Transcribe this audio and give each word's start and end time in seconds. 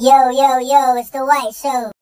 Yo, 0.00 0.30
yo, 0.30 0.56
yo, 0.60 0.96
it's 0.96 1.10
the 1.10 1.18
White 1.18 1.54
Show. 1.54 1.99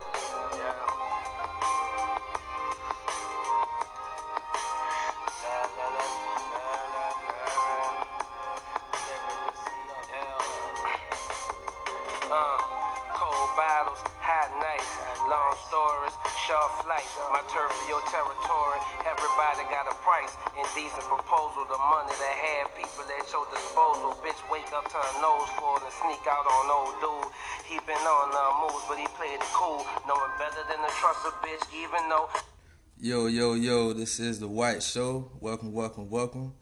Welcome, 35.98 36.12
welcome, 36.12 36.40
welcome. 36.42 36.54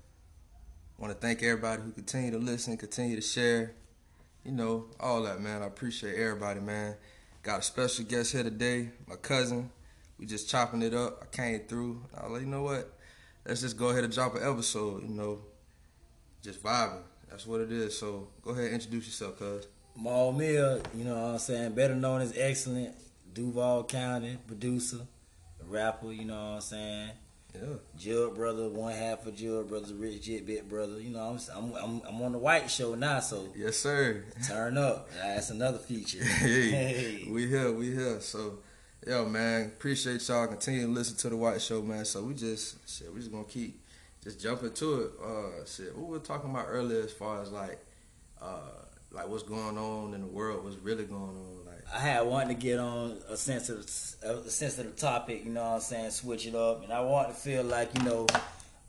want 0.96 1.12
to 1.12 1.18
thank 1.18 1.42
everybody 1.42 1.82
who 1.82 1.92
continue 1.92 2.30
to 2.30 2.38
listen, 2.38 2.74
continue 2.78 3.16
to 3.16 3.20
share, 3.20 3.74
you 4.46 4.50
know, 4.50 4.86
all 4.98 5.24
that, 5.24 5.42
man. 5.42 5.62
I 5.62 5.66
appreciate 5.66 6.14
everybody, 6.14 6.60
man. 6.60 6.94
Got 7.42 7.58
a 7.58 7.62
special 7.62 8.06
guest 8.06 8.32
here 8.32 8.42
today, 8.42 8.92
my 9.06 9.16
cousin. 9.16 9.70
We 10.18 10.24
just 10.24 10.48
chopping 10.48 10.80
it 10.80 10.94
up. 10.94 11.22
I 11.22 11.36
came 11.36 11.60
through. 11.68 12.02
I 12.16 12.22
was 12.22 12.32
like, 12.32 12.40
you 12.42 12.46
know 12.46 12.62
what? 12.62 12.90
Let's 13.44 13.60
just 13.60 13.76
go 13.76 13.90
ahead 13.90 14.04
and 14.04 14.12
drop 14.12 14.36
an 14.36 14.42
episode, 14.42 15.02
you 15.02 15.14
know, 15.14 15.40
just 16.40 16.62
vibing. 16.62 17.02
That's 17.28 17.46
what 17.46 17.60
it 17.60 17.70
is. 17.70 17.98
So 17.98 18.28
go 18.40 18.52
ahead 18.52 18.64
and 18.64 18.74
introduce 18.74 19.04
yourself, 19.04 19.38
cuz. 19.38 19.66
Maul 19.96 20.32
Mill, 20.32 20.80
you 20.96 21.04
know 21.04 21.14
what 21.14 21.32
I'm 21.32 21.38
saying, 21.40 21.74
better 21.74 21.94
known 21.94 22.22
as 22.22 22.32
Excellent, 22.34 22.94
Duval 23.34 23.84
County 23.84 24.38
producer, 24.46 25.00
rapper, 25.68 26.10
you 26.10 26.24
know 26.24 26.36
what 26.36 26.54
I'm 26.54 26.60
saying. 26.62 27.10
Yeah. 27.60 27.76
Jill 27.98 28.30
brother, 28.30 28.68
one 28.68 28.92
half 28.92 29.26
of 29.26 29.36
Jill 29.36 29.64
brother, 29.64 29.94
rich 29.94 30.22
jet 30.22 30.46
bit 30.46 30.68
brother. 30.68 31.00
You 31.00 31.10
know, 31.10 31.20
I'm, 31.20 31.38
I'm 31.54 31.74
I'm 31.74 32.02
I'm 32.08 32.22
on 32.22 32.32
the 32.32 32.38
white 32.38 32.70
show 32.70 32.94
now, 32.94 33.20
so 33.20 33.48
Yes, 33.56 33.76
sir. 33.76 34.24
turn 34.46 34.76
up. 34.78 35.08
That's 35.22 35.50
another 35.50 35.78
feature. 35.78 36.22
hey, 36.24 37.26
we 37.30 37.46
here, 37.46 37.72
we 37.72 37.92
here. 37.94 38.20
So, 38.20 38.58
yo, 39.06 39.26
man, 39.26 39.66
appreciate 39.66 40.26
y'all. 40.28 40.46
Continue 40.46 40.86
to 40.86 40.92
listen 40.92 41.16
to 41.18 41.28
the 41.28 41.36
White 41.36 41.60
Show, 41.62 41.82
man. 41.82 42.04
So 42.04 42.22
we 42.22 42.34
just 42.34 42.76
shit, 42.88 43.12
we 43.12 43.20
just 43.20 43.32
gonna 43.32 43.44
keep 43.44 43.80
just 44.22 44.40
jumping 44.40 44.72
to 44.72 45.00
it. 45.02 45.10
Uh, 45.24 45.64
shit, 45.66 45.96
what 45.96 46.06
we 46.08 46.18
were 46.18 46.24
talking 46.24 46.50
about 46.50 46.66
earlier 46.68 47.02
as 47.02 47.12
far 47.12 47.40
as 47.42 47.50
like, 47.52 47.78
uh, 48.42 48.58
like 49.12 49.28
what's 49.28 49.44
going 49.44 49.78
on 49.78 50.14
in 50.14 50.20
the 50.20 50.26
world, 50.26 50.64
what's 50.64 50.76
really 50.76 51.04
going 51.04 51.22
on. 51.22 51.65
I 51.94 51.98
had 51.98 52.26
wanted 52.26 52.48
to 52.48 52.54
get 52.54 52.78
on 52.78 53.16
a 53.28 53.36
sensitive, 53.36 53.84
a 54.22 54.50
sensitive 54.50 54.96
topic, 54.96 55.44
you 55.44 55.52
know 55.52 55.62
what 55.62 55.74
I'm 55.74 55.80
saying, 55.80 56.10
switch 56.10 56.46
it 56.46 56.54
up, 56.54 56.82
and 56.84 56.92
I 56.92 57.00
want 57.00 57.28
to 57.28 57.34
feel 57.34 57.62
like, 57.64 57.96
you 57.96 58.04
know, 58.04 58.26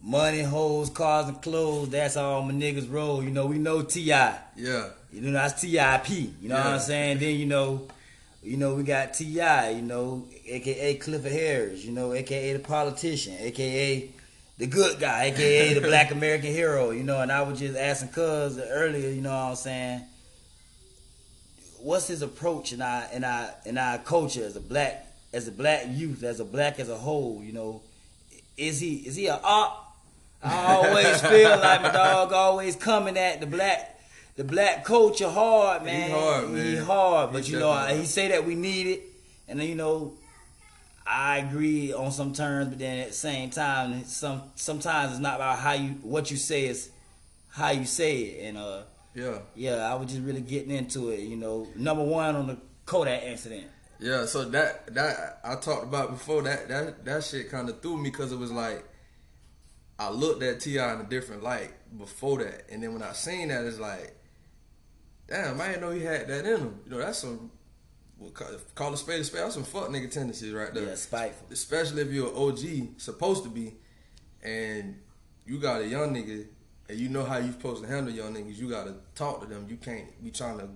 money, 0.01 0.41
hoes, 0.41 0.89
cars, 0.89 1.27
and 1.27 1.41
clothes, 1.41 1.89
that's 1.89 2.17
all 2.17 2.41
my 2.43 2.53
niggas 2.53 2.91
roll. 2.91 3.23
You 3.23 3.31
know, 3.31 3.45
we 3.45 3.57
know 3.59 3.81
T.I. 3.81 4.37
Yeah, 4.55 4.89
You 5.11 5.21
know, 5.21 5.31
that's 5.31 5.61
TIP. 5.61 6.09
You 6.09 6.49
know 6.49 6.55
what 6.55 6.65
I'm 6.65 6.79
saying? 6.79 7.19
Then 7.19 7.35
you 7.35 7.45
know, 7.45 7.87
you 8.43 8.57
know, 8.57 8.75
we 8.75 8.83
got 8.83 9.13
T.I., 9.13 9.71
you 9.71 9.81
know, 9.81 10.25
aka 10.45 10.95
Clifford 10.95 11.31
Harris, 11.31 11.83
you 11.85 11.91
know, 11.91 12.13
aka 12.13 12.53
the 12.53 12.59
politician, 12.59 13.35
aka 13.39 14.09
the 14.57 14.67
good 14.67 14.99
guy, 14.99 15.25
aka 15.25 15.73
the 15.73 15.81
black 15.87 16.11
American 16.11 16.51
hero, 16.51 16.91
you 16.91 17.03
know, 17.03 17.21
and 17.21 17.31
I 17.31 17.41
was 17.43 17.59
just 17.59 17.77
asking 17.77 18.09
cuz 18.09 18.57
earlier, 18.59 19.09
you 19.09 19.21
know 19.21 19.29
what 19.29 19.49
I'm 19.49 19.55
saying? 19.55 20.01
What's 21.79 22.07
his 22.07 22.21
approach 22.21 22.73
in 22.73 22.81
our 22.81 23.05
in 23.13 23.23
our 23.23 23.49
in 23.65 23.77
our 23.77 23.97
culture 23.99 24.43
as 24.43 24.55
a 24.55 24.61
black 24.61 25.05
as 25.33 25.47
a 25.47 25.51
black 25.51 25.85
youth, 25.89 26.23
as 26.23 26.39
a 26.39 26.45
black 26.45 26.79
as 26.79 26.89
a 26.89 26.97
whole, 26.97 27.41
you 27.43 27.53
know? 27.53 27.81
Is 28.57 28.79
he 28.79 28.95
is 28.97 29.15
he 29.15 29.27
a 29.27 29.35
op? 29.35 29.95
I 30.43 30.75
always 30.75 31.21
feel 31.33 31.49
like 31.49 31.81
my 31.81 31.91
dog 31.91 32.33
always 32.33 32.75
coming 32.75 33.17
at 33.17 33.39
the 33.39 33.47
black 33.47 33.97
the 34.37 34.43
black 34.43 34.85
culture 34.85 35.29
hard, 35.29 35.83
man. 35.83 36.11
hard, 36.11 36.49
man. 36.51 36.65
He 36.65 36.75
hard, 36.75 37.33
but 37.33 37.45
He 37.45 37.53
you 37.53 37.59
know, 37.59 37.73
definitely 37.73 38.01
he 38.01 38.05
say 38.05 38.27
that 38.29 38.45
we 38.45 38.55
need 38.55 38.87
it, 38.87 39.03
and 39.47 39.59
then 39.59 39.67
you 39.67 39.75
know, 39.75 40.13
I 41.05 41.39
agree 41.39 41.91
on 41.91 42.11
some 42.11 42.33
terms, 42.33 42.69
but 42.69 42.77
then 42.77 42.99
at 42.99 43.07
the 43.07 43.13
same 43.13 43.49
time, 43.49 44.03
some 44.05 44.43
sometimes 44.55 45.13
it's 45.13 45.21
not 45.21 45.35
about 45.35 45.57
how 45.57 45.73
you 45.73 45.89
what 46.03 46.29
you 46.29 46.37
say 46.37 46.65
is 46.65 46.91
how 47.49 47.71
you 47.71 47.85
say 47.85 48.17
it, 48.17 48.47
and 48.49 48.57
uh, 48.57 48.81
yeah, 49.17 49.39
yeah, 49.55 49.91
I 49.91 49.95
was 49.95 50.11
just 50.11 50.23
really 50.23 50.41
getting 50.41 50.71
into 50.71 51.09
it. 51.09 51.21
You 51.21 51.35
know, 51.35 51.67
number 51.75 52.03
one 52.03 52.35
on 52.35 52.47
the 52.47 52.57
Kodak 52.85 53.23
incident. 53.23 53.67
yeah. 53.99 54.25
So 54.25 54.45
that 54.45 54.93
that 54.93 55.39
I 55.43 55.55
talked 55.55 55.83
about 55.83 56.11
before 56.11 56.43
that 56.43 56.67
that 56.69 57.03
that 57.05 57.23
shit 57.23 57.49
kind 57.49 57.67
of 57.67 57.81
threw 57.81 57.97
me 57.97 58.09
because 58.11 58.31
it 58.31 58.37
was 58.37 58.51
like. 58.51 58.85
I 59.99 60.11
looked 60.11 60.43
at 60.43 60.59
T.I. 60.59 60.93
in 60.93 61.01
a 61.01 61.03
different 61.05 61.41
light 61.41 61.71
before 61.97 62.37
that, 62.43 62.69
and 62.69 62.83
then 62.83 62.93
when 62.93 63.01
I 63.01 63.13
seen 63.13 63.47
that, 63.47 63.65
it's 63.65 63.79
like, 63.79 64.15
damn, 65.27 65.59
I 65.59 65.69
didn't 65.69 65.81
know 65.81 65.89
he 65.89 66.03
had 66.03 66.27
that 66.27 66.45
in 66.45 66.59
him. 66.59 66.79
You 66.85 66.91
know, 66.91 66.97
that's 66.99 67.17
some 67.17 67.49
call 68.75 68.93
a 68.93 68.97
spade 68.97 69.21
a 69.21 69.23
spade. 69.23 69.41
That's 69.41 69.55
some 69.55 69.63
fuck 69.63 69.89
nigga 69.89 70.11
tendencies 70.11 70.53
right 70.53 70.71
there. 70.71 70.85
Yeah, 70.85 70.93
spiteful. 70.93 71.47
Especially 71.51 72.03
if 72.03 72.11
you're 72.11 72.29
an 72.29 72.35
OG, 72.35 72.99
supposed 72.99 73.43
to 73.43 73.49
be, 73.49 73.73
and 74.43 74.99
you 75.47 75.59
got 75.59 75.81
a 75.81 75.87
young 75.87 76.13
nigga, 76.13 76.45
and 76.89 76.97
you 76.97 77.09
know 77.09 77.23
how 77.23 77.37
you 77.37 77.51
supposed 77.51 77.83
to 77.83 77.87
handle 77.89 78.13
young 78.13 78.33
niggas. 78.33 78.57
You 78.57 78.69
gotta 78.69 78.95
talk 79.15 79.41
to 79.41 79.47
them. 79.47 79.65
You 79.69 79.77
can't 79.77 80.23
be 80.23 80.31
trying 80.31 80.59
to 80.59 80.67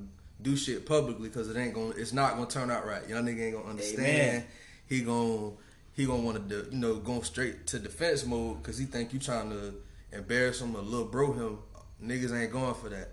do 0.42 0.56
shit 0.56 0.86
publicly 0.86 1.30
because 1.30 1.50
it 1.50 1.58
ain't 1.58 1.74
gonna. 1.74 1.90
It's 1.92 2.14
not 2.14 2.36
gonna 2.36 2.48
turn 2.50 2.72
out 2.72 2.86
right. 2.86 3.08
Young 3.08 3.26
nigga 3.26 3.42
ain't 3.48 3.56
gonna 3.56 3.70
understand. 3.70 4.08
Amen. 4.08 4.46
He 4.88 5.02
gonna 5.02 5.52
he 5.94 6.06
gonna 6.06 6.22
want 6.22 6.50
to 6.50 6.68
you 6.72 6.78
know 6.78 6.96
go 6.96 7.22
straight 7.22 7.68
to 7.68 7.80
defense 7.80 8.26
mode 8.26 8.62
because 8.62 8.78
he 8.78 8.86
think 8.86 9.14
you 9.14 9.20
trying 9.20 9.50
to 9.50 9.74
embarrass 10.12 10.62
him 10.62 10.76
or 10.76 10.82
little 10.82 11.06
bro 11.08 11.32
him. 11.34 11.60
Niggas 12.04 12.36
ain't 12.38 12.52
going 12.52 12.74
for 12.74 12.90
that. 12.90 13.10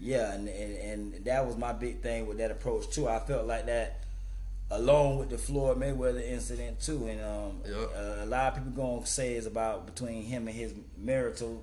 Yeah, 0.00 0.32
and, 0.32 0.48
and 0.48 0.76
and 0.76 1.24
that 1.26 1.46
was 1.46 1.56
my 1.56 1.72
big 1.72 2.02
thing 2.02 2.26
with 2.26 2.38
that 2.38 2.50
approach 2.50 2.90
too. 2.90 3.08
I 3.08 3.20
felt 3.20 3.46
like 3.46 3.66
that 3.66 4.00
along 4.70 5.18
with 5.18 5.28
the 5.30 5.38
Floyd 5.38 5.78
Mayweather 5.78 6.26
incident 6.26 6.80
too, 6.80 7.06
and 7.06 7.20
um, 7.20 7.60
Yep. 7.64 7.90
uh, 7.96 8.24
a 8.24 8.26
lot 8.26 8.48
of 8.58 8.64
people 8.64 8.72
gonna 8.72 9.06
say 9.06 9.34
it's 9.34 9.46
about 9.46 9.86
between 9.86 10.22
him 10.24 10.48
and 10.48 10.56
his 10.56 10.74
marital 10.96 11.62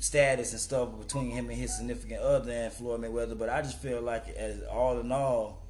status 0.00 0.52
and 0.52 0.60
stuff 0.60 0.88
between 0.98 1.30
him 1.30 1.50
and 1.50 1.58
his 1.58 1.76
significant 1.76 2.20
other 2.20 2.52
and 2.52 2.72
Floyd 2.72 3.00
Mayweather. 3.02 3.38
But 3.38 3.48
I 3.48 3.62
just 3.62 3.78
feel 3.80 4.00
like 4.00 4.28
as 4.30 4.62
all 4.64 4.98
in 5.00 5.10
all, 5.12 5.62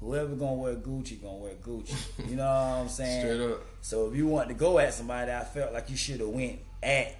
whoever 0.00 0.34
gonna 0.34 0.54
wear 0.54 0.74
Gucci 0.74 1.20
gonna 1.22 1.38
wear 1.38 1.54
Gucci. 1.54 1.94
You 2.28 2.36
know 2.36 2.44
what 2.44 2.80
I'm 2.82 2.88
saying? 3.00 3.20
Straight 3.20 3.40
up. 3.52 3.60
So 3.80 4.08
if 4.08 4.16
you 4.16 4.26
want 4.26 4.48
to 4.48 4.54
go 4.54 4.78
at 4.78 4.94
somebody, 4.94 5.32
I 5.32 5.44
felt 5.44 5.72
like 5.72 5.88
you 5.90 5.96
should 5.96 6.20
have 6.20 6.28
went 6.28 6.58
at 6.82 7.14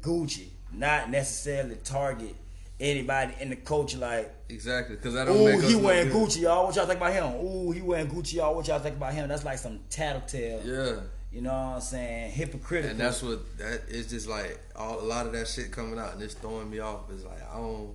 Gucci, 0.00 0.46
not 0.72 1.10
necessarily 1.10 1.76
target 1.84 2.34
anybody 2.78 3.34
in 3.40 3.50
the 3.50 3.56
culture 3.56 3.98
like, 3.98 4.32
Exactly, 4.48 4.96
because 4.96 5.14
I 5.14 5.24
don't 5.26 5.36
ooh, 5.36 5.58
he 5.60 5.74
wearing. 5.76 6.10
Gucci, 6.10 6.40
y'all. 6.40 6.64
What 6.66 6.74
y'all 6.76 6.86
think 6.86 6.98
about 6.98 7.12
him? 7.12 7.24
Ooh, 7.44 7.70
he 7.72 7.82
wearing 7.82 8.08
Gucci, 8.08 8.34
y'all. 8.34 8.54
What 8.54 8.66
y'all 8.66 8.78
think 8.78 8.96
about 8.96 9.12
him? 9.12 9.28
That's 9.28 9.44
like 9.44 9.58
some 9.58 9.80
tattletale. 9.90 10.62
Yeah. 10.64 11.00
You 11.32 11.42
know 11.42 11.50
what 11.52 11.74
I'm 11.76 11.80
saying? 11.80 12.32
Hypocritical. 12.32 12.90
And 12.90 13.00
that's 13.00 13.22
what 13.22 13.58
that 13.58 13.82
it's 13.88 14.10
just 14.10 14.28
like 14.28 14.58
all 14.74 15.00
a 15.00 15.02
lot 15.06 15.26
of 15.26 15.32
that 15.32 15.46
shit 15.46 15.70
coming 15.70 15.98
out 15.98 16.12
and 16.14 16.22
it's 16.22 16.34
throwing 16.34 16.68
me 16.68 16.80
off. 16.80 17.02
It's 17.12 17.24
like 17.24 17.40
I 17.52 17.56
don't 17.56 17.94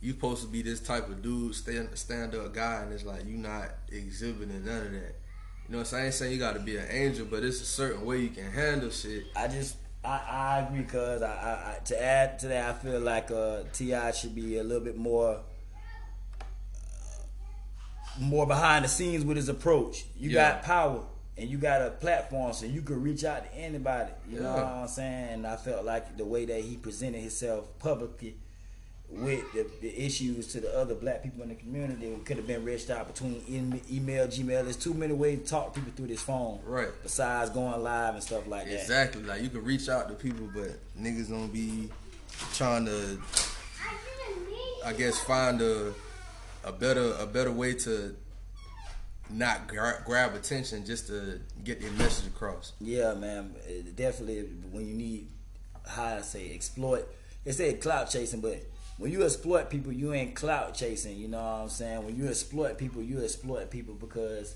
you 0.00 0.12
supposed 0.12 0.42
to 0.42 0.48
be 0.48 0.62
this 0.62 0.80
type 0.80 1.08
of 1.10 1.20
dude, 1.22 1.54
stand 1.54 1.90
stand 1.94 2.34
up 2.34 2.54
guy, 2.54 2.82
and 2.82 2.92
it's 2.92 3.04
like 3.04 3.26
you 3.26 3.36
not 3.36 3.68
exhibiting 3.92 4.64
none 4.64 4.86
of 4.86 4.92
that. 4.92 5.14
You 5.68 5.72
know 5.72 5.78
what 5.78 5.78
I'm 5.80 5.84
saying? 5.84 6.02
I 6.02 6.06
ain't 6.06 6.14
saying 6.14 6.32
you 6.32 6.38
got 6.38 6.54
to 6.54 6.60
be 6.60 6.78
an 6.78 6.86
angel, 6.90 7.26
but 7.30 7.44
it's 7.44 7.60
a 7.60 7.66
certain 7.66 8.04
way 8.06 8.18
you 8.20 8.30
can 8.30 8.50
handle 8.50 8.88
shit. 8.90 9.24
I 9.36 9.46
just 9.48 9.76
I, 10.02 10.20
I 10.30 10.58
agree 10.66 10.80
because 10.80 11.20
I, 11.20 11.28
I, 11.32 11.76
I 11.76 11.78
to 11.84 12.02
add 12.02 12.38
to 12.38 12.48
that 12.48 12.70
I 12.70 12.78
feel 12.78 12.98
like 13.00 13.30
uh, 13.30 13.64
T.I. 13.74 14.10
should 14.12 14.34
be 14.34 14.56
a 14.56 14.64
little 14.64 14.82
bit 14.82 14.96
more 14.96 15.34
uh, 15.34 16.44
more 18.18 18.46
behind 18.46 18.84
the 18.84 18.88
scenes 18.88 19.24
with 19.24 19.36
his 19.36 19.50
approach. 19.50 20.04
You 20.18 20.30
Yeah. 20.30 20.52
got 20.54 20.62
power 20.62 21.02
and 21.40 21.48
you 21.48 21.56
got 21.56 21.80
a 21.80 21.90
platform 21.90 22.52
so 22.52 22.66
you 22.66 22.82
can 22.82 23.02
reach 23.02 23.24
out 23.24 23.50
to 23.50 23.58
anybody. 23.58 24.10
You 24.30 24.40
know 24.40 24.52
what 24.52 24.62
I'm 24.62 24.88
saying? 24.88 25.28
And 25.30 25.46
I 25.46 25.56
felt 25.56 25.86
like 25.86 26.18
the 26.18 26.24
way 26.24 26.44
that 26.44 26.60
he 26.60 26.76
presented 26.76 27.20
himself 27.20 27.66
publicly 27.78 28.36
with 29.08 29.42
the, 29.54 29.66
the 29.80 30.04
issues 30.04 30.48
to 30.48 30.60
the 30.60 30.78
other 30.78 30.94
black 30.94 31.22
people 31.22 31.42
in 31.42 31.48
the 31.48 31.54
community 31.54 32.14
could 32.26 32.36
have 32.36 32.46
been 32.46 32.62
reached 32.62 32.90
out 32.90 33.06
between 33.06 33.42
em- 33.48 33.80
email, 33.90 34.26
Gmail. 34.26 34.64
There's 34.64 34.76
too 34.76 34.92
many 34.92 35.14
ways 35.14 35.40
to 35.40 35.46
talk 35.46 35.72
to 35.72 35.80
people 35.80 35.94
through 35.96 36.08
this 36.08 36.20
phone. 36.20 36.60
Right. 36.64 36.90
Besides 37.02 37.50
going 37.50 37.82
live 37.82 38.14
and 38.14 38.22
stuff 38.22 38.46
like 38.46 38.66
that. 38.66 38.74
Exactly. 38.74 39.22
Like 39.22 39.40
you 39.40 39.48
can 39.48 39.64
reach 39.64 39.88
out 39.88 40.08
to 40.08 40.14
people, 40.14 40.46
but 40.54 40.76
niggas 41.00 41.30
don't 41.30 41.50
be 41.50 41.88
trying 42.52 42.84
to, 42.84 43.18
I 44.84 44.92
guess, 44.92 45.18
find 45.20 45.62
a 45.62 45.94
a 46.64 46.72
better 46.72 47.14
a 47.18 47.26
better 47.26 47.50
way 47.50 47.72
to 47.72 48.14
not 49.32 49.68
gra- 49.68 50.02
grab 50.04 50.34
attention 50.34 50.84
just 50.84 51.06
to 51.08 51.40
get 51.64 51.80
their 51.80 51.90
message 51.92 52.26
across. 52.26 52.72
Yeah, 52.80 53.14
man. 53.14 53.54
It 53.66 53.96
definitely 53.96 54.48
when 54.70 54.86
you 54.86 54.94
need 54.94 55.28
how 55.86 56.04
I 56.04 56.20
say 56.22 56.52
exploit. 56.54 57.06
They 57.44 57.52
say 57.52 57.72
clout 57.74 58.10
chasing, 58.10 58.40
but 58.40 58.62
when 58.98 59.10
you 59.10 59.24
exploit 59.24 59.70
people, 59.70 59.92
you 59.92 60.12
ain't 60.12 60.34
clout 60.34 60.74
chasing. 60.74 61.16
You 61.16 61.28
know 61.28 61.38
what 61.38 61.62
I'm 61.62 61.68
saying? 61.68 62.04
When 62.04 62.16
you 62.16 62.28
exploit 62.28 62.76
people, 62.76 63.02
you 63.02 63.22
exploit 63.22 63.70
people 63.70 63.94
because 63.94 64.54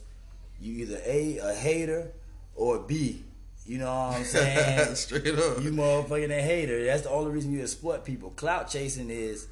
you 0.60 0.84
either 0.84 1.00
a 1.04 1.38
a 1.38 1.54
hater 1.54 2.12
or 2.54 2.80
b. 2.80 3.24
You 3.66 3.78
know 3.78 3.86
what 3.86 4.16
I'm 4.16 4.24
saying? 4.24 4.94
Straight 4.94 5.38
up. 5.38 5.62
You 5.62 5.70
motherfucking 5.70 6.30
a 6.30 6.42
hater. 6.42 6.84
That's 6.84 7.02
the 7.02 7.10
only 7.10 7.30
reason 7.30 7.52
you 7.52 7.62
exploit 7.62 8.04
people. 8.04 8.30
Clout 8.30 8.68
chasing 8.68 9.08
is 9.08 9.46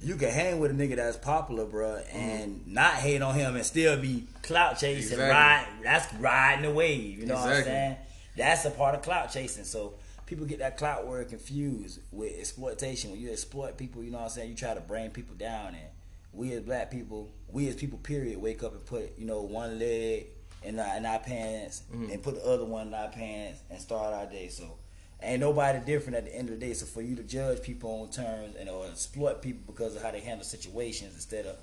you 0.00 0.16
can 0.16 0.30
hang 0.30 0.60
with 0.60 0.70
a 0.70 0.74
nigga 0.74 0.96
that's 0.96 1.16
popular, 1.16 1.66
bruh, 1.66 2.02
and 2.14 2.66
not 2.66 2.94
hate 2.94 3.20
on 3.22 3.34
him 3.34 3.56
and 3.56 3.64
still 3.66 3.96
be 4.00 4.24
clout 4.42 4.78
chasing. 4.78 5.18
Exactly. 5.18 5.28
Ride, 5.28 5.66
that's 5.82 6.14
riding 6.14 6.64
the 6.64 6.70
wave. 6.70 7.18
You 7.18 7.26
know 7.26 7.34
what 7.34 7.48
I'm 7.48 7.64
saying? 7.64 7.96
That's 8.36 8.64
a 8.64 8.70
part 8.70 8.94
of 8.94 9.02
clout 9.02 9.32
chasing. 9.32 9.64
So 9.64 9.94
people 10.26 10.46
get 10.46 10.60
that 10.60 10.76
clout 10.76 11.06
word 11.06 11.28
confused 11.28 12.00
with 12.12 12.38
exploitation. 12.38 13.10
When 13.10 13.20
you 13.20 13.30
exploit 13.32 13.76
people, 13.76 14.02
you 14.04 14.10
know 14.10 14.18
what 14.18 14.24
I'm 14.24 14.30
saying? 14.30 14.50
You 14.50 14.54
try 14.56 14.74
to 14.74 14.80
bring 14.80 15.10
people 15.10 15.34
down, 15.34 15.68
and 15.68 15.88
we 16.32 16.52
as 16.52 16.62
black 16.62 16.90
people, 16.90 17.30
we 17.48 17.68
as 17.68 17.74
people, 17.74 17.98
period, 17.98 18.38
wake 18.40 18.62
up 18.62 18.72
and 18.72 18.84
put 18.86 19.18
you 19.18 19.26
know 19.26 19.42
one 19.42 19.78
leg 19.78 20.28
in 20.62 20.78
our, 20.78 20.96
in 20.96 21.06
our 21.06 21.18
pants 21.18 21.82
Mm-hmm. 21.92 22.10
and 22.12 22.22
put 22.22 22.34
the 22.36 22.44
other 22.44 22.64
one 22.64 22.88
in 22.88 22.94
our 22.94 23.08
pants 23.08 23.60
and 23.70 23.80
start 23.80 24.12
our 24.14 24.26
day. 24.26 24.48
So 24.48 24.76
ain't 25.22 25.40
nobody 25.40 25.80
different 25.84 26.16
at 26.16 26.24
the 26.26 26.34
end 26.34 26.48
of 26.50 26.58
the 26.60 26.66
day. 26.66 26.74
So 26.74 26.86
for 26.86 27.02
you 27.02 27.16
to 27.16 27.22
judge 27.22 27.62
people 27.62 27.90
on 28.02 28.10
terms 28.10 28.54
and 28.56 28.68
or 28.68 28.86
exploit 28.86 29.42
people 29.42 29.72
because 29.72 29.96
of 29.96 30.02
how 30.02 30.10
they 30.10 30.20
handle 30.20 30.44
situations 30.44 31.14
instead 31.14 31.46
of 31.46 31.56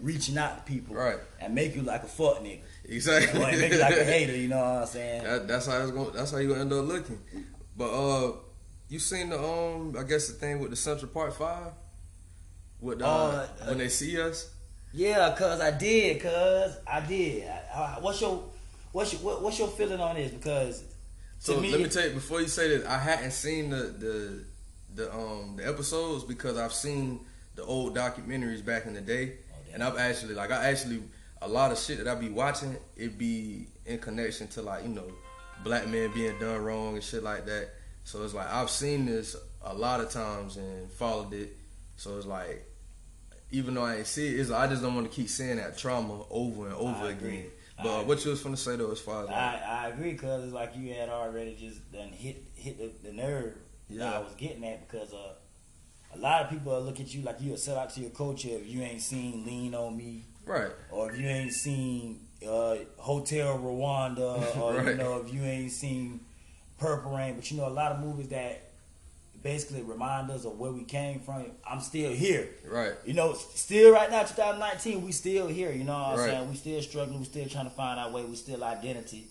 reaching 0.00 0.38
out 0.38 0.64
to 0.64 0.72
people 0.72 0.96
Right. 0.96 1.18
and 1.40 1.54
make 1.54 1.76
you 1.76 1.82
like 1.82 2.02
a 2.02 2.06
fuck 2.06 2.38
nigga. 2.42 2.60
Exactly. 2.84 3.40
Or 3.42 3.46
make 3.58 3.72
you 3.72 3.78
like 3.78 3.96
a 3.96 4.04
hater, 4.04 4.34
you 4.36 4.48
know 4.48 4.56
what 4.58 4.64
I'm 4.82 4.86
saying? 4.86 5.24
That, 5.24 5.48
that's 5.48 5.66
how 5.66 5.80
it's 5.82 5.90
going. 5.92 6.12
That's 6.12 6.30
how 6.30 6.38
you 6.38 6.48
gonna 6.48 6.60
end 6.62 6.72
up 6.72 6.86
looking. 6.86 7.20
But 7.76 7.90
uh, 7.90 8.32
you 8.88 8.98
seen 8.98 9.30
the 9.30 9.38
um, 9.42 9.94
I 9.98 10.02
guess 10.04 10.28
the 10.28 10.34
thing 10.34 10.58
with 10.60 10.70
the 10.70 10.76
Central 10.76 11.10
Park 11.10 11.34
Five, 11.34 11.72
with 12.80 13.02
uh, 13.02 13.06
Uh, 13.06 13.46
when 13.68 13.78
they 13.78 13.88
see 13.88 14.20
us. 14.20 14.50
Yeah, 14.94 15.34
cause 15.38 15.60
I 15.60 15.70
did, 15.70 16.20
cause 16.22 16.76
I 16.86 17.00
did. 17.00 17.48
I, 17.48 17.96
I, 17.96 17.98
what's 18.00 18.20
your 18.20 18.42
what's 18.92 19.12
your 19.14 19.22
what, 19.22 19.42
what's 19.42 19.58
your 19.58 19.68
feeling 19.68 20.00
on 20.00 20.16
this? 20.16 20.30
Because 20.32 20.84
So 21.42 21.58
me, 21.58 21.72
let 21.72 21.80
me 21.80 21.88
tell 21.88 22.06
you 22.06 22.14
before 22.14 22.40
you 22.40 22.46
say 22.46 22.78
that 22.78 22.86
I 22.86 22.98
hadn't 22.98 23.32
seen 23.32 23.70
the 23.70 23.76
the 23.98 24.44
the 24.94 25.12
um 25.12 25.56
the 25.56 25.66
episodes 25.66 26.22
because 26.22 26.56
I've 26.56 26.72
seen 26.72 27.18
the 27.56 27.64
old 27.64 27.96
documentaries 27.96 28.64
back 28.64 28.86
in 28.86 28.94
the 28.94 29.00
day, 29.00 29.32
Oh, 29.52 29.74
and 29.74 29.82
I've 29.82 29.98
actually 29.98 30.34
like 30.34 30.52
I 30.52 30.70
actually 30.70 31.02
a 31.40 31.48
lot 31.48 31.72
of 31.72 31.78
shit 31.78 31.98
that 31.98 32.06
I 32.06 32.14
be 32.14 32.28
watching 32.28 32.76
it 32.96 33.18
be 33.18 33.66
in 33.86 33.98
connection 33.98 34.46
to 34.48 34.62
like 34.62 34.84
you 34.84 34.90
know 34.90 35.10
black 35.64 35.88
men 35.88 36.12
being 36.14 36.38
done 36.38 36.62
wrong 36.62 36.94
and 36.94 37.02
shit 37.02 37.24
like 37.24 37.44
that. 37.46 37.70
So 38.04 38.22
it's 38.22 38.34
like 38.34 38.46
I've 38.46 38.70
seen 38.70 39.06
this 39.06 39.34
a 39.64 39.74
lot 39.74 40.00
of 40.00 40.10
times 40.10 40.56
and 40.56 40.88
followed 40.92 41.32
it. 41.32 41.56
So 41.96 42.18
it's 42.18 42.26
like 42.26 42.64
even 43.50 43.74
though 43.74 43.84
I 43.84 43.96
ain't 43.96 44.06
see 44.06 44.28
it, 44.28 44.38
it's 44.38 44.52
I 44.52 44.68
just 44.68 44.80
don't 44.80 44.94
want 44.94 45.10
to 45.10 45.12
keep 45.12 45.28
seeing 45.28 45.56
that 45.56 45.76
trauma 45.76 46.22
over 46.30 46.66
and 46.66 46.74
over 46.76 47.06
I 47.06 47.10
again. 47.10 47.46
I 47.46 47.61
But 47.82 48.06
what 48.06 48.24
you 48.24 48.30
was 48.30 48.42
gonna 48.42 48.56
say 48.56 48.76
though, 48.76 48.90
as 48.90 49.00
far 49.00 49.22
as 49.22 49.28
like, 49.28 49.36
I, 49.36 49.84
I 49.84 49.88
agree, 49.88 50.14
cause 50.14 50.44
it's 50.44 50.52
like 50.52 50.76
you 50.76 50.92
had 50.94 51.08
already 51.08 51.56
just 51.58 51.90
done 51.92 52.08
hit 52.08 52.44
hit 52.54 52.78
the, 52.78 53.08
the 53.08 53.14
nerve 53.14 53.54
that 53.90 53.96
Yeah. 53.96 54.12
I 54.12 54.18
was 54.18 54.34
getting 54.34 54.64
at 54.64 54.88
because 54.88 55.12
uh, 55.12 55.34
a 56.14 56.18
lot 56.18 56.42
of 56.42 56.50
people 56.50 56.78
look 56.80 57.00
at 57.00 57.14
you 57.14 57.22
like 57.22 57.40
you 57.40 57.54
a 57.54 57.56
sell 57.58 57.78
out 57.78 57.90
to 57.94 58.00
your 58.00 58.10
culture 58.10 58.48
if 58.50 58.66
you 58.66 58.82
ain't 58.82 59.00
seen 59.00 59.44
Lean 59.46 59.74
on 59.74 59.96
Me 59.96 60.24
right? 60.44 60.70
or 60.90 61.10
if 61.10 61.18
you 61.18 61.26
ain't 61.26 61.52
seen 61.52 62.20
uh, 62.46 62.76
Hotel 62.98 63.58
Rwanda, 63.58 64.56
or 64.60 64.90
you 64.90 64.96
know 64.96 65.18
if 65.24 65.32
you 65.32 65.42
ain't 65.42 65.72
seen 65.72 66.20
Purple 66.78 67.16
Rain. 67.16 67.34
But 67.36 67.50
you 67.50 67.56
know 67.56 67.68
a 67.68 67.70
lot 67.70 67.92
of 67.92 68.00
movies 68.00 68.28
that 68.28 68.71
basically 69.42 69.82
remind 69.82 70.30
us 70.30 70.44
of 70.44 70.58
where 70.58 70.70
we 70.72 70.84
came 70.84 71.20
from. 71.20 71.46
I'm 71.68 71.80
still 71.80 72.12
here. 72.12 72.48
Right. 72.66 72.92
You 73.04 73.14
know, 73.14 73.34
still 73.34 73.92
right 73.92 74.10
now, 74.10 74.22
2019, 74.22 75.04
we 75.04 75.12
still 75.12 75.48
here. 75.48 75.72
You 75.72 75.84
know 75.84 75.92
what 75.94 76.06
I'm 76.14 76.18
Right. 76.18 76.30
saying? 76.30 76.50
We 76.50 76.56
still 76.56 76.82
struggling. 76.82 77.18
We 77.18 77.24
still 77.24 77.48
trying 77.48 77.64
to 77.68 77.74
find 77.74 77.98
our 77.98 78.10
way. 78.10 78.24
We 78.24 78.36
still 78.36 78.62
identity 78.62 79.26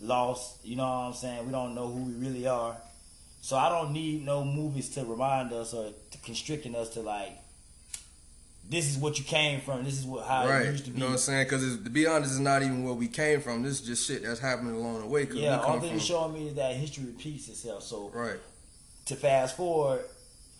lost. 0.00 0.64
You 0.64 0.76
know 0.76 0.84
what 0.84 0.88
I'm 1.08 1.12
saying? 1.14 1.46
We 1.46 1.52
don't 1.52 1.74
know 1.74 1.88
who 1.88 2.04
we 2.04 2.12
really 2.14 2.46
are. 2.46 2.76
So 3.42 3.56
I 3.56 3.68
don't 3.68 3.92
need 3.92 4.24
no 4.24 4.44
movies 4.44 4.88
to 4.90 5.04
remind 5.04 5.52
us 5.52 5.72
or 5.74 5.92
to 6.10 6.18
constricting 6.18 6.74
us 6.74 6.90
to 6.90 7.00
like, 7.00 7.32
this 8.68 8.88
is 8.88 8.98
what 8.98 9.18
you 9.18 9.24
came 9.24 9.60
from. 9.60 9.82
This 9.84 9.98
is 9.98 10.04
what 10.04 10.26
how 10.26 10.46
right. 10.48 10.66
it 10.66 10.70
used 10.72 10.84
to 10.84 10.90
You 10.90 10.94
be. 10.94 11.00
know 11.00 11.06
what 11.06 11.12
I'm 11.12 11.18
saying? 11.18 11.44
Because 11.46 11.62
to 11.82 11.90
be 11.90 12.06
honest, 12.06 12.32
it's 12.32 12.40
not 12.40 12.62
even 12.62 12.84
where 12.84 12.94
we 12.94 13.08
came 13.08 13.40
from. 13.40 13.62
This 13.62 13.80
is 13.80 13.86
just 13.86 14.06
shit 14.06 14.22
that's 14.22 14.38
happening 14.40 14.74
along 14.74 15.00
the 15.00 15.06
way. 15.06 15.26
Yeah, 15.32 15.58
all 15.60 15.80
thing 15.80 15.90
from, 15.90 15.98
showing 15.98 16.34
me 16.34 16.48
is 16.48 16.54
that 16.54 16.76
history 16.76 17.04
repeats 17.06 17.48
itself. 17.48 17.82
So 17.82 18.10
Right. 18.14 18.38
To 19.10 19.16
fast 19.16 19.56
forward 19.56 20.04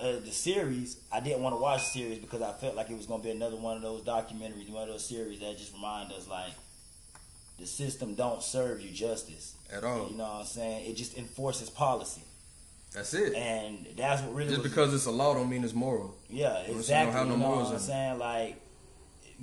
uh, 0.01 0.13
the 0.25 0.31
series, 0.31 0.99
I 1.13 1.21
didn't 1.21 1.43
want 1.43 1.55
to 1.55 1.61
watch 1.61 1.81
the 1.93 2.01
series 2.01 2.19
because 2.19 2.43
I 2.43 2.53
felt 2.53 2.75
like 2.75 2.91
it 2.91 2.97
was 2.97 3.07
going 3.07 3.21
to 3.21 3.25
be 3.25 3.31
another 3.33 3.57
one 3.57 3.77
of 3.77 3.83
those 3.83 4.03
documentaries, 4.03 4.69
one 4.71 4.83
of 4.85 4.89
those 4.89 5.05
series 5.05 5.41
that 5.41 5.57
just 5.59 5.73
remind 5.73 6.13
us 6.13 6.27
like 6.29 6.53
the 7.59 7.67
system 7.67 8.15
don't 8.15 8.43
serve 8.43 8.81
you 8.81 8.91
justice. 8.91 9.55
At 9.73 9.85
all. 9.85 10.09
You 10.11 10.17
know 10.17 10.25
what 10.25 10.41
I'm 10.41 10.47
saying? 10.47 10.91
It 10.91 10.97
just 10.97 11.17
enforces 11.17 11.71
policy, 11.71 12.23
That's 12.95 13.15
it. 13.15 13.35
and 13.35 13.87
that's 13.97 14.23
what 14.23 14.35
really 14.35 14.51
Just 14.51 14.63
because 14.63 14.93
it's 14.95 15.07
a 15.07 15.11
law 15.13 15.35
don't 15.35 15.49
mean 15.49 15.63
it's 15.63 15.75
moral. 15.75 16.17
yeah, 16.29 16.63
don't 16.67 16.77
exactly. 16.77 17.13
have 17.13 17.27
no 17.29 17.35
you 17.35 17.39
know 17.41 17.47
morals 17.47 17.69
what 17.69 17.75
I'm 17.75 17.81
saying? 17.81 18.19
Like 18.19 18.57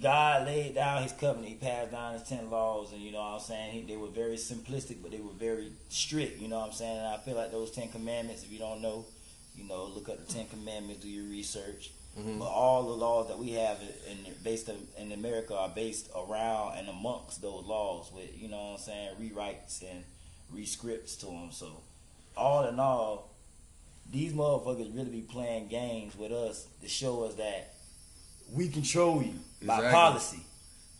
God 0.01 0.45
laid 0.45 0.75
down 0.75 1.03
His 1.03 1.11
covenant. 1.13 1.47
He 1.47 1.55
passed 1.55 1.91
down 1.91 2.13
His 2.13 2.23
ten 2.23 2.49
laws, 2.49 2.91
and 2.93 3.01
you 3.01 3.11
know 3.11 3.19
what 3.19 3.33
I'm 3.35 3.39
saying. 3.39 3.71
He, 3.71 3.81
they 3.81 3.97
were 3.97 4.07
very 4.07 4.35
simplistic, 4.35 4.97
but 5.01 5.11
they 5.11 5.19
were 5.19 5.33
very 5.33 5.71
strict. 5.89 6.39
You 6.39 6.47
know 6.49 6.59
what 6.59 6.67
I'm 6.67 6.73
saying? 6.73 6.97
And 6.97 7.07
I 7.07 7.17
feel 7.17 7.35
like 7.35 7.51
those 7.51 7.71
Ten 7.71 7.89
Commandments. 7.89 8.43
If 8.43 8.51
you 8.51 8.59
don't 8.59 8.81
know, 8.81 9.05
you 9.55 9.67
know, 9.67 9.85
look 9.85 10.09
up 10.09 10.25
the 10.25 10.31
Ten 10.31 10.45
Commandments, 10.47 11.03
do 11.03 11.09
your 11.09 11.25
research. 11.25 11.91
Mhm. 12.17 12.39
But 12.39 12.47
all 12.47 12.83
the 12.83 12.93
laws 12.93 13.27
that 13.27 13.37
we 13.37 13.51
have 13.51 13.79
in 14.09 14.33
based 14.43 14.69
in, 14.69 14.87
in 14.97 15.11
America 15.11 15.55
are 15.55 15.69
based 15.69 16.09
around 16.15 16.77
and 16.77 16.89
amongst 16.89 17.41
those 17.41 17.63
laws 17.65 18.11
with 18.13 18.29
you 18.39 18.47
know 18.49 18.57
what 18.57 18.71
I'm 18.73 18.77
saying 18.79 19.09
rewrites 19.21 19.83
and 19.83 20.03
rescripts 20.53 21.19
to 21.19 21.27
them. 21.27 21.49
So 21.51 21.81
all 22.35 22.67
in 22.67 22.79
all, 22.79 23.29
these 24.11 24.33
motherfuckers 24.33 24.95
really 24.95 25.11
be 25.11 25.21
playing 25.21 25.67
games 25.67 26.15
with 26.15 26.31
us 26.31 26.67
to 26.81 26.87
show 26.87 27.23
us 27.23 27.35
that 27.35 27.73
we 28.51 28.69
control 28.69 29.21
you 29.21 29.33
by 29.65 29.91
policy. 29.91 30.39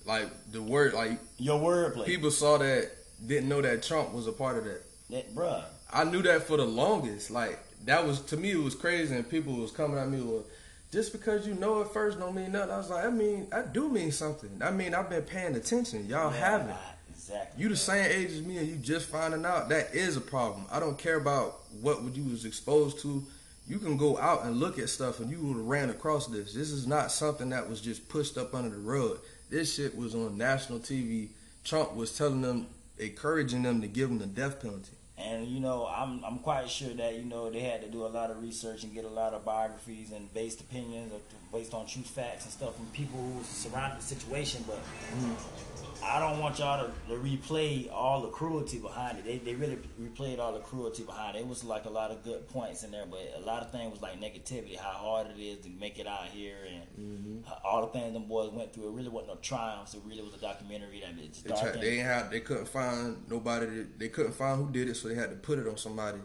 Like 0.05 0.29
the 0.51 0.61
word, 0.61 0.93
like 0.93 1.19
Your 1.37 1.59
wordplay, 1.59 2.05
people 2.05 2.31
saw 2.31 2.57
that, 2.57 2.91
didn't 3.25 3.49
know 3.49 3.61
that 3.61 3.83
Trump 3.83 4.13
was 4.13 4.27
a 4.27 4.31
part 4.31 4.57
of 4.57 4.63
that. 4.65 4.81
that 5.09 5.35
bruh. 5.35 5.63
I 5.91 6.03
knew 6.05 6.21
that 6.23 6.43
for 6.43 6.57
the 6.57 6.65
longest. 6.65 7.29
Like 7.31 7.59
that 7.85 8.05
was 8.05 8.21
to 8.23 8.37
me, 8.37 8.51
it 8.51 8.57
was 8.63 8.75
crazy, 8.75 9.13
and 9.15 9.29
people 9.29 9.53
was 9.53 9.71
coming 9.71 9.97
at 9.97 10.09
me 10.09 10.21
with, 10.21 10.45
just 10.91 11.11
because 11.11 11.45
you 11.45 11.55
know 11.55 11.81
it 11.81 11.89
first 11.89 12.19
don't 12.19 12.35
mean 12.35 12.53
nothing. 12.53 12.71
I 12.71 12.77
was 12.77 12.89
like, 12.89 13.05
I 13.05 13.09
mean, 13.09 13.47
I 13.51 13.61
do 13.63 13.89
mean 13.89 14.11
something. 14.11 14.49
I 14.61 14.71
mean, 14.71 14.93
I've 14.93 15.09
been 15.09 15.23
paying 15.23 15.55
attention. 15.55 16.07
Y'all 16.07 16.31
Yeah, 16.33 16.39
haven't. 16.39 16.69
right, 16.69 16.77
Exactly. 17.09 17.61
You 17.63 17.69
the 17.69 17.75
same 17.75 18.05
age 18.09 18.31
as 18.31 18.41
me, 18.41 18.57
and 18.59 18.67
you 18.67 18.75
just 18.77 19.07
finding 19.07 19.45
out 19.45 19.67
that 19.69 19.93
is 19.93 20.15
a 20.15 20.21
problem. 20.21 20.65
I 20.71 20.79
don't 20.79 20.97
care 20.97 21.17
about 21.17 21.59
what 21.81 22.01
you 22.15 22.23
was 22.23 22.45
exposed 22.45 22.99
to. 23.01 23.25
You 23.67 23.79
can 23.79 23.97
go 23.97 24.17
out 24.17 24.45
and 24.45 24.57
look 24.57 24.79
at 24.79 24.89
stuff, 24.89 25.19
and 25.19 25.29
you 25.29 25.39
would 25.41 25.57
have 25.57 25.65
ran 25.65 25.89
across 25.89 26.27
this. 26.27 26.53
This 26.53 26.71
is 26.71 26.87
not 26.87 27.11
something 27.11 27.49
that 27.49 27.69
was 27.69 27.81
just 27.81 28.07
pushed 28.07 28.37
up 28.37 28.55
under 28.55 28.69
the 28.69 28.77
rug. 28.77 29.19
This 29.49 29.75
shit 29.75 29.97
was 29.97 30.15
on 30.15 30.37
national 30.37 30.79
TV. 30.79 31.29
Trump 31.65 31.93
was 31.93 32.17
telling 32.17 32.41
them, 32.41 32.67
encouraging 32.97 33.63
them 33.63 33.81
to 33.81 33.87
give 33.87 34.07
them 34.07 34.19
the 34.19 34.25
death 34.25 34.61
penalty. 34.61 34.91
And 35.17 35.47
you 35.47 35.59
know, 35.59 35.87
I'm 35.87 36.23
I'm 36.23 36.39
quite 36.39 36.69
sure 36.69 36.93
that 36.93 37.15
you 37.15 37.25
know 37.25 37.49
they 37.49 37.61
had 37.61 37.81
to 37.81 37.89
do 37.89 38.05
a 38.05 38.07
lot 38.07 38.29
of 38.29 38.41
research 38.41 38.83
and 38.83 38.93
get 38.93 39.03
a 39.03 39.09
lot 39.09 39.33
of 39.33 39.43
biographies 39.43 40.11
and 40.11 40.31
based 40.33 40.61
opinions 40.61 41.11
or 41.11 41.19
based 41.57 41.73
on 41.73 41.87
true 41.87 42.03
facts 42.03 42.45
and 42.45 42.53
stuff 42.53 42.75
from 42.75 42.85
people 42.87 43.19
who 43.19 43.43
surrounded 43.43 43.99
the 43.99 44.03
situation. 44.03 44.63
But 44.67 44.77
mm-hmm. 44.77 45.76
I 46.03 46.19
don't 46.19 46.39
want 46.39 46.59
y'all 46.59 46.85
to, 46.85 46.91
to 47.09 47.19
replay 47.19 47.91
all 47.91 48.21
the 48.21 48.29
cruelty 48.29 48.79
behind 48.79 49.17
it. 49.17 49.25
They 49.25 49.37
they 49.37 49.55
really 49.55 49.77
replayed 50.01 50.39
all 50.39 50.53
the 50.53 50.59
cruelty 50.59 51.03
behind 51.03 51.35
it. 51.35 51.39
It 51.39 51.47
was 51.47 51.63
like 51.63 51.85
a 51.85 51.89
lot 51.89 52.11
of 52.11 52.23
good 52.23 52.47
points 52.49 52.83
in 52.83 52.91
there, 52.91 53.05
but 53.09 53.19
a 53.35 53.41
lot 53.45 53.61
of 53.61 53.71
things 53.71 53.91
was 53.91 54.01
like 54.01 54.19
negativity, 54.19 54.77
how 54.77 54.91
hard 54.91 55.27
it 55.27 55.41
is 55.41 55.63
to 55.65 55.69
make 55.69 55.99
it 55.99 56.07
out 56.07 56.25
here, 56.25 56.57
and 56.71 56.83
mm-hmm. 56.99 57.49
how- 57.49 57.59
all 57.63 57.81
the 57.85 57.91
things 57.91 58.13
them 58.13 58.27
boys 58.27 58.51
went 58.51 58.73
through. 58.73 58.89
It 58.89 58.91
really 58.91 59.09
wasn't 59.09 59.33
no 59.33 59.39
triumphs. 59.41 59.93
It 59.93 60.01
really 60.05 60.21
was 60.21 60.33
a 60.33 60.39
documentary 60.39 61.01
that 61.01 61.23
it's 61.23 61.41
They, 61.41 61.49
dark. 61.49 61.61
tried, 61.61 61.73
and- 61.75 61.83
they 61.83 61.97
had, 61.97 62.31
they 62.31 62.39
couldn't 62.39 62.67
find 62.67 63.29
nobody. 63.29 63.85
They 63.97 64.09
couldn't 64.09 64.33
find 64.33 64.63
who 64.63 64.71
did 64.71 64.89
it, 64.89 64.95
so 64.95 65.07
they 65.07 65.15
had 65.15 65.29
to 65.29 65.35
put 65.35 65.59
it 65.59 65.67
on 65.67 65.77
somebody 65.77 66.19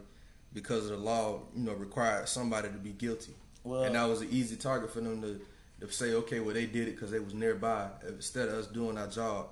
because 0.52 0.88
the 0.88 0.96
law, 0.96 1.40
you 1.54 1.64
know, 1.64 1.72
required 1.72 2.28
somebody 2.28 2.68
to 2.68 2.78
be 2.78 2.90
guilty. 2.92 3.34
Well- 3.64 3.84
and 3.84 3.94
that 3.94 4.08
was 4.08 4.20
an 4.20 4.28
easy 4.30 4.56
target 4.56 4.90
for 4.92 5.00
them 5.00 5.22
to, 5.22 5.40
to 5.80 5.92
say, 5.92 6.12
okay, 6.14 6.40
well 6.40 6.54
they 6.54 6.66
did 6.66 6.88
it 6.88 6.92
because 6.92 7.10
they 7.10 7.18
was 7.18 7.34
nearby 7.34 7.88
instead 8.08 8.48
of 8.48 8.54
us 8.54 8.66
doing 8.66 8.98
our 8.98 9.06
job. 9.08 9.48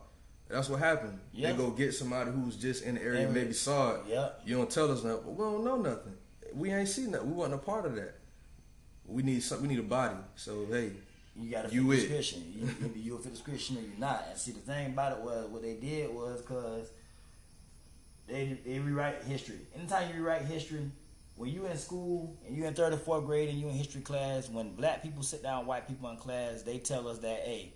That's 0.50 0.68
what 0.68 0.80
happened. 0.80 1.18
Yeah. 1.32 1.52
They 1.52 1.56
go 1.58 1.70
get 1.70 1.94
somebody 1.94 2.30
who's 2.32 2.56
just 2.56 2.82
in 2.84 2.96
the 2.96 3.02
area, 3.02 3.20
Area. 3.20 3.32
maybe 3.32 3.52
saw 3.52 3.92
it. 3.94 4.00
Yeah. 4.08 4.30
You 4.44 4.56
don't 4.56 4.70
tell 4.70 4.90
us 4.90 5.04
nothing, 5.04 5.22
but 5.24 5.30
we 5.32 5.44
don't 5.44 5.64
know 5.64 5.76
nothing. 5.76 6.14
We 6.54 6.72
ain't 6.72 6.88
seen 6.88 7.12
nothing. 7.12 7.28
We 7.28 7.34
wasn't 7.34 7.54
a 7.54 7.58
part 7.58 7.86
of 7.86 7.94
that. 7.94 8.14
We 9.06 9.22
need 9.22 9.42
some. 9.42 9.62
We 9.62 9.68
need 9.68 9.78
a 9.78 9.82
body. 9.84 10.16
So 10.34 10.66
hey, 10.70 10.90
You 11.36 11.50
got 11.50 11.68
to 11.68 11.74
You 11.74 11.82
fit 11.82 11.88
the 11.88 11.92
it. 11.92 12.08
description. 12.18 12.52
You, 12.54 12.68
either 12.86 12.98
you 12.98 13.14
a 13.14 13.18
fit 13.18 13.24
the 13.24 13.30
description 13.30 13.76
or 13.78 13.80
you 13.80 13.92
not. 13.98 14.24
And 14.30 14.38
see, 14.38 14.52
the 14.52 14.60
thing 14.60 14.88
about 14.88 15.18
it 15.18 15.22
was 15.24 15.46
what 15.48 15.62
they 15.62 15.74
did 15.74 16.12
was 16.14 16.40
because 16.42 16.90
they 18.26 18.58
they 18.64 18.78
rewrite 18.78 19.22
history. 19.24 19.58
Anytime 19.76 20.08
you 20.08 20.16
rewrite 20.22 20.42
history, 20.42 20.90
when 21.36 21.50
you 21.50 21.66
in 21.66 21.76
school 21.76 22.36
and 22.46 22.56
you 22.56 22.66
in 22.66 22.74
third 22.74 22.92
or 22.92 22.96
fourth 22.98 23.24
grade 23.24 23.48
and 23.48 23.58
you 23.58 23.68
in 23.68 23.74
history 23.74 24.00
class, 24.02 24.48
when 24.48 24.74
black 24.74 25.02
people 25.02 25.22
sit 25.22 25.42
down, 25.42 25.66
white 25.66 25.88
people 25.88 26.08
in 26.10 26.16
class, 26.16 26.62
they 26.62 26.78
tell 26.78 27.08
us 27.08 27.18
that, 27.18 27.40
hey, 27.44 27.72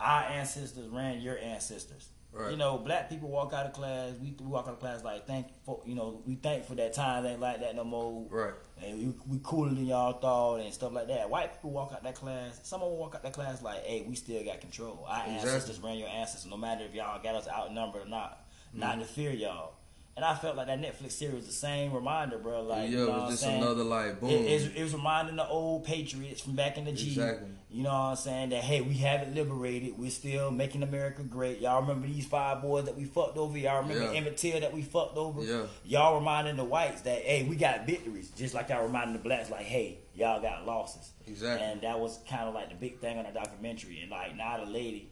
our 0.00 0.22
ancestors 0.24 0.88
ran 0.88 1.20
your 1.20 1.38
ancestors. 1.38 2.08
Right. 2.30 2.50
You 2.50 2.56
know, 2.58 2.76
black 2.76 3.08
people 3.08 3.30
walk 3.30 3.52
out 3.54 3.66
of 3.66 3.72
class. 3.72 4.12
We, 4.20 4.36
we 4.38 4.46
walk 4.46 4.66
out 4.68 4.74
of 4.74 4.80
class 4.80 5.02
like 5.02 5.26
thank 5.26 5.46
for 5.64 5.80
you 5.86 5.94
know 5.94 6.22
we 6.26 6.34
thank 6.34 6.66
for 6.66 6.74
that 6.74 6.92
time 6.92 7.24
ain't 7.24 7.40
like 7.40 7.60
that 7.60 7.74
no 7.74 7.84
more. 7.84 8.26
Right. 8.28 8.52
And 8.84 8.98
we, 8.98 9.14
we 9.26 9.40
cooler 9.42 9.70
than 9.70 9.86
y'all 9.86 10.12
thought 10.12 10.60
and 10.60 10.72
stuff 10.72 10.92
like 10.92 11.08
that. 11.08 11.30
White 11.30 11.54
people 11.54 11.70
walk 11.70 11.92
out 11.92 12.04
that 12.04 12.14
class. 12.14 12.60
Someone 12.62 12.90
will 12.90 12.98
walk 12.98 13.14
out 13.14 13.22
that 13.22 13.32
class 13.32 13.62
like, 13.62 13.82
hey, 13.84 14.04
we 14.06 14.14
still 14.14 14.44
got 14.44 14.60
control. 14.60 15.04
Our 15.08 15.24
Exactly. 15.24 15.50
ancestors 15.50 15.80
ran 15.80 15.96
your 15.96 16.08
ancestors, 16.08 16.50
no 16.50 16.58
matter 16.58 16.84
if 16.84 16.94
y'all 16.94 17.20
got 17.22 17.34
us 17.34 17.48
outnumbered 17.48 18.02
or 18.02 18.08
not. 18.08 18.44
Not 18.74 18.92
mm-hmm. 18.92 19.00
to 19.00 19.06
fear 19.06 19.32
y'all. 19.32 19.74
And 20.18 20.24
I 20.24 20.34
felt 20.34 20.56
like 20.56 20.66
that 20.66 20.80
Netflix 20.80 21.12
series 21.12 21.36
was 21.36 21.46
the 21.46 21.52
same 21.52 21.92
reminder, 21.92 22.38
bro. 22.38 22.62
Like, 22.64 22.90
yeah, 22.90 22.98
you 22.98 23.06
know 23.06 23.06
it 23.06 23.20
was 23.20 23.30
just 23.30 23.42
saying? 23.44 23.62
another 23.62 23.84
like 23.84 24.18
boom. 24.18 24.30
It, 24.30 24.40
it's- 24.46 24.70
it 24.74 24.82
was 24.82 24.92
reminding 24.92 25.36
the 25.36 25.46
old 25.46 25.84
Patriots 25.84 26.40
from 26.40 26.54
back 26.56 26.76
in 26.76 26.86
the 26.86 26.90
G. 26.92 27.06
Exactly. 27.10 27.46
You 27.70 27.84
know 27.84 27.90
what 27.90 27.94
I'm 27.96 28.16
saying? 28.16 28.48
That 28.48 28.64
hey, 28.64 28.80
we 28.80 28.94
haven't 28.94 29.36
liberated. 29.36 29.96
We're 29.96 30.10
still 30.10 30.50
making 30.50 30.82
America 30.82 31.22
great. 31.22 31.60
Y'all 31.60 31.80
remember 31.82 32.08
these 32.08 32.26
five 32.26 32.62
boys 32.62 32.86
that 32.86 32.96
we 32.96 33.04
fucked 33.04 33.36
over? 33.38 33.56
Y'all 33.56 33.80
remember 33.82 34.12
Yeah. 34.12 34.18
Emmett 34.18 34.36
Till 34.38 34.58
that 34.58 34.72
we 34.72 34.82
fucked 34.82 35.16
over? 35.16 35.40
Yeah. 35.44 35.66
Y'all 35.84 36.18
reminding 36.18 36.56
the 36.56 36.64
whites 36.64 37.02
that 37.02 37.22
hey, 37.22 37.44
we 37.44 37.54
got 37.54 37.86
victories, 37.86 38.30
just 38.36 38.54
like 38.54 38.70
y'all 38.70 38.82
reminding 38.82 39.12
the 39.12 39.22
blacks 39.22 39.50
like 39.52 39.66
hey, 39.66 39.98
y'all 40.16 40.42
got 40.42 40.66
losses. 40.66 41.12
Exactly. 41.28 41.64
And 41.64 41.80
that 41.82 42.00
was 42.00 42.18
kind 42.28 42.48
of 42.48 42.54
like 42.54 42.70
the 42.70 42.74
big 42.74 42.98
thing 42.98 43.18
on 43.18 43.24
the 43.24 43.30
documentary. 43.30 44.00
And 44.02 44.10
like 44.10 44.34
now 44.34 44.64
the 44.64 44.68
lady 44.68 45.10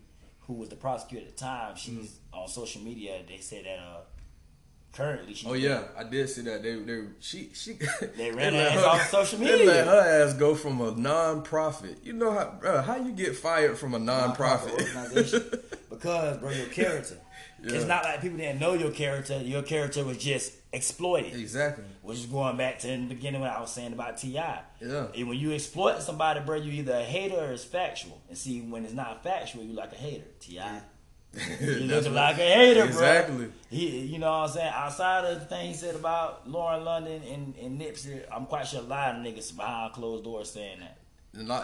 who 0.49 0.55
was 0.55 0.69
the 0.69 0.75
prosecutor 0.77 1.27
at 1.27 1.37
the 1.37 1.39
time, 1.41 1.77
she's 1.77 1.93
Mm-hmm. 1.95 2.39
on 2.41 2.49
social 2.49 2.83
media. 2.83 3.21
They 3.29 3.39
said 3.39 3.67
that 3.67 3.79
uh 3.79 4.01
currently 4.97 5.35
she 5.35 5.47
Oh 5.47 5.53
yeah, 5.55 5.85
I 5.99 6.05
did 6.05 6.29
see 6.29 6.43
that. 6.43 6.63
They 6.63 6.75
they 6.77 7.03
she 7.21 7.51
she 7.55 7.73
They 8.17 8.31
ran 8.31 8.55
let 8.55 8.73
her 8.73 8.79
ass 8.79 8.85
off 8.85 9.11
social 9.11 9.39
media. 9.39 9.59
They 9.59 9.67
let 9.67 9.87
her 9.87 10.25
ass 10.25 10.35
go 10.35 10.55
from 10.55 10.81
a 10.81 10.93
non-profit. 10.93 11.99
You 12.03 12.15
know 12.15 12.33
how 12.33 12.55
bro, 12.61 12.83
how 12.83 12.97
you 12.97 13.13
get 13.13 13.37
fired 13.37 13.77
from 13.79 13.95
a 13.95 13.99
non-profit? 13.99 14.73
organization 14.73 15.51
because 15.91 16.39
bro 16.39 16.51
your 16.51 16.67
character 16.67 17.17
Yeah. 17.63 17.75
it's 17.77 17.87
not 17.87 18.05
like 18.05 18.21
people 18.21 18.39
didn't 18.39 18.61
know 18.61 18.75
your 18.75 18.91
character 18.91 19.41
your 19.43 19.63
character 19.63 20.05
was 20.05 20.19
just 20.19 20.53
exploited 20.73 21.33
exactly. 21.35 21.85
which 22.03 22.19
is 22.19 22.27
going 22.27 22.57
back 22.59 22.79
to 22.81 22.91
in 22.93 23.09
the 23.09 23.15
beginning 23.15 23.41
when 23.41 23.51
I 23.51 23.61
was 23.61 23.73
saying 23.73 23.93
about 23.95 24.19
Ti. 24.19 24.29
Yeah. 24.29 24.61
And 25.17 25.29
when 25.29 25.39
you 25.39 25.53
exploit 25.53 26.03
somebody, 26.03 26.41
bro, 26.41 26.57
you 26.57 26.71
either 26.73 26.97
a 26.97 27.03
hater 27.03 27.37
or 27.37 27.53
it's 27.53 27.65
factual. 27.65 28.21
And 28.29 28.37
see, 28.37 28.61
when 28.61 28.85
it's 28.85 28.93
not 28.93 29.23
factual, 29.25 29.63
you 29.65 29.73
like 29.73 29.93
a 29.93 29.97
hater. 29.97 30.25
T.I., 30.41 30.75
you 30.75 30.81
That's 31.61 31.81
looking 31.81 32.15
like 32.15 32.39
a 32.39 32.43
hater, 32.43 32.81
bro. 32.81 32.87
Exactly. 32.87 33.49
He, 33.71 33.99
you 34.01 34.19
know 34.19 34.31
what 34.31 34.49
I'm 34.51 34.55
saying? 34.55 34.73
Outside 34.75 35.25
of 35.25 35.41
the 35.41 35.47
thing 35.47 35.69
he 35.69 35.75
said 35.75 35.95
about 35.95 36.49
Lauren 36.49 36.85
London 36.85 37.23
and, 37.23 37.55
and 37.61 37.81
Nipsey, 37.81 38.23
I'm 38.33 38.47
quite 38.47 38.67
sure 38.67 38.81
a 38.81 38.85
lot 38.85 39.15
of 39.15 39.23
niggas 39.23 39.55
behind 39.57 39.93
closed 39.93 40.25
doors 40.25 40.51
saying 40.51 40.81
that. 40.81 40.99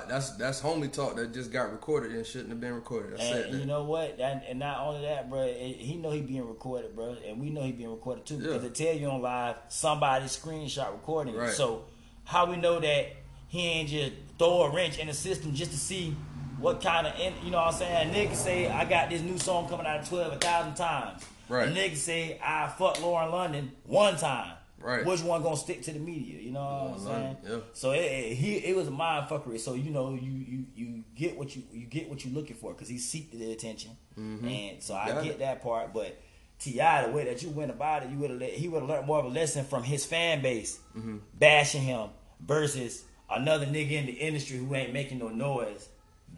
That's 0.09 0.33
that's 0.33 0.61
homie 0.61 0.93
talk 0.93 1.17
that 1.17 1.33
just 1.33 1.51
got 1.51 1.73
recorded 1.73 2.13
and 2.13 2.27
shouldn't 2.27 2.51
have 2.51 2.61
been 2.61 2.75
recorded. 2.75 3.19
I 3.19 3.23
said 3.23 3.47
And 3.47 3.61
you 3.61 3.65
know 3.65 3.85
what? 3.85 4.19
And, 4.21 4.43
and 4.47 4.59
not 4.59 4.81
only 4.81 5.03
that, 5.03 5.31
bro, 5.31 5.43
it, 5.43 5.57
eh, 5.59 5.73
he 5.79 5.97
know 5.97 6.11
he 6.11 6.21
being 6.21 6.47
recorded, 6.47 6.95
bro, 6.95 7.17
and 7.27 7.41
we 7.41 7.49
know 7.49 7.63
he 7.63 7.73
being 7.73 7.91
recorded 7.91 8.27
too 8.27 8.37
because 8.37 8.63
Yeah. 8.63 8.69
they 8.69 8.69
tell 8.69 8.95
you 8.95 9.07
on 9.09 9.23
live 9.23 9.57
somebody 9.69 10.27
screenshot 10.27 10.93
recording. 10.93 11.35
Right. 11.35 11.51
So 11.51 11.85
how 12.25 12.51
we 12.51 12.57
know 12.57 12.81
that 12.81 13.13
he 13.49 13.67
ain't 13.67 13.89
just 13.89 14.13
throw 14.39 14.63
a 14.65 14.75
wrench 14.75 14.99
in 14.99 15.07
the 15.07 15.15
system 15.15 15.55
just 15.55 15.71
to 15.73 15.79
see 15.79 16.15
what 16.63 16.81
kind 16.83 17.07
of, 17.07 17.15
you 17.45 17.51
know 17.51 17.59
what 17.59 17.69
I'm 17.69 17.73
saying? 17.75 18.15
Nigga 18.15 18.35
say 18.35 18.69
I 18.71 18.85
got 18.85 19.11
this 19.11 19.21
new 19.23 19.39
song 19.39 19.69
coming 19.69 19.87
out 19.87 20.01
of 20.01 20.09
12 20.09 20.33
a 20.33 20.37
thousand 20.37 20.75
times. 20.75 21.25
Right. 21.49 21.69
A 21.69 21.73
nigga 21.73 21.97
say 21.97 22.41
I 22.43 22.69
fucked 22.69 23.03
Lauren 23.03 23.31
London 23.31 23.73
one 23.85 24.17
time. 24.17 24.53
Right. 24.79 25.05
Which 25.07 25.21
one 25.23 25.43
gonna 25.45 25.57
stick 25.57 25.83
to 25.83 25.93
the 25.93 26.01
media? 26.01 26.41
You 26.41 26.51
know 26.51 26.97
what 26.97 27.01
I'm 27.01 27.07
saying? 27.07 27.37
Yeah. 27.49 27.57
So 27.73 27.93
it, 27.93 27.99
it, 28.01 28.35
he 28.35 28.55
it 28.57 28.75
was 28.75 28.89
a 28.89 28.91
mind 28.91 29.29
fuckery. 29.29 29.61
So 29.61 29.75
you 29.75 29.91
know 29.91 30.15
you 30.15 30.33
you 30.33 30.65
you 30.75 31.05
get 31.15 31.37
what 31.39 31.55
you 31.55 31.63
you 31.73 31.87
get 31.87 32.09
what 32.11 32.25
you're 32.25 32.35
looking 32.35 32.57
for 32.57 32.73
because 32.73 32.89
he 32.89 32.97
seeked 32.97 33.31
the 33.39 33.53
attention, 33.53 33.93
and 34.17 34.83
so 34.83 34.95
I 34.95 35.11
Mm-hmm. 35.11 35.25
Get 35.25 35.39
that 35.39 35.63
part. 35.63 35.93
But 35.95 36.21
T.I., 36.59 37.07
the 37.07 37.13
way 37.13 37.25
that 37.27 37.43
you 37.45 37.51
went 37.51 37.71
about 37.71 38.03
it, 38.05 38.11
you 38.11 38.19
would 38.19 38.31
have 38.31 38.43
he 38.51 38.67
would 38.69 38.81
have 38.81 38.89
learned 38.89 39.07
more 39.07 39.21
of 39.21 39.27
a 39.27 39.29
lesson 39.29 39.65
from 39.65 39.85
his 39.85 40.05
fan 40.05 40.43
base 40.43 40.81
Mm-hmm. 40.97 41.19
bashing 41.35 41.83
him 41.83 42.09
versus 42.41 43.05
another 43.31 43.67
nigga 43.67 43.93
in 43.93 44.07
the 44.07 44.13
industry 44.13 44.59
who 44.59 44.75
ain't 44.75 44.93
making 44.93 45.19
no 45.21 45.29
noise 45.29 45.89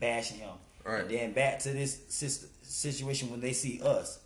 bashing 0.05 0.39
him. 0.39 0.51
Right. 0.85 1.01
And 1.03 1.11
then 1.11 1.33
back 1.33 1.61
to 1.61 1.71
this 1.71 1.99
situation 2.63 3.31
when 3.31 3.41
they 3.41 3.53
see 3.53 3.81
us, 3.83 4.19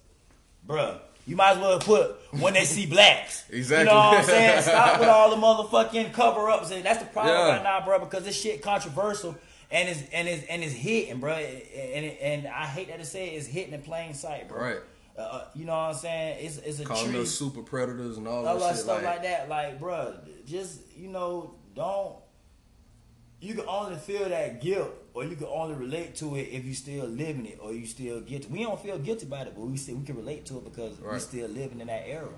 bruh. 0.67 0.99
You 1.27 1.37
might 1.37 1.53
as 1.53 1.59
well 1.59 1.79
put 1.79 2.17
when 2.41 2.55
they 2.55 2.65
see 2.65 2.87
blacks. 2.87 3.45
Exactly. 3.51 3.85
You 3.85 3.91
know 3.93 3.97
what 3.99 4.19
I'm 4.21 4.25
saying? 4.25 4.63
Stop 4.63 4.99
with 5.01 5.09
all 5.11 5.29
the 5.31 5.37
motherfucking 5.37 6.13
cover 6.15 6.49
ups, 6.49 6.71
and 6.71 6.83
that's 6.83 7.01
the 7.01 7.05
problem 7.11 7.35
Yeah. 7.37 7.49
right 7.57 7.63
now, 7.63 7.85
bro. 7.85 7.99
Because 7.99 8.25
this 8.25 8.35
shit 8.41 8.63
controversial 8.63 9.37
and 9.71 9.89
it's 9.91 10.03
and 10.11 10.27
is 10.27 10.43
and 10.45 10.65
is 10.65 10.73
hitting, 10.73 11.21
bro. 11.21 11.35
And 11.35 12.05
it, 12.07 12.19
and 12.23 12.47
I 12.49 12.65
hate 12.65 12.89
that 12.89 12.99
to 12.99 13.05
say 13.05 13.29
it, 13.29 13.37
it's 13.39 13.47
hitting 13.47 13.75
in 13.75 13.83
plain 13.83 14.15
sight, 14.15 14.49
bro. 14.49 14.59
Right. 14.61 14.79
Uh, 15.19 15.21
Uh, 15.21 15.45
you 15.55 15.65
know 15.67 15.73
what 15.73 15.91
I'm 15.91 15.95
saying? 15.95 16.47
It's 16.47 16.57
it's 16.59 16.81
a 16.81 16.85
Calling 16.85 17.15
us 17.17 17.31
super 17.31 17.63
predators 17.63 18.17
and 18.17 18.27
all 18.27 18.47
all 18.47 18.55
that 18.59 18.61
that 18.61 18.75
shit. 18.77 18.85
stuff 18.85 19.03
like, 19.03 19.17
like, 19.17 19.23
that. 19.25 19.49
Like, 19.51 19.79
bro, 19.79 20.15
just 20.47 20.81
you 20.97 21.09
know, 21.09 21.55
don't. 21.75 22.17
You 23.41 23.55
can 23.55 23.67
only 23.69 23.97
feel 23.97 24.29
that 24.31 24.61
guilt, 24.63 24.91
or 25.19 25.25
you 25.25 25.35
can 25.35 25.49
only 25.49 25.75
relate 25.75 26.15
to 26.15 26.37
it 26.37 26.49
if 26.53 26.65
you 26.65 26.75
still 26.75 27.07
living 27.07 27.45
it, 27.47 27.59
or 27.61 27.73
you 27.73 27.87
still 27.87 28.21
guilty. 28.21 28.47
We 28.49 28.63
don't 28.63 28.81
feel 28.81 28.99
guilty 28.99 29.27
about 29.27 29.49
it, 29.49 29.55
but 29.57 29.67
we 29.67 29.77
still 29.77 29.97
we 29.97 30.05
can 30.05 30.17
relate 30.17 30.47
to 30.47 30.59
it 30.59 30.65
because 30.65 31.01
we 31.01 31.09
Right. 31.09 31.21
still 31.21 31.49
living 31.49 31.81
in 31.81 31.89
that 31.89 32.05
era. 32.09 32.29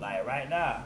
Like 0.00 0.26
right 0.26 0.50
now, 0.50 0.84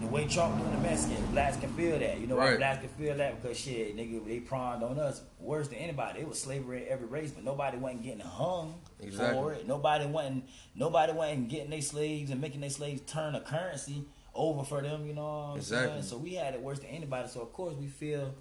the 0.00 0.08
way 0.08 0.26
Trump 0.26 0.58
doing 0.58 0.72
the 0.72 0.78
Mexicans, 0.78 1.28
blacks 1.30 1.56
can 1.58 1.72
feel 1.74 1.96
that. 2.00 2.18
You 2.18 2.26
know 2.26 2.34
why 2.36 2.48
Right. 2.50 2.56
blacks 2.58 2.80
can 2.80 2.88
feel 2.88 3.16
that? 3.16 3.40
Because 3.40 3.56
shit, 3.56 3.96
nigga, 3.96 4.26
they 4.26 4.40
prawned 4.40 4.82
on 4.82 4.98
us 4.98 5.22
worse 5.38 5.68
than 5.68 5.78
anybody. 5.78 6.20
It 6.20 6.28
was 6.28 6.40
slavery 6.40 6.82
in 6.82 6.88
every 6.88 7.06
race, 7.06 7.30
but 7.30 7.44
nobody 7.44 7.78
wasn't 7.78 8.02
getting 8.02 8.18
hung 8.20 8.80
for 9.12 9.52
it. 9.52 9.68
Nobody 9.68 10.06
wasn't 10.06 10.44
nobody 10.74 11.12
wasn't 11.12 11.48
getting 11.48 11.70
their 11.70 11.82
slaves 11.82 12.32
and 12.32 12.40
making 12.40 12.62
their 12.62 12.70
slaves 12.70 13.02
turn 13.06 13.36
a 13.36 13.40
currency 13.40 14.04
over 14.34 14.64
for 14.64 14.82
them, 14.82 15.06
you 15.06 15.14
know 15.14 15.52
Exactly. 15.54 15.92
saying? 15.92 16.02
So 16.02 16.16
we 16.18 16.34
had 16.34 16.54
it 16.54 16.60
worse 16.60 16.80
than 16.80 16.88
anybody. 16.88 17.28
So 17.28 17.42
of 17.42 17.52
course 17.52 17.76
we 17.76 17.86
feel 17.86 18.34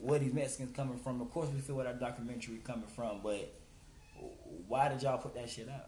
where 0.00 0.18
these 0.18 0.32
Mexicans 0.32 0.74
coming 0.74 0.98
from. 0.98 1.20
Of 1.20 1.30
course 1.30 1.48
we 1.54 1.60
feel 1.60 1.76
where 1.76 1.84
that 1.84 2.00
documentary 2.00 2.56
coming 2.64 2.86
from, 2.94 3.20
but 3.22 3.52
why 4.68 4.88
did 4.88 5.02
y'all 5.02 5.18
put 5.18 5.34
that 5.34 5.48
shit 5.50 5.68
out? 5.68 5.86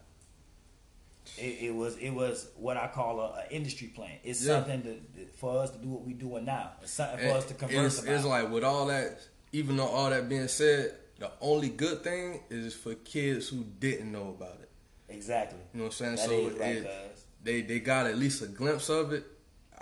It, 1.38 1.59
it 1.69 1.75
was 1.75 1.97
it 1.99 2.11
was 2.11 2.49
what 2.57 2.76
I 2.76 2.88
call 2.88 3.21
a, 3.21 3.45
a 3.49 3.54
industry 3.54 3.88
plan. 3.88 4.11
It's 4.25 4.45
Yeah. 4.45 4.57
something 4.57 4.83
to, 4.83 5.00
for 5.37 5.59
us 5.62 5.71
to 5.71 5.78
do 5.78 5.88
what 5.88 6.04
we 6.04 6.14
doing 6.14 6.45
now. 6.45 6.73
It's 6.83 6.92
something 6.92 7.19
for 7.19 7.25
And 7.25 7.37
us 7.37 7.45
to 7.47 7.54
converse 7.54 7.95
it's, 7.99 8.02
about. 8.02 8.14
it's 8.16 8.25
like 8.25 8.50
with 8.50 8.64
all 8.64 8.87
that, 8.87 9.21
even 9.52 9.76
though 9.76 9.87
all 9.87 10.11
that 10.11 10.28
being 10.28 10.49
said, 10.49 10.95
the 11.21 11.31
only 11.40 11.69
good 11.69 12.02
thing 12.02 12.40
is 12.50 12.75
for 12.75 12.95
kids 12.97 13.49
who 13.49 13.64
didn't 13.78 14.11
know 14.11 14.31
about 14.37 14.59
it. 14.62 14.69
exactly. 15.09 15.61
You 15.73 15.78
know 15.78 15.85
what 15.85 16.00
I'm 16.00 16.16
saying? 16.16 16.16
That 16.16 16.26
so 16.26 16.33
is 16.33 16.59
right, 16.59 16.76
it- 16.76 17.16
they 17.45 17.61
they 17.62 17.81
got 17.81 18.07
at 18.07 18.19
least 18.19 18.42
a 18.42 18.47
glimpse 18.47 18.88
of 18.88 19.12
it. 19.12 19.25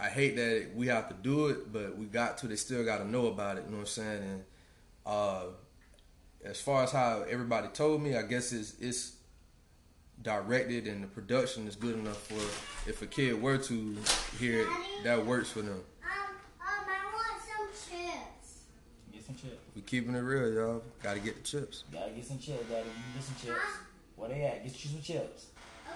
I 0.00 0.08
hate 0.08 0.36
that 0.36 0.70
we 0.74 0.86
have 0.86 1.08
to 1.08 1.14
do 1.14 1.48
it, 1.48 1.72
but 1.72 1.96
we 1.96 2.06
got 2.06 2.38
to. 2.38 2.48
They 2.48 2.56
still 2.56 2.84
got 2.84 2.98
to 2.98 3.08
know 3.08 3.26
about 3.26 3.58
it. 3.58 3.64
You 3.66 3.70
know 3.70 3.78
what 3.78 3.82
I'm 3.82 3.86
saying? 3.86 4.22
And 4.22 4.44
uh, 5.04 5.42
as 6.44 6.60
far 6.60 6.84
as 6.84 6.92
how 6.92 7.24
everybody 7.28 7.68
told 7.68 8.02
me, 8.02 8.16
I 8.16 8.22
guess 8.22 8.52
it's 8.52 8.74
it's 8.80 9.16
directed 10.22 10.86
and 10.86 11.02
the 11.02 11.06
production 11.06 11.66
is 11.66 11.76
good 11.76 11.98
enough 11.98 12.26
for 12.26 12.88
if 12.88 13.00
a 13.02 13.06
kid 13.06 13.40
were 13.40 13.56
to 13.56 13.96
hear 14.38 14.62
it, 14.62 14.68
that 15.04 15.24
works 15.24 15.50
for 15.50 15.62
them. 15.62 15.82
Um, 16.02 16.10
um, 16.60 16.84
I 16.88 17.14
want 17.14 17.42
some 17.42 17.68
chips. 17.68 18.60
Get 19.12 19.24
some 19.24 19.34
chips. 19.34 19.56
We 19.74 19.82
keeping 19.82 20.14
it 20.14 20.20
real, 20.20 20.52
y'all. 20.52 20.82
Got 21.02 21.14
to 21.14 21.20
get 21.20 21.36
the 21.36 21.42
chips. 21.42 21.84
Gotta 21.92 22.10
get 22.10 22.24
some 22.24 22.38
chips, 22.38 22.68
daddy. 22.68 22.88
You 22.88 23.14
get 23.14 23.22
some 23.24 23.36
chips. 23.42 23.66
Where 24.16 24.28
they 24.28 24.42
at? 24.42 24.64
Get 24.64 24.84
you 24.84 24.90
some 24.90 25.02
chips. 25.02 25.46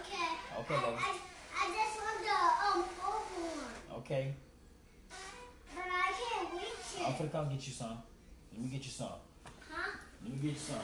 Okay. 0.00 0.28
Okay, 0.60 0.74
I, 0.74 0.80
baby. 0.80 0.98
I, 0.98 1.18
I 1.56 1.66
just 1.68 2.00
want 2.00 2.18
the 2.24 2.32
um 2.64 2.84
oval 3.04 3.44
one, 3.44 3.93
Okay. 4.04 4.34
but 5.74 5.84
I 5.86 6.12
can't 6.12 6.52
reach 6.52 7.06
I'm 7.06 7.16
gonna 7.16 7.30
come 7.30 7.48
get 7.48 7.66
you 7.66 7.72
some. 7.72 7.96
Let 8.52 8.60
me 8.60 8.68
get 8.68 8.84
you 8.84 8.90
some. 8.90 9.08
Huh? 9.70 9.96
Let 10.22 10.30
me 10.30 10.38
get 10.42 10.50
you 10.50 10.58
some. 10.58 10.76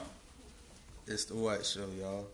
It's 1.05 1.25
the 1.25 1.35
White 1.35 1.63
Show, 1.63 1.85
y'all. 1.99 2.25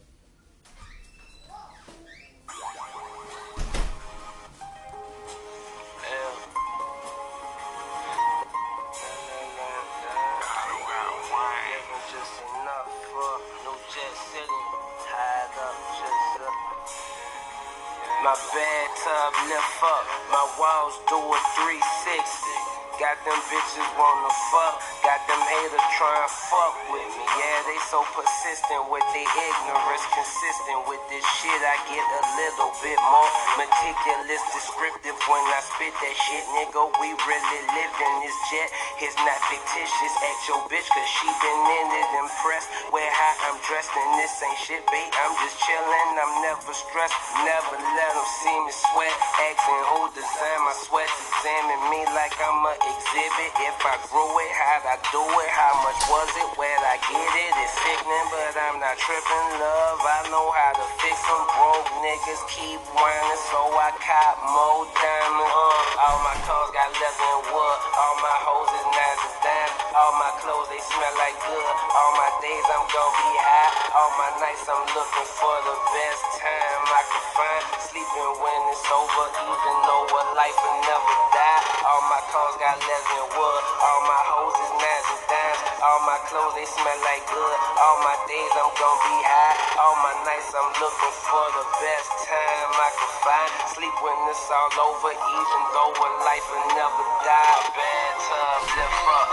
My 18.27 18.33
bathtub 18.33 19.47
lift 19.47 19.83
up, 19.83 20.05
my 20.29 20.43
walls 20.59 20.99
do 21.07 21.15
a 21.15 21.39
360. 21.63 22.76
Got 22.97 23.13
them 23.29 23.37
bitches 23.53 23.89
wanna 23.93 24.33
fuck, 24.49 24.81
got 25.05 25.21
them 25.29 25.37
haters 25.37 25.87
trying 26.01 26.33
fuck 26.49 26.73
with 26.89 27.05
me. 27.13 27.25
Yeah, 27.37 27.61
they 27.69 27.77
so 27.93 28.01
persistent 28.09 28.89
with 28.89 29.05
their 29.13 29.29
ignorance. 29.29 30.01
Consistent 30.17 30.81
with 30.89 30.97
this 31.05 31.21
shit. 31.37 31.61
I 31.61 31.77
get 31.85 32.01
a 32.01 32.23
little 32.41 32.73
bit 32.81 32.97
more 32.97 33.29
meticulous, 33.61 34.41
descriptive 34.49 35.13
when 35.29 35.45
I 35.45 35.61
spit 35.61 35.93
that 35.93 36.15
shit, 36.25 36.41
nigga. 36.57 36.89
We 36.97 37.13
really 37.13 37.61
live 37.69 37.93
in 38.01 38.13
this 38.25 38.37
jet. 38.49 38.69
It's 39.05 39.17
not 39.21 39.37
fictitious. 39.45 40.13
At 40.17 40.37
your 40.49 40.65
bitch, 40.65 40.89
cause 40.89 41.09
she 41.21 41.29
been 41.37 41.61
in 41.69 41.87
it, 42.01 42.09
impressed 42.17 42.69
Where 42.89 43.13
how 43.13 43.53
I'm 43.53 43.61
dressed. 43.69 43.93
And 43.93 44.09
this 44.17 44.33
ain't 44.41 44.57
shit, 44.65 44.81
bait. 44.89 45.13
I'm 45.21 45.37
just 45.45 45.53
chillin'. 45.61 46.17
I'm 46.17 46.33
never 46.49 46.73
stressed. 46.73 47.13
Never 47.45 47.77
let 47.77 48.11
them 48.17 48.27
see 48.41 48.57
me 48.65 48.73
sweat. 48.73 49.13
Asking 49.37 49.83
who 49.93 50.01
designed 50.17 50.63
my 50.65 50.73
sweat. 50.81 51.09
Examine 51.37 51.83
me 51.93 52.01
like 52.17 52.33
I'm 52.41 52.65
a 52.65 52.86
exhibit. 52.87 53.51
If 53.59 53.79
I 53.83 53.95
grew 54.07 54.31
it, 54.39 54.53
how'd 54.55 54.85
I 54.87 54.97
do 55.11 55.23
it? 55.23 55.51
How 55.51 55.73
much 55.83 56.01
was 56.07 56.31
it? 56.39 56.49
Where'd 56.55 56.85
I 56.87 56.95
get 57.03 57.31
it? 57.35 57.51
It's 57.59 57.73
sickening, 57.83 58.27
but 58.31 58.55
I'm 58.55 58.79
not 58.79 58.95
tripping. 58.95 59.47
Love, 59.59 59.99
I 59.99 60.19
know 60.31 60.47
how 60.47 60.71
to 60.79 60.85
fix 61.03 61.15
them. 61.27 61.43
Broke 61.57 61.91
niggas 62.03 62.43
keep 62.47 62.79
whining, 62.95 63.41
so 63.51 63.59
I 63.75 63.91
cop 63.99 64.35
more 64.47 64.87
diamonds. 64.95 65.51
Uh, 65.51 66.03
all 66.07 66.19
my 66.23 66.35
cars 66.47 66.71
got 66.71 66.89
leather 66.95 67.31
and 67.37 67.45
wood. 67.51 67.77
All 67.95 68.15
my 68.23 68.37
hoes 68.47 68.71
is 68.71 68.85
nines. 68.95 69.86
All 69.97 70.13
my 70.21 70.29
clothes, 70.45 70.69
they 70.69 70.77
smell 70.77 71.15
like 71.17 71.33
good. 71.41 71.73
All 71.97 72.11
my 72.21 72.29
days, 72.37 72.65
I'm 72.69 72.85
gon' 72.85 73.13
be 73.17 73.33
high. 73.41 73.97
All 73.97 74.13
my 74.13 74.29
nights, 74.37 74.69
I'm 74.69 74.85
looking 74.93 75.29
for 75.41 75.55
the 75.65 75.73
best 75.73 76.21
time 76.37 76.81
I 76.85 77.01
can 77.01 77.25
find. 77.33 77.63
Sleeping 77.81 78.33
when 78.37 78.61
it's 78.69 78.85
over, 78.93 79.25
even 79.41 79.75
though 79.89 80.05
a 80.05 80.23
life 80.37 80.53
will 80.53 80.79
never 80.85 81.13
die. 81.33 81.61
All 81.81 82.03
my 82.13 82.21
cars 82.29 82.55
got 82.61 82.77
and 82.77 83.29
wood. 83.33 83.63
All 83.81 84.01
my 84.05 84.21
hoes 84.37 84.57
is 84.61 84.73
nines 84.77 85.07
and 85.17 85.23
dimes. 85.33 85.61
All 85.81 86.01
my 86.05 86.19
clothes, 86.29 86.53
they 86.53 86.69
smell 86.69 86.99
like 87.01 87.25
good. 87.25 87.57
All 87.81 87.97
my 88.05 88.17
days, 88.29 88.53
I'm 88.53 88.69
gon' 88.77 88.99
be 89.01 89.17
high. 89.25 89.81
All 89.81 89.97
my 90.05 90.13
nights, 90.29 90.53
I'm 90.53 90.71
looking 90.77 91.15
for 91.25 91.45
the 91.57 91.65
best 91.81 92.09
time 92.21 92.69
I 92.69 92.89
can 92.93 93.11
find. 93.25 93.51
Sleep 93.73 93.95
when 94.05 94.17
it's 94.29 94.45
all 94.45 94.93
over, 94.93 95.09
even 95.09 95.61
though 95.73 95.93
a 96.05 96.09
life 96.21 96.45
will 96.53 96.69
never 96.77 97.03
die. 97.25 97.57
Bad 97.73 98.13
times 98.29 98.69
lift 98.77 99.01
up, 99.09 99.26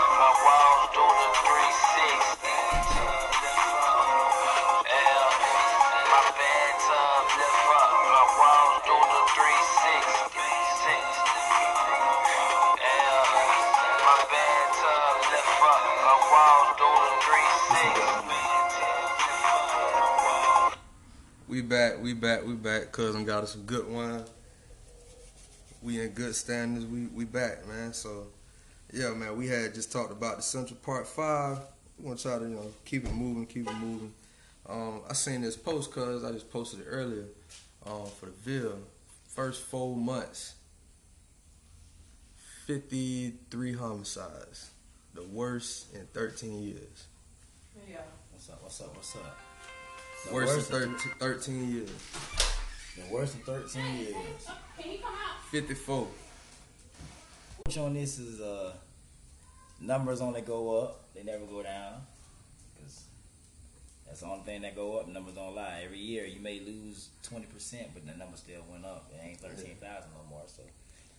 back, 21.65 22.01
we 22.01 22.13
back, 22.13 22.45
we 22.45 22.53
back. 22.53 22.91
Cousin 22.91 23.25
got 23.25 23.43
us 23.43 23.55
a 23.55 23.59
good 23.59 23.87
one. 23.87 24.23
We 25.81 26.01
in 26.01 26.09
good 26.11 26.35
standings. 26.35 26.85
We 26.85 27.07
we 27.07 27.25
back, 27.25 27.67
man. 27.67 27.93
So 27.93 28.27
yeah, 28.93 29.13
man. 29.13 29.37
We 29.37 29.47
had 29.47 29.73
just 29.73 29.91
talked 29.91 30.11
about 30.11 30.37
the 30.37 30.43
Central 30.43 30.79
Park 30.83 31.05
Five. 31.05 31.59
We 31.99 32.07
want 32.07 32.19
to 32.19 32.23
try 32.23 32.39
to 32.39 32.45
you 32.45 32.55
know 32.55 32.71
keep 32.85 33.05
it 33.05 33.13
moving, 33.13 33.45
keep 33.45 33.67
it 33.67 33.77
moving. 33.77 34.13
Um, 34.67 35.01
I 35.09 35.13
seen 35.13 35.41
this 35.41 35.55
post, 35.55 35.91
cause 35.91 36.23
I 36.23 36.31
just 36.31 36.51
posted 36.51 36.81
it 36.81 36.87
earlier. 36.87 37.25
Um, 37.85 38.07
for 38.19 38.27
the 38.27 38.31
Ville, 38.31 38.79
first 39.27 39.61
four 39.63 39.95
months, 39.95 40.55
fifty 42.65 43.33
three 43.51 43.73
homicides, 43.73 44.71
the 45.13 45.23
worst 45.23 45.93
in 45.93 46.05
thirteen 46.13 46.63
years. 46.63 47.07
Yeah. 47.89 47.97
What's 48.31 48.49
up? 48.49 48.63
What's 48.63 48.81
up? 48.81 48.95
What's 48.95 49.15
up? 49.17 49.44
The 50.27 50.33
Worst 50.33 50.71
in 50.71 50.75
worst, 50.91 51.01
13, 51.01 51.11
13 51.19 51.71
years. 51.73 51.89
the 52.97 53.13
worst 53.13 53.35
in 53.35 53.41
13 53.41 53.95
years. 53.97 54.15
Can 54.79 54.91
you 54.91 54.97
come 54.99 55.13
out? 55.13 55.43
54. 55.51 56.07
Which 57.65 57.77
on 57.77 57.93
this 57.93 58.19
is 58.19 58.41
uh 58.41 58.73
numbers 59.81 60.21
only 60.21 60.41
go 60.41 60.79
up, 60.81 61.13
they 61.15 61.23
never 61.23 61.45
go 61.45 61.63
down. 61.63 61.93
Cause 62.81 63.03
that's 64.05 64.21
the 64.21 64.27
only 64.27 64.43
thing 64.43 64.61
that 64.61 64.75
go 64.75 64.97
up. 64.97 65.07
Numbers 65.07 65.35
don't 65.35 65.55
lie. 65.55 65.81
Every 65.83 65.97
year 65.99 66.25
you 66.25 66.39
may 66.39 66.59
lose 66.59 67.09
twenty 67.23 67.45
percent, 67.45 67.87
but 67.93 68.05
the 68.05 68.13
number 68.17 68.37
still 68.37 68.61
went 68.71 68.85
up. 68.85 69.11
It 69.13 69.19
ain't 69.25 69.39
thirteen 69.39 69.75
thousand 69.77 70.09
no 70.13 70.29
more. 70.29 70.43
So 70.47 70.61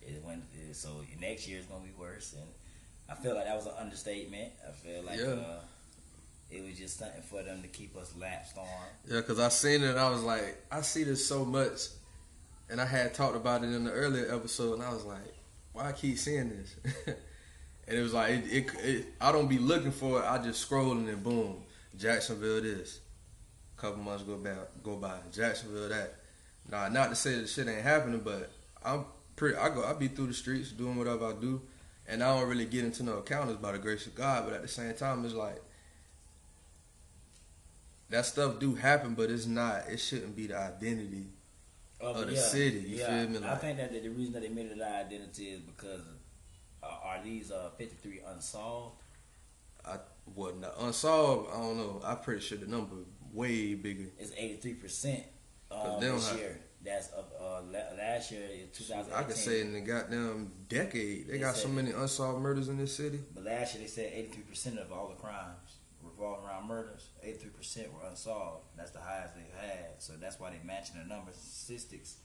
it 0.02 0.22
went. 0.24 0.42
So 0.72 0.88
next 1.20 1.48
year 1.48 1.58
is 1.58 1.66
gonna 1.66 1.84
be 1.84 1.92
worse. 1.98 2.34
And 2.34 2.46
I 3.10 3.14
feel 3.20 3.34
like 3.34 3.44
that 3.46 3.56
was 3.56 3.66
an 3.66 3.72
understatement. 3.80 4.52
I 4.68 4.72
feel 4.72 5.02
like 5.02 5.18
Yeah. 5.18 5.26
uh, 5.26 5.60
it 6.50 6.64
was 6.64 6.78
just 6.78 6.98
something 6.98 7.22
for 7.22 7.42
them 7.42 7.62
to 7.62 7.68
keep 7.68 7.96
us 7.96 8.14
lapsed 8.18 8.56
on. 8.56 8.66
Yeah, 9.08 9.20
because 9.20 9.40
I 9.40 9.48
seen 9.48 9.82
it. 9.82 9.96
I 9.96 10.10
was 10.10 10.22
like, 10.22 10.62
I 10.70 10.80
see 10.80 11.04
this 11.04 11.26
so 11.26 11.44
much, 11.44 11.80
and 12.70 12.80
I 12.80 12.86
had 12.86 13.14
talked 13.14 13.36
about 13.36 13.64
it 13.64 13.72
in 13.72 13.84
the 13.84 13.92
earlier 13.92 14.32
episode, 14.34 14.74
and 14.74 14.82
I 14.82 14.92
was 14.92 15.04
like, 15.04 15.34
why 15.72 15.88
I 15.88 15.92
keep 15.92 16.18
seeing 16.18 16.50
this? 16.50 16.76
and 17.88 17.98
it 17.98 18.02
was 18.02 18.14
like, 18.14 18.30
it, 18.30 18.44
it, 18.50 18.74
it, 18.82 19.06
I 19.20 19.32
don't 19.32 19.48
be 19.48 19.58
looking 19.58 19.92
for 19.92 20.20
it. 20.20 20.24
I 20.24 20.38
just 20.42 20.68
scrolling 20.68 21.08
and 21.08 21.22
boom, 21.22 21.62
Jacksonville 21.98 22.62
this. 22.62 23.00
couple 23.76 24.02
months 24.02 24.22
go 24.22 24.36
by, 24.36 24.50
go 24.82 24.96
by. 24.96 25.16
Jacksonville 25.32 25.88
that. 25.88 26.14
Nah, 26.70 26.88
not 26.88 27.10
to 27.10 27.16
say 27.16 27.38
that 27.38 27.48
shit 27.48 27.68
ain't 27.68 27.82
happening, 27.82 28.20
but 28.24 28.50
I'm 28.84 29.04
pretty. 29.36 29.56
I 29.56 29.68
go, 29.68 29.84
I 29.84 29.92
be 29.92 30.08
through 30.08 30.28
the 30.28 30.34
streets 30.34 30.70
doing 30.70 30.96
whatever 30.96 31.26
I 31.26 31.32
do, 31.32 31.60
and 32.08 32.22
I 32.22 32.36
don't 32.36 32.48
really 32.48 32.64
get 32.64 32.84
into 32.84 33.02
no 33.02 33.18
encounters 33.18 33.56
by 33.56 33.72
the 33.72 33.78
grace 33.78 34.06
of 34.06 34.14
God. 34.14 34.44
But 34.46 34.54
at 34.54 34.62
the 34.62 34.68
same 34.68 34.94
time, 34.94 35.24
it's 35.24 35.34
like 35.34 35.60
that 38.10 38.26
stuff 38.26 38.58
do 38.58 38.74
happen, 38.74 39.14
but 39.14 39.30
it's 39.30 39.46
not. 39.46 39.88
It 39.88 39.98
shouldn't 39.98 40.36
be 40.36 40.46
the 40.46 40.58
identity. 40.58 41.26
Of 42.00 42.16
Of 42.16 42.28
the 42.28 42.36
city, 42.36 42.84
you 42.86 42.98
feel 42.98 43.28
me? 43.28 43.40
I 43.42 43.54
think 43.54 43.78
that 43.78 43.90
the, 43.90 44.00
the 44.00 44.10
reason 44.10 44.34
that 44.34 44.42
they 44.42 44.50
made 44.50 44.66
it 44.66 44.80
our 44.82 45.00
identity 45.00 45.48
is 45.48 45.60
because 45.60 46.02
uh, 46.82 46.86
are 47.02 47.20
these 47.24 47.50
uh, 47.50 47.70
53 47.78 48.20
unsolved? 48.34 49.00
I 49.84 49.96
wasn't 50.34 50.66
unsolved. 50.78 51.48
I 51.54 51.58
don't 51.58 51.78
know. 51.78 52.02
I'm 52.04 52.18
pretty 52.18 52.42
sure 52.42 52.58
the 52.58 52.66
number 52.66 52.96
way 53.32 53.74
bigger. 53.74 54.10
It's 54.18 54.32
83 54.36 54.74
percent 54.74 55.22
Cause 55.70 55.94
um, 55.94 56.00
this 56.00 56.28
have- 56.28 56.38
year. 56.38 56.60
That's 56.84 57.08
of 57.08 57.24
uh, 57.40 57.62
last 57.98 58.30
year 58.30 58.42
in 58.42 58.68
2018. 58.72 59.12
I 59.12 59.22
could 59.24 59.36
say 59.36 59.60
in 59.60 59.72
the 59.72 59.80
goddamn 59.80 60.52
decade, 60.68 61.26
they 61.26 61.32
They 61.32 61.38
got 61.38 61.56
so 61.56 61.66
many 61.66 61.90
unsolved 61.90 62.40
murders 62.40 62.68
in 62.68 62.76
this 62.76 62.94
city. 62.94 63.18
But 63.34 63.42
last 63.42 63.74
year 63.74 63.82
they 63.82 63.88
said 63.88 64.12
83 64.14 64.42
percent 64.42 64.78
of 64.78 64.92
all 64.92 65.08
the 65.08 65.20
crimes 65.20 65.78
revolving 66.16 66.46
around 66.48 66.68
murders, 66.68 67.08
83 67.22 67.50
percent 67.50 67.92
were 67.92 68.08
unsolved. 68.08 68.64
That's 68.76 68.90
the 68.90 69.00
highest 69.00 69.34
they've 69.34 69.60
had. 69.60 69.86
So 69.98 70.14
that's 70.20 70.38
why 70.40 70.50
they're 70.50 70.60
matching 70.64 70.96
the 71.00 71.08
numbers 71.08 71.34
and 71.34 71.44
statistics. 71.44 72.16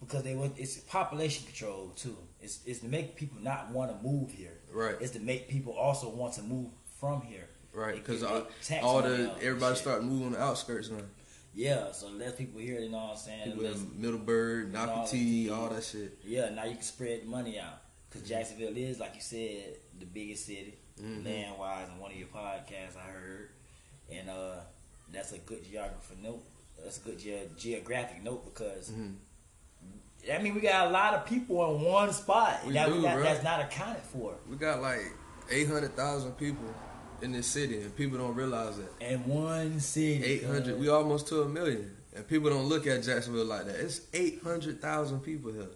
Because 0.00 0.22
they 0.22 0.34
want 0.34 0.54
it's 0.58 0.76
population 0.76 1.46
control 1.46 1.92
too. 1.96 2.16
It's, 2.40 2.60
it's 2.66 2.80
to 2.80 2.86
make 2.86 3.16
people 3.16 3.38
not 3.40 3.70
want 3.70 3.90
to 3.90 4.06
move 4.06 4.30
here. 4.30 4.58
Right. 4.70 4.96
It's 5.00 5.12
to 5.12 5.20
make 5.20 5.48
people 5.48 5.72
also 5.72 6.08
want 6.10 6.34
to 6.34 6.42
move 6.42 6.68
from 6.98 7.22
here. 7.22 7.48
Right, 7.72 7.96
because 7.96 8.22
all, 8.22 8.46
all 8.82 9.02
the 9.02 9.30
everybody 9.42 9.76
start 9.76 10.02
moving 10.02 10.28
on 10.28 10.32
the 10.32 10.40
outskirts 10.40 10.88
now. 10.88 10.96
Yeah, 11.54 11.92
so 11.92 12.08
less 12.08 12.34
people 12.34 12.60
here, 12.60 12.80
you 12.80 12.90
know 12.90 12.98
what 12.98 13.10
I'm 13.12 13.16
saying? 13.16 13.44
People 13.44 13.64
Less- 13.64 13.76
in 13.76 14.00
Middleburg, 14.00 14.74
all 14.74 14.86
Nocatee, 14.86 15.10
the- 15.10 15.50
all 15.50 15.68
that 15.68 15.84
shit. 15.84 16.18
Yeah, 16.24 16.50
now 16.50 16.64
you 16.64 16.74
can 16.74 16.82
spread 16.82 17.26
money 17.26 17.58
out. 17.58 17.80
Because 18.08 18.22
mm-hmm. 18.22 18.30
Jacksonville 18.38 18.76
is, 18.76 18.98
like 19.00 19.14
you 19.14 19.20
said, 19.20 19.76
the 19.98 20.06
biggest 20.06 20.46
city, 20.46 20.78
Mhm. 21.00 21.24
land 21.24 21.58
wise, 21.58 21.88
in 21.88 21.98
one 21.98 22.10
of 22.10 22.16
your 22.16 22.28
podcasts 22.28 22.96
I 22.96 23.10
heard. 23.10 23.48
And 24.10 24.30
uh, 24.30 24.56
that's 25.12 25.32
a 25.32 25.38
good 25.38 25.64
geographer 25.68 26.14
note. 26.22 26.42
That's 26.82 26.98
a 26.98 27.00
good 27.00 27.18
ge- 27.18 27.60
geographic 27.60 28.22
note 28.22 28.44
because, 28.44 28.90
Mhm. 28.90 29.14
I 30.32 30.38
mean, 30.42 30.54
we 30.54 30.60
got 30.60 30.88
a 30.88 30.90
lot 30.90 31.14
of 31.14 31.26
people 31.26 31.74
in 31.76 31.82
one 31.82 32.12
spot 32.12 32.66
We 32.66 32.72
that, 32.74 32.88
do, 32.88 33.00
that- 33.02 33.22
that's 33.22 33.44
not 33.44 33.60
accounted 33.60 34.02
for. 34.02 34.34
We 34.48 34.56
got 34.56 34.80
like 34.82 35.00
eight 35.50 35.68
hundred 35.68 35.94
thousand 35.94 36.32
people 36.32 36.64
in 37.22 37.32
this 37.32 37.46
city, 37.46 37.80
and 37.80 37.94
people 37.96 38.18
don't 38.18 38.34
realize 38.34 38.76
that. 38.78 38.90
In 39.00 39.24
one 39.26 39.78
city. 39.80 40.24
Eight 40.24 40.44
hundred, 40.44 40.78
we 40.80 40.88
almost 40.88 41.28
to 41.28 41.42
a 41.42 41.48
million, 41.48 41.96
and 42.14 42.26
people 42.26 42.50
don't 42.50 42.66
look 42.68 42.86
at 42.86 43.02
Jacksonville 43.04 43.44
like 43.46 43.66
that. 43.66 43.76
It's 43.76 44.00
eight 44.12 44.42
hundred 44.42 44.80
thousand 44.80 45.20
people 45.20 45.52
here. 45.52 45.68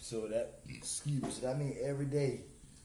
So 0.00 0.26
that, 0.28 0.60
excuse 0.68 1.44
I 1.44 1.54
mean, 1.54 1.76
every 1.82 2.06
day 2.06 2.40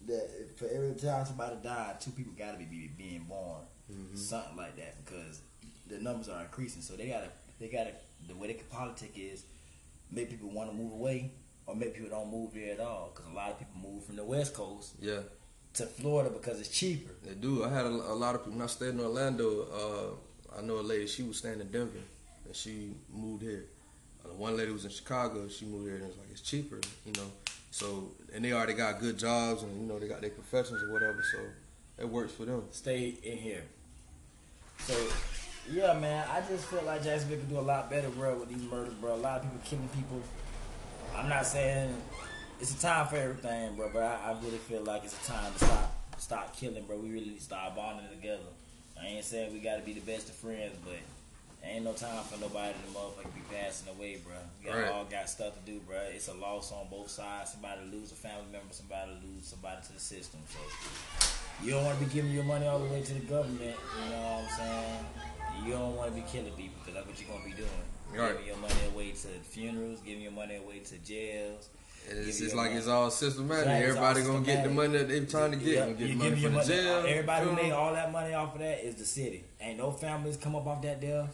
that 0.08 0.58
for 0.58 0.66
every 0.68 0.94
time 0.96 1.26
somebody 1.26 1.56
died, 1.64 2.00
two 2.02 2.12
people 2.12 2.34
got 2.38 2.52
to 2.54 2.58
be, 2.58 2.66
be 2.66 2.92
being 2.98 3.24
born, 3.28 3.62
Mm-hmm. 3.92 4.16
something 4.16 4.56
like 4.56 4.78
that, 4.78 5.04
because 5.04 5.42
the 5.90 5.98
numbers 6.00 6.30
are 6.30 6.42
increasing. 6.42 6.82
So 6.82 6.96
they 6.96 7.08
gotta, 7.08 7.28
they 7.60 7.68
gotta, 7.68 7.92
the 8.28 8.34
way 8.36 8.48
they 8.48 8.54
can 8.54 8.66
politic 8.72 9.12
is 9.18 9.44
make 10.10 10.30
people 10.30 10.50
want 10.50 10.70
to 10.72 10.76
move 10.76 10.94
away, 10.94 11.32
or 11.68 11.76
make 11.76 11.94
people 11.94 12.10
don't 12.10 12.32
move 12.32 12.54
here 12.54 12.74
at 12.74 12.80
all. 12.80 13.12
Because 13.14 13.30
a 13.32 13.36
lot 13.36 13.52
of 13.52 13.60
people 13.60 13.76
move 13.92 14.04
from 14.06 14.16
the 14.16 14.24
West 14.24 14.54
Coast 14.54 14.94
Yeah, 15.02 15.20
to 15.74 15.86
Florida 15.86 16.30
because 16.30 16.60
it's 16.62 16.70
cheaper. 16.70 17.12
they 17.26 17.34
do. 17.36 17.64
I 17.66 17.70
had 17.70 17.86
a, 17.86 17.90
a 17.90 18.16
lot 18.16 18.36
of 18.36 18.42
people. 18.44 18.54
When 18.54 18.62
I 18.64 18.68
stayed 18.68 18.90
in 18.96 19.00
Orlando, 19.02 19.68
uh, 20.54 20.58
I 20.58 20.62
know 20.62 20.80
a 20.80 20.82
lady. 20.82 21.06
She 21.08 21.24
was 21.24 21.38
staying 21.38 21.60
in 21.60 21.68
Denver, 21.70 22.00
and 22.46 22.56
she 22.56 22.94
moved 23.14 23.44
here. 23.44 23.66
One 24.38 24.58
lady 24.58 24.72
was 24.72 24.86
in 24.86 24.92
Chicago. 24.92 25.48
She 25.48 25.66
moved 25.66 25.86
here, 25.86 25.96
and 25.96 26.06
it's 26.06 26.18
like 26.18 26.28
it's 26.32 26.42
cheaper, 26.42 26.80
you 27.06 27.14
know. 27.14 27.32
So 27.72 28.12
and 28.34 28.44
they 28.44 28.54
already 28.54 28.74
got 28.74 29.00
good 29.00 29.18
jobs, 29.18 29.64
and 29.64 29.82
you 29.82 29.88
know 29.88 30.00
they 30.00 30.08
got 30.08 30.22
their 30.22 30.30
professions 30.30 30.82
or 30.84 30.92
whatever. 30.92 31.24
So 31.32 31.40
it 31.98 32.08
works 32.10 32.34
for 32.34 32.46
them. 32.46 32.64
Stay 32.72 33.16
in 33.24 33.38
here. 33.38 33.64
So 34.80 34.94
Yeah, 35.72 35.94
man. 35.94 36.28
I 36.30 36.42
just 36.42 36.66
feel 36.66 36.84
like 36.84 37.04
Jacksonville 37.04 37.40
could 37.40 37.50
do 37.50 37.60
a 37.60 37.62
lot 37.62 37.90
better, 37.90 38.10
bro, 38.10 38.38
with 38.38 38.50
these 38.50 38.64
murders, 38.70 38.94
bro. 38.96 39.16
A 39.16 39.16
lot 39.16 39.38
of 39.38 39.44
people 39.44 39.60
killing 39.64 39.90
people. 39.90 40.22
I'm 41.16 41.30
not 41.30 41.46
saying 41.46 41.94
it's 42.60 42.76
a 42.76 42.82
time 42.82 43.08
for 43.08 43.18
everything, 43.18 43.76
bro, 43.76 43.90
but 43.94 44.04
I, 44.04 44.32
I 44.32 44.40
really 44.44 44.58
feel 44.58 44.84
like 44.84 45.04
it's 45.04 45.20
a 45.28 45.32
time 45.32 45.54
to 45.54 45.66
stop 45.66 45.96
stop 46.18 46.56
killing, 46.56 46.84
bro. 46.86 46.98
We 46.98 47.10
really 47.10 47.26
need 47.28 47.38
to 47.38 47.44
start 47.44 47.76
bonding 47.76 48.10
together. 48.10 48.44
I 49.00 49.08
ain't 49.08 49.26
saying 49.26 49.54
we 49.54 49.60
gotta 49.60 49.82
be 49.82 49.94
the 49.94 50.02
best 50.02 50.30
of 50.30 50.36
friends, 50.36 50.76
but 50.84 50.96
ain't 51.64 51.86
no 51.86 51.94
time 51.94 52.24
for 52.26 52.40
nobody 52.40 52.74
to 52.74 52.98
motherfucker 52.98 53.34
be 53.34 53.42
passing 53.56 53.88
away, 53.96 54.18
bro. 54.24 54.34
We 54.62 54.70
got, 54.70 54.78
Right. 54.78 54.92
all 54.92 55.06
got 55.06 55.30
stuff 55.30 55.54
to 55.56 55.72
do, 55.72 55.80
bro. 55.80 55.98
It's 56.14 56.28
a 56.28 56.34
loss 56.34 56.72
on 56.72 56.88
both 56.90 57.10
sides. 57.10 57.52
Somebody 57.52 57.82
lose 57.92 58.12
a 58.12 58.16
family 58.16 58.46
member, 58.52 58.72
somebody 58.74 59.12
lose 59.24 59.48
somebody 59.48 59.82
to 59.88 59.94
the 59.94 60.00
system. 60.00 60.40
So 60.52 60.60
you 61.64 61.72
don't 61.72 61.86
want 61.86 62.00
to 62.00 62.06
be 62.06 62.14
giving 62.14 62.32
your 62.32 62.44
money 62.44 62.68
all 62.68 62.80
the 62.80 62.86
way 62.94 63.02
to 63.02 63.14
the 63.14 63.20
government. 63.22 63.76
You 64.04 64.10
know 64.12 64.22
what 64.22 64.44
I'm 64.44 64.50
saying? 64.58 65.66
You 65.66 65.72
don't 65.74 65.96
want 65.96 66.10
to 66.14 66.16
be 66.22 66.26
killing 66.28 66.52
people 66.54 66.76
because 66.80 66.96
that's 66.96 67.08
what 67.08 67.20
you're 67.22 67.30
gonna 67.30 67.46
be 67.46 67.52
doing. 67.56 67.70
Right. 68.12 68.32
Giving 68.34 68.48
your 68.48 68.58
money 68.58 68.86
away 68.94 69.12
to 69.12 69.28
funerals, 69.50 70.00
giving 70.02 70.22
your 70.24 70.32
money 70.32 70.56
away 70.58 70.80
to 70.80 70.98
jails. 71.00 71.70
It's 72.06 72.40
just 72.40 72.54
like 72.54 72.72
your 72.72 72.80
it's 72.80 72.88
all 72.88 73.10
systematic. 73.10 73.66
Right, 73.68 73.84
Everybody 73.84 74.22
all 74.22 74.28
gonna 74.28 74.46
get 74.46 74.64
the 74.66 74.70
money 74.70 74.98
that 74.98 75.08
they're 75.08 75.26
trying 75.26 75.52
to 75.52 75.58
get. 75.58 75.80
Gonna 75.80 75.94
get 75.94 76.10
you 76.10 76.16
money 76.18 76.30
give 76.32 76.40
from 76.40 76.42
your 76.42 76.52
the 76.52 76.58
money. 76.58 76.68
jail. 76.68 77.06
Everybody 77.08 77.46
who 77.46 77.56
made 77.56 77.72
all 77.72 77.94
that 77.94 78.12
money 78.12 78.34
off 78.34 78.54
of 78.56 78.60
that 78.60 78.86
is 78.86 78.96
the 78.96 79.06
city. 79.06 79.46
Ain't 79.62 79.78
no 79.78 79.92
families 79.92 80.36
come 80.36 80.56
up 80.56 80.68
off 80.68 80.82
that 80.82 81.00
death. 81.00 81.34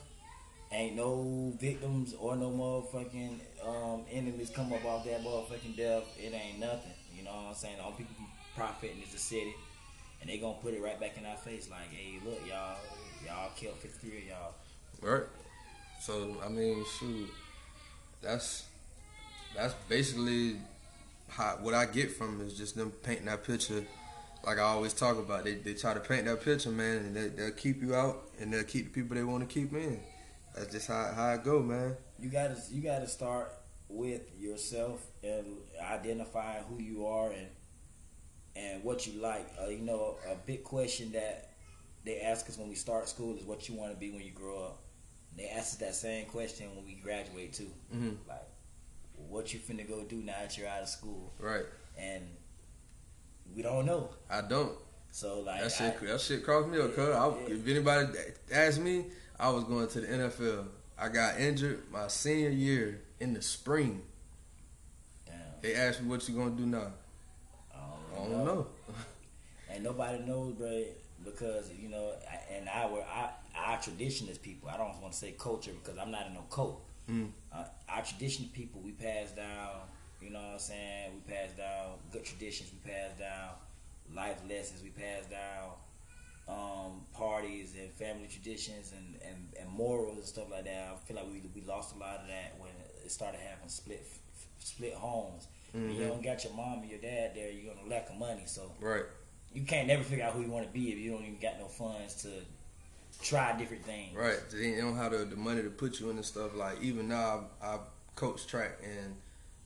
Ain't 0.71 0.95
no 0.95 1.53
victims 1.59 2.13
or 2.19 2.35
no 2.35 2.51
motherfucking 2.51 3.39
um, 3.65 4.03
enemies 4.11 4.51
come 4.51 4.71
up 4.71 4.85
off 4.85 5.03
that 5.05 5.23
motherfucking 5.23 5.75
death. 5.75 6.03
It 6.17 6.33
ain't 6.33 6.59
nothing. 6.59 6.91
You 7.17 7.23
know 7.23 7.31
what 7.31 7.49
I'm 7.49 7.55
saying? 7.55 7.77
All 7.83 7.91
people 7.91 8.15
profiting 8.55 9.01
is 9.01 9.11
the 9.11 9.17
city. 9.17 9.55
And 10.21 10.29
they 10.29 10.37
gonna 10.37 10.57
put 10.61 10.73
it 10.73 10.81
right 10.81 10.99
back 10.99 11.17
in 11.17 11.25
our 11.25 11.37
face 11.37 11.69
like, 11.71 11.89
hey, 11.91 12.19
look, 12.23 12.39
y'all, 12.47 12.77
y'all 13.25 13.49
killed 13.55 13.77
53 13.77 14.17
of 14.17 14.23
y'all. 14.25 14.53
Right. 15.01 15.23
So 16.01 16.35
I 16.45 16.49
mean, 16.49 16.85
shoot, 16.99 17.29
that's 18.21 18.65
that's 19.55 19.73
basically 19.87 20.57
how 21.29 21.57
what 21.61 21.73
I 21.73 21.85
get 21.85 22.11
from 22.11 22.41
is 22.41 22.53
just 22.53 22.75
them 22.75 22.91
painting 23.03 23.25
that 23.25 23.43
picture. 23.43 23.83
Like 24.45 24.57
I 24.57 24.61
always 24.61 24.93
talk 24.93 25.17
about, 25.17 25.43
they 25.43 25.55
they 25.55 25.73
try 25.73 25.93
to 25.93 25.99
paint 25.99 26.25
that 26.25 26.43
picture, 26.43 26.69
man, 26.69 26.97
and 26.97 27.15
they, 27.15 27.27
they'll 27.27 27.51
keep 27.51 27.81
you 27.81 27.95
out, 27.95 28.23
and 28.39 28.53
they'll 28.53 28.63
keep 28.63 28.85
the 28.85 29.01
people 29.01 29.15
they 29.15 29.23
want 29.23 29.47
to 29.47 29.53
keep 29.53 29.73
in. 29.73 29.99
That's 30.59 30.73
just 30.73 30.87
how 30.89 31.11
how 31.15 31.33
it 31.33 31.43
go, 31.43 31.61
man. 31.61 31.95
You 32.19 32.29
gotta 32.29 32.57
you 32.69 32.81
gotta 32.81 33.07
start 33.07 33.53
with 33.87 34.21
yourself 34.37 35.01
and 35.23 35.45
identifying 35.81 36.63
who 36.65 36.81
you 36.81 37.07
are 37.07 37.31
and 37.31 37.47
and 38.57 38.83
what 38.83 39.07
you 39.07 39.21
like. 39.21 39.47
Uh, 39.61 39.69
you 39.69 39.79
know, 39.79 40.17
a 40.29 40.35
big 40.35 40.65
question 40.65 41.13
that 41.13 41.51
they 42.03 42.19
ask 42.19 42.49
us 42.49 42.57
when 42.57 42.67
we 42.67 42.75
start 42.75 43.07
school 43.07 43.37
is 43.37 43.45
what 43.45 43.69
you 43.69 43.75
want 43.75 43.93
to 43.93 43.97
be 43.97 44.11
when 44.11 44.21
you 44.21 44.31
grow 44.31 44.57
up. 44.65 44.79
And 45.31 45.39
they 45.39 45.49
ask 45.49 45.59
us 45.73 45.75
that 45.75 45.95
same 45.95 46.25
question 46.25 46.67
when 46.75 46.85
we 46.85 46.95
graduate 46.95 47.53
too. 47.53 47.71
Mhm. 47.95 48.17
Like, 48.27 48.47
what 49.29 49.53
you 49.53 49.59
finna 49.61 49.87
go 49.87 50.03
do 50.03 50.17
now 50.17 50.35
that 50.41 50.57
you're 50.57 50.67
out 50.67 50.81
of 50.81 50.89
school? 50.89 51.31
Right. 51.39 51.65
And 51.97 52.25
we 53.55 53.61
don't 53.61 53.85
know. 53.85 54.09
I 54.29 54.41
don't. 54.41 54.77
So 55.11 55.39
like, 55.39 55.61
That 55.63 55.71
shit 55.71 55.95
I- 56.01 56.05
that 56.07 56.21
shit 56.21 56.43
crossed 56.43 56.67
me 56.67 56.79
up, 56.81 56.93
cuz. 56.95 57.15
I- 57.15 57.51
If 57.51 57.65
anybody 57.65 58.17
asked 58.51 58.79
me, 58.81 59.05
I 59.39 59.49
was 59.49 59.63
going 59.63 59.87
to 59.87 60.01
the 60.01 60.07
NFL. 60.07 60.65
I 60.97 61.07
got 61.09 61.39
injured 61.39 61.83
my 61.91 62.07
senior 62.07 62.49
year 62.49 63.01
in 63.19 63.33
the 63.33 63.41
spring. 63.41 64.01
damn, 65.25 65.35
They 65.61 65.75
asked 65.75 66.01
me 66.01 66.09
what 66.09 66.27
you 66.27 66.35
gonna 66.35 66.51
do 66.51 66.65
now. 66.65 66.91
I 67.73 67.77
I 67.77 68.17
don't, 68.17 68.31
don't 68.31 68.45
know. 68.45 68.67
and 69.71 69.83
nobody 69.83 70.19
knows, 70.25 70.53
bro, 70.53 70.83
because 71.23 71.71
you 71.81 71.89
know, 71.89 72.11
I- 72.29 72.53
and 72.55 72.67
our 72.67 73.01
our, 73.01 73.29
our 73.55 73.81
tradition 73.81 74.27
is 74.27 74.37
people. 74.37 74.69
I 74.69 74.77
don't 74.77 74.99
want 75.01 75.13
to 75.13 75.19
say 75.19 75.33
culture 75.39 75.71
because 75.81 75.97
I'm 75.97 76.11
not 76.11 76.27
in 76.27 76.33
no 76.33 76.41
cult. 76.49 76.81
Mm. 77.09 77.29
Uh, 77.51 77.63
our 77.87 78.03
tradition 78.03 78.45
of 78.45 78.53
people, 78.53 78.81
we 78.81 78.91
pass 78.91 79.31
down. 79.31 79.69
You 80.21 80.31
know 80.31 80.39
what 80.39 80.53
I'm 80.53 80.59
saying? 80.59 81.11
We 81.15 81.33
pass 81.33 81.51
down 81.53 81.93
good 82.11 82.25
traditions. 82.25 82.71
We 82.73 82.91
pass 82.91 83.17
down 83.17 83.51
life 84.13 84.41
lessons. 84.49 84.83
We 84.83 84.89
pass 84.89 85.25
down 85.31 85.71
um, 86.49 87.05
parties 87.13 87.75
and 87.79 87.91
family 87.93 88.27
traditions 88.27 88.91
and, 88.97 89.19
and, 89.21 89.53
and 89.59 89.69
morals 89.69 90.17
and 90.17 90.25
stuff 90.25 90.45
like 90.51 90.65
that. 90.65 90.89
I 90.91 90.95
feel 91.07 91.17
like 91.17 91.27
we 91.27 91.41
we 91.53 91.61
lost 91.67 91.95
a 91.95 91.99
lot 91.99 92.21
of 92.21 92.27
that 92.27 92.55
when 92.57 92.71
it 93.05 93.11
started 93.11 93.39
having 93.39 93.69
split 93.69 94.05
split 94.59 94.93
homes. 94.93 95.47
When 95.71 95.91
you 95.91 96.07
don't 96.07 96.23
got 96.23 96.43
your 96.43 96.53
mom 96.53 96.79
and 96.81 96.89
your 96.89 96.99
dad 96.99 97.33
there, 97.35 97.51
you're 97.51 97.71
gonna 97.73 97.87
lack 97.87 98.09
of 98.09 98.17
money. 98.17 98.43
So 98.47 98.71
Right. 98.79 99.03
you 99.53 99.61
can't 99.61 99.87
never 99.87 100.03
figure 100.03 100.25
out 100.25 100.33
who 100.33 100.41
you 100.41 100.49
want 100.49 100.65
to 100.65 100.73
be 100.73 100.91
if 100.91 100.97
you 100.97 101.11
don't 101.11 101.21
even 101.21 101.37
got 101.39 101.59
no 101.59 101.67
funds 101.67 102.15
to 102.23 102.29
try 103.21 103.55
different 103.55 103.85
things. 103.85 104.15
Right. 104.15 104.39
They 104.51 104.75
don't 104.77 104.95
have 104.95 105.11
the, 105.11 105.19
the 105.25 105.35
money 105.35 105.61
to 105.61 105.69
put 105.69 105.99
you 105.99 106.09
in 106.09 106.15
and 106.15 106.25
stuff. 106.25 106.55
Like 106.55 106.81
even 106.81 107.07
now, 107.07 107.49
I, 107.61 107.67
I 107.67 107.79
coach 108.15 108.47
track, 108.47 108.79
and 108.83 109.15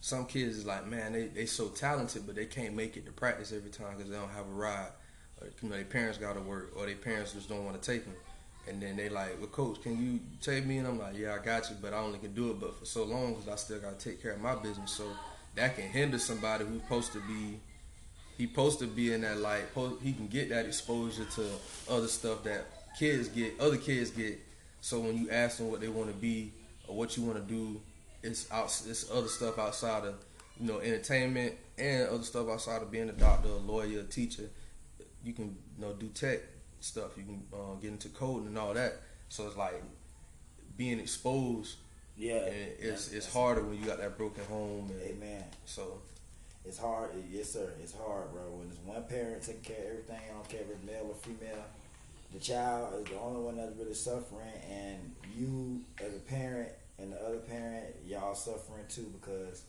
some 0.01 0.25
kids 0.25 0.57
is 0.57 0.65
like, 0.65 0.85
man, 0.85 1.13
they 1.13 1.27
they 1.27 1.45
so 1.45 1.69
talented, 1.69 2.25
but 2.25 2.35
they 2.35 2.45
can't 2.47 2.75
make 2.75 2.97
it 2.97 3.05
to 3.05 3.13
practice 3.13 3.53
every 3.53 3.71
time 3.71 3.95
because 3.95 4.11
they 4.11 4.17
don't 4.17 4.29
have 4.31 4.47
a 4.47 4.53
ride. 4.53 4.91
You 5.61 5.69
know, 5.69 5.75
their 5.75 5.85
parents 5.85 6.17
got 6.17 6.33
to 6.33 6.41
work, 6.41 6.71
or 6.75 6.85
their 6.85 6.95
parents 6.95 7.33
just 7.33 7.49
don't 7.49 7.65
want 7.65 7.81
to 7.81 7.91
take 7.91 8.05
them. 8.05 8.15
And 8.67 8.81
then 8.81 8.95
they 8.95 9.09
like, 9.09 9.37
well, 9.39 9.47
coach, 9.47 9.81
can 9.81 10.01
you 10.01 10.19
take 10.41 10.65
me? 10.65 10.77
And 10.77 10.87
I'm 10.87 10.97
like, 10.97 11.17
yeah, 11.17 11.35
I 11.39 11.43
got 11.43 11.69
you, 11.69 11.75
but 11.81 11.93
I 11.93 11.97
only 11.97 12.19
can 12.19 12.33
do 12.33 12.51
it 12.51 12.61
but 12.61 12.79
for 12.79 12.85
so 12.85 13.03
long 13.03 13.33
because 13.33 13.49
I 13.49 13.55
still 13.55 13.79
got 13.79 13.99
to 13.99 14.09
take 14.09 14.21
care 14.21 14.31
of 14.31 14.41
my 14.41 14.55
business. 14.55 14.91
So 14.91 15.05
that 15.55 15.75
can 15.75 15.85
hinder 15.85 16.17
somebody 16.17 16.63
who's 16.65 16.81
supposed 16.81 17.11
to 17.13 17.19
be 17.19 17.59
he 18.37 18.47
supposed 18.47 18.79
to 18.79 18.87
be 18.87 19.13
in 19.13 19.21
that 19.21 19.37
light. 19.37 19.65
He 20.01 20.13
can 20.13 20.27
get 20.27 20.49
that 20.49 20.65
exposure 20.65 21.25
to 21.25 21.45
other 21.89 22.07
stuff 22.07 22.43
that 22.43 22.65
kids 22.97 23.27
get, 23.27 23.59
other 23.59 23.77
kids 23.77 24.09
get. 24.09 24.39
So 24.81 24.99
when 24.99 25.17
you 25.17 25.29
ask 25.29 25.57
them 25.57 25.69
what 25.69 25.81
they 25.81 25.87
want 25.87 26.09
to 26.09 26.15
be 26.15 26.51
or 26.87 26.95
what 26.95 27.15
you 27.15 27.23
want 27.23 27.37
to 27.37 27.53
do, 27.53 27.79
it's 28.23 28.51
out, 28.51 28.65
it's 28.87 29.09
other 29.11 29.27
stuff 29.27 29.59
outside 29.59 30.05
of 30.05 30.15
you 30.59 30.67
know 30.67 30.79
entertainment 30.79 31.53
and 31.77 32.07
other 32.09 32.23
stuff 32.23 32.49
outside 32.49 32.81
of 32.81 32.91
being 32.91 33.09
a 33.09 33.13
doctor, 33.13 33.49
a 33.49 33.55
lawyer, 33.55 33.99
a 33.99 34.03
teacher. 34.03 34.49
You 35.23 35.33
can 35.33 35.55
you 35.77 35.85
know 35.85 35.93
do 35.93 36.07
tech 36.09 36.39
stuff. 36.79 37.17
You 37.17 37.23
can 37.23 37.43
uh, 37.53 37.75
get 37.81 37.91
into 37.91 38.09
coding 38.09 38.47
and 38.47 38.57
all 38.57 38.73
that. 38.73 39.01
So 39.29 39.47
it's 39.47 39.57
like 39.57 39.81
being 40.77 40.99
exposed. 40.99 41.77
Yeah, 42.15 42.45
And 42.45 42.71
it's 42.77 43.11
it's 43.11 43.31
harder 43.33 43.63
when 43.63 43.79
you 43.79 43.85
got 43.85 43.97
that 43.97 44.17
broken 44.17 44.43
home. 44.45 44.91
And 44.91 45.01
Amen. 45.17 45.43
So 45.65 45.99
It's 46.65 46.77
hard, 46.77 47.09
yes 47.31 47.53
sir. 47.53 47.69
It's 47.81 47.93
hard, 47.95 48.31
bro. 48.31 48.43
When 48.43 48.67
it's 48.69 48.77
one 48.85 49.03
parent 49.03 49.41
taking 49.41 49.61
care 49.61 49.77
of 49.77 49.89
everything, 49.89 50.19
I 50.29 50.33
don't 50.33 50.47
care 50.47 50.61
if 50.61 50.69
it's 50.69 50.85
male 50.85 51.07
or 51.09 51.15
female. 51.15 51.65
The 52.33 52.39
child 52.39 52.99
is 52.99 53.11
the 53.11 53.19
only 53.19 53.41
one 53.41 53.57
that's 53.57 53.75
really 53.77 53.93
suffering, 53.93 54.53
and 54.69 54.99
you 55.37 55.81
as 56.03 56.15
a 56.15 56.19
parent 56.19 56.69
and 56.99 57.11
the 57.11 57.17
other 57.25 57.37
parent, 57.37 57.95
y'all 58.05 58.35
suffering 58.35 58.85
too 58.89 59.11
because 59.19 59.63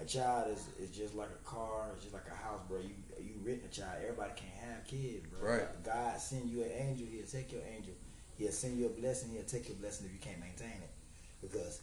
a 0.00 0.04
child 0.04 0.52
is, 0.52 0.66
is 0.78 0.96
just 0.96 1.14
like 1.14 1.28
a 1.30 1.48
car, 1.48 1.86
it's 1.94 2.02
just 2.02 2.14
like 2.14 2.26
a 2.30 2.36
house, 2.36 2.60
bro. 2.68 2.78
You 2.80 2.90
you 3.18 3.32
written 3.42 3.62
a 3.70 3.74
child. 3.74 3.98
Everybody 4.02 4.32
can't 4.36 4.70
have 4.70 4.86
kids, 4.86 5.26
bro. 5.26 5.50
Right. 5.50 5.84
God 5.84 6.18
send 6.20 6.50
you 6.50 6.62
an 6.62 6.70
angel, 6.76 7.06
he'll 7.10 7.26
take 7.26 7.52
your 7.52 7.62
angel. 7.74 7.94
He'll 8.38 8.52
send 8.52 8.78
you 8.78 8.86
a 8.86 8.90
blessing, 8.90 9.30
he'll 9.32 9.44
take 9.44 9.68
your 9.68 9.76
blessing 9.78 10.06
if 10.06 10.12
you 10.12 10.18
can't 10.20 10.40
maintain 10.40 10.80
it. 10.82 10.90
Because 11.40 11.80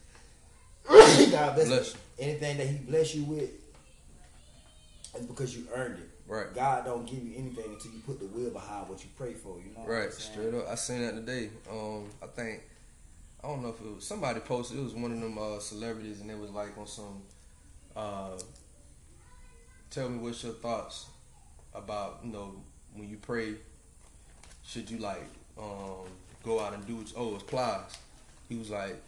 God 1.32 1.56
bless, 1.56 1.68
Bless 1.68 1.94
you. 1.94 2.00
anything 2.20 2.58
that 2.58 2.68
he 2.68 2.78
bless 2.78 3.16
you 3.16 3.24
with 3.24 3.50
it's 5.16 5.26
because 5.26 5.56
you 5.56 5.68
earned 5.76 6.00
it. 6.00 6.10
Right. 6.28 6.54
God 6.56 6.86
don't 6.86 7.06
give 7.06 7.24
you 7.24 7.36
anything 7.38 7.66
until 7.74 7.92
you 7.92 8.00
put 8.00 8.20
the 8.20 8.26
will 8.26 8.50
behind 8.50 8.90
what 8.90 9.04
you 9.04 9.10
pray 9.18 9.34
for. 9.34 9.58
You 9.60 9.74
know. 9.78 9.86
Right, 9.86 10.12
straight 10.12 10.54
up. 10.54 10.68
I 10.70 10.76
seen 10.76 11.02
that 11.02 11.14
today. 11.16 11.50
Um, 11.70 12.06
I 12.22 12.28
think 12.28 12.62
I 13.44 13.48
don't 13.48 13.62
know 13.62 13.70
if 13.70 13.80
it 13.82 13.96
was 13.96 14.08
somebody 14.08 14.40
posted. 14.40 14.80
It 14.80 14.84
was 14.84 14.94
one 14.94 15.12
of 15.12 15.20
them 15.20 15.38
uh, 15.38 15.60
celebrities, 15.60 16.22
and 16.22 16.32
it 16.32 16.38
was 16.38 16.50
like 16.50 16.78
on 16.78 16.88
some. 16.88 17.22
Tell 19.94 20.10
me 20.10 20.18
what's 20.18 20.44
your 20.44 20.54
thoughts 20.54 21.06
about 21.76 22.22
you 22.24 22.32
know 22.32 22.56
when 22.96 23.08
you 23.08 23.18
pray. 23.18 23.54
Should 24.66 24.90
you 24.90 24.98
like 24.98 25.22
um, 25.56 26.08
go 26.44 26.60
out 26.60 26.74
and 26.74 26.84
do 26.88 27.00
it? 27.02 27.14
Oh, 27.16 27.36
it's 27.36 27.44
Plies. 27.44 27.96
He 28.50 28.56
was 28.56 28.72
like, 28.72 29.00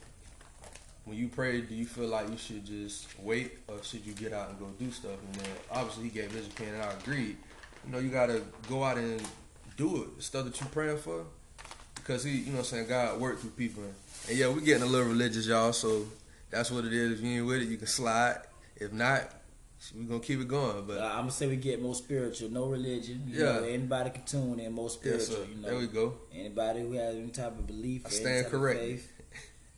when 1.06 1.18
you 1.18 1.28
pray, 1.28 1.62
do 1.62 1.74
you 1.74 1.88
feel 1.88 2.08
like 2.08 2.30
you 2.30 2.38
should 2.38 2.64
just 2.64 3.08
wait, 3.20 3.58
or 3.68 3.82
should 3.82 4.06
you 4.06 4.14
get 4.14 4.32
out 4.32 4.50
and 4.50 4.60
go 4.60 4.68
do 4.78 4.92
stuff? 4.92 5.18
And 5.26 5.34
then 5.34 5.52
obviously 5.72 6.04
he 6.04 6.10
gave 6.12 6.32
his 6.32 6.46
opinion, 6.46 6.76
and 6.76 6.84
I 6.84 6.92
agreed. 6.94 7.38
You 7.84 7.92
know, 7.92 7.98
you 7.98 8.10
gotta 8.10 8.44
go 8.70 8.84
out 8.84 9.00
and 9.00 9.20
do 9.78 10.04
it. 10.04 10.18
The 10.18 10.22
stuff 10.22 10.46
that 10.46 10.62
you 10.62 10.68
praying 10.68 10.98
for, 10.98 11.26
because 11.96 12.24
he, 12.24 12.32
you 12.32 12.52
know, 12.52 12.60
I'm 12.60 12.64
saying 12.64 12.88
God 12.88 13.20
work 13.20 13.40
through 13.40 13.52
people. 13.52 13.82
And 14.30 14.38
yeah, 14.38 14.50
we 14.50 14.62
getting 14.62 14.84
a 14.84 14.86
little 14.86 15.08
religious, 15.08 15.48
y'all. 15.48 15.74
So 15.74 16.06
that's 16.52 16.70
what 16.70 16.86
it 16.86 16.94
is. 16.94 17.14
If 17.14 17.26
you 17.26 17.40
ain't 17.40 17.48
with 17.48 17.64
it, 17.64 17.70
you 17.70 17.78
can 17.78 17.88
slide. 17.88 18.38
If 18.76 18.94
not, 18.94 19.32
we 19.94 20.06
gonna 20.06 20.20
keep 20.20 20.40
it 20.40 20.48
going. 20.48 20.86
But 20.88 21.00
I'm 21.02 21.20
gonna 21.22 21.32
say 21.32 21.48
we 21.48 21.56
get 21.58 21.82
more 21.82 21.96
spiritual, 21.96 22.50
no 22.50 22.66
religion. 22.68 23.24
You 23.28 23.40
Yeah. 23.44 23.54
know, 23.54 23.64
anybody 23.64 24.10
can 24.12 24.24
tune 24.24 24.60
in, 24.60 24.72
more 24.74 24.86
yes, 24.86 24.94
spiritual. 24.94 25.36
sir. 25.36 25.46
you 25.54 25.62
know, 25.62 25.70
There 25.70 25.80
we 25.80 25.88
go. 25.88 26.18
anybody 26.34 26.82
who 26.82 26.94
has 26.94 27.16
any 27.16 27.28
type 27.30 27.58
of 27.60 27.68
belief, 27.68 28.06
I 28.06 28.10
or 28.10 28.12
stand 28.12 28.46
corrected. 28.48 28.90
faith, 29.02 29.12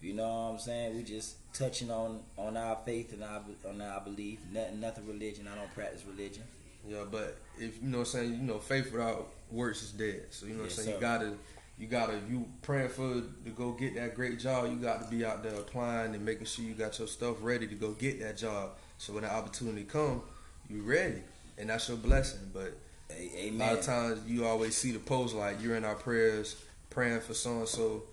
you 0.01 0.13
know 0.13 0.27
what 0.27 0.51
I'm 0.53 0.59
saying? 0.59 0.95
We 0.95 1.03
just 1.03 1.35
touching 1.53 1.89
on 1.91 2.21
on 2.37 2.55
our 2.55 2.77
faith 2.85 3.13
and 3.13 3.23
our 3.23 3.41
on 3.67 3.81
our 3.81 4.01
belief. 4.01 4.39
Nothing, 4.51 4.79
nothing 4.79 5.07
religion. 5.07 5.47
I 5.47 5.55
don't 5.55 5.73
practice 5.73 6.03
religion. 6.05 6.43
Yeah, 6.87 7.03
but 7.09 7.37
if 7.59 7.81
you 7.81 7.89
know 7.89 7.97
what 7.99 8.07
I'm 8.07 8.11
saying, 8.13 8.31
you 8.35 8.41
know, 8.43 8.59
faith 8.59 8.91
without 8.91 9.29
works 9.51 9.81
is 9.83 9.91
dead. 9.91 10.27
So 10.29 10.45
you 10.45 10.53
know 10.53 10.59
what 10.61 10.69
Yes, 10.69 10.77
I'm 10.79 10.83
saying, 10.85 10.87
sir. 10.87 10.95
you 10.95 11.01
gotta 11.01 11.33
you 11.79 11.87
gotta 11.87 12.19
you 12.29 12.45
praying 12.61 12.89
for 12.89 13.13
to 13.15 13.49
go 13.55 13.71
get 13.73 13.95
that 13.95 14.15
great 14.15 14.39
job. 14.39 14.69
You 14.71 14.77
got 14.77 15.03
to 15.03 15.07
be 15.15 15.25
out 15.25 15.43
there 15.43 15.53
applying 15.55 16.15
and 16.15 16.23
making 16.23 16.45
sure 16.45 16.63
you 16.65 16.73
got 16.73 16.97
your 16.97 17.07
stuff 17.07 17.37
ready 17.41 17.67
to 17.67 17.75
go 17.75 17.91
get 17.91 18.19
that 18.21 18.37
job. 18.37 18.71
So 18.97 19.13
when 19.13 19.23
the 19.23 19.31
opportunity 19.33 19.83
come, 19.83 20.21
you 20.69 20.81
ready, 20.81 21.21
and 21.57 21.69
that's 21.69 21.87
your 21.87 21.97
blessing. 21.97 22.39
But 22.53 22.73
A- 23.09 23.47
a 23.47 23.51
lot 23.51 23.73
of 23.73 23.81
times 23.83 24.19
you 24.27 24.45
always 24.45 24.75
see 24.75 24.91
the 24.91 24.99
post 24.99 25.33
like 25.35 25.61
you're 25.61 25.75
in 25.75 25.85
our 25.85 25.95
prayers 25.95 26.55
praying 26.89 27.21
for 27.21 27.33
so 27.33 27.59
and 27.59 27.67
so, 27.67 28.03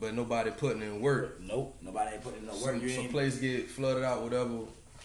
but 0.00 0.14
nobody 0.14 0.50
putting 0.50 0.82
in 0.82 1.00
work. 1.00 1.40
Nope. 1.40 1.76
Nobody 1.82 2.14
ain't 2.14 2.22
putting 2.22 2.46
no 2.46 2.52
work. 2.52 2.60
Some, 2.76 2.80
You 2.80 2.88
some 2.88 3.08
place 3.08 3.38
get 3.38 3.68
flooded 3.68 4.04
out, 4.04 4.22
whatever. 4.22 4.50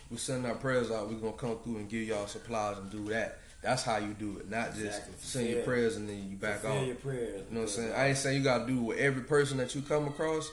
We 0.09 0.17
send 0.17 0.45
our 0.45 0.55
prayers 0.55 0.91
out. 0.91 1.09
We 1.09 1.15
gonna 1.15 1.33
come 1.33 1.57
through 1.63 1.77
and 1.77 1.89
give 1.89 2.07
y'all 2.07 2.27
supplies 2.27 2.77
and 2.77 2.89
do 2.91 3.05
that. 3.09 3.39
That's 3.61 3.83
how 3.83 3.97
you 3.97 4.13
do 4.13 4.37
it, 4.39 4.49
not 4.49 4.69
just 4.73 4.85
Exactly. 4.85 5.13
send 5.19 5.49
your 5.49 5.61
prayers 5.63 5.95
and 5.95 6.09
then 6.09 6.29
you 6.29 6.35
back 6.35 6.59
fulfill 6.61 6.79
off. 6.81 6.87
your 6.87 6.95
prayers. 6.95 7.43
You 7.49 7.55
know 7.55 7.61
what 7.61 7.69
I'm 7.69 7.75
saying? 7.75 7.93
I 7.93 8.07
ain't 8.09 8.17
saying 8.17 8.37
you 8.37 8.43
gotta 8.43 8.65
do 8.65 8.81
with 8.81 8.97
every 8.97 9.21
person 9.23 9.57
that 9.57 9.73
you 9.75 9.81
come 9.81 10.07
across, 10.07 10.49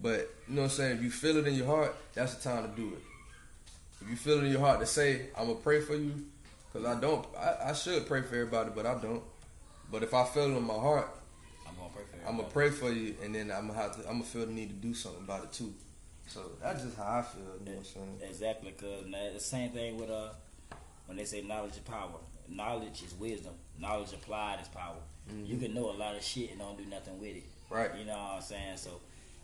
but 0.00 0.30
you 0.48 0.54
know 0.54 0.62
what 0.62 0.70
I'm 0.70 0.76
saying. 0.76 0.96
If 0.98 1.02
you 1.02 1.10
feel 1.10 1.36
it 1.38 1.46
in 1.46 1.54
your 1.54 1.66
heart, 1.66 1.94
that's 2.14 2.34
the 2.34 2.42
time 2.48 2.70
to 2.70 2.76
do 2.76 2.88
it. 2.88 3.02
If 4.02 4.10
you 4.10 4.16
feel 4.16 4.38
it 4.38 4.44
in 4.44 4.52
your 4.52 4.60
heart 4.60 4.80
to 4.80 4.86
say, 4.86 5.28
"I'm 5.36 5.46
gonna 5.46 5.58
pray 5.58 5.80
for 5.80 5.94
you," 5.94 6.26
because 6.72 6.86
I 6.86 6.98
don't, 6.98 7.24
I, 7.36 7.70
I 7.70 7.72
should 7.72 8.06
pray 8.06 8.22
for 8.22 8.34
everybody, 8.34 8.70
but 8.74 8.86
I 8.86 8.94
don't. 8.94 9.22
But 9.90 10.02
if 10.02 10.14
I 10.14 10.24
feel 10.24 10.44
it 10.44 10.56
in 10.56 10.62
my 10.64 10.74
heart, 10.74 11.08
I'm 11.68 11.76
gonna 11.76 11.90
pray 11.94 12.02
for 12.10 12.16
you. 12.16 12.22
I'm 12.26 12.36
gonna 12.36 12.48
pray 12.48 12.70
for 12.70 12.90
you, 12.90 13.14
and 13.22 13.34
then 13.34 13.50
I'm 13.50 13.68
gonna 13.68 13.78
have 13.78 13.96
to, 13.96 14.00
I'm 14.08 14.14
gonna 14.14 14.24
feel 14.24 14.46
the 14.46 14.52
need 14.52 14.70
to 14.70 14.74
do 14.74 14.94
something 14.94 15.22
about 15.22 15.44
it 15.44 15.52
too. 15.52 15.72
So 16.26 16.40
that's 16.62 16.82
just 16.82 16.96
how 16.96 17.18
I 17.18 17.22
feel. 17.22 17.42
You 17.42 17.66
know 17.66 17.72
what 17.72 17.78
I'm 17.78 17.84
saying? 17.84 18.18
Exactly, 18.28 18.72
cause 18.72 19.04
the 19.34 19.40
same 19.40 19.70
thing 19.70 19.96
with 19.98 20.10
uh 20.10 20.30
when 21.06 21.16
they 21.16 21.24
say 21.24 21.42
knowledge 21.42 21.72
is 21.72 21.78
power. 21.78 22.18
Knowledge 22.48 23.02
is 23.02 23.14
wisdom. 23.14 23.54
Knowledge 23.78 24.12
applied 24.12 24.60
is 24.60 24.68
power. 24.68 24.96
You 25.44 25.56
can 25.56 25.72
know 25.72 25.90
a 25.90 25.92
lot 25.92 26.16
of 26.16 26.22
shit 26.22 26.50
and 26.50 26.58
don't 26.58 26.76
do 26.76 26.84
nothing 26.86 27.18
with 27.20 27.36
it. 27.36 27.44
Mm-hmm. 27.44 27.74
Right. 27.74 27.90
You 27.98 28.04
know 28.04 28.12
what 28.12 28.36
I'm 28.36 28.42
saying? 28.42 28.76
So 28.76 29.00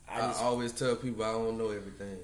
I 0.09 0.17
I, 0.17 0.27
just 0.29 0.43
always 0.43 0.73
tell 0.73 0.97
people 0.97 1.25
I 1.25 1.33
don't 1.33 1.57
know 1.57 1.71
everything. 1.71 2.19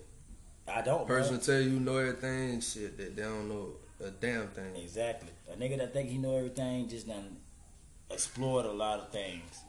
I 0.66 0.82
don't. 0.82 1.06
Person 1.06 1.40
tell 1.40 1.60
you 1.60 1.80
know 1.80 1.96
everything, 1.98 2.60
shit 2.60 2.96
that 2.98 3.16
they 3.16 3.22
don't 3.22 3.48
know 3.48 3.68
a 4.04 4.10
damn 4.10 4.48
thing. 4.48 4.74
Exactly. 4.76 5.30
A 5.52 5.56
nigga 5.56 5.78
that 5.78 5.92
think 5.92 6.08
he 6.08 6.18
know 6.18 6.36
everything 6.36 6.88
just 6.88 7.06
done 7.06 7.36
explored 8.10 8.66
a 8.66 8.72
lot 8.72 8.98
of 9.00 9.10
things. 9.10 9.60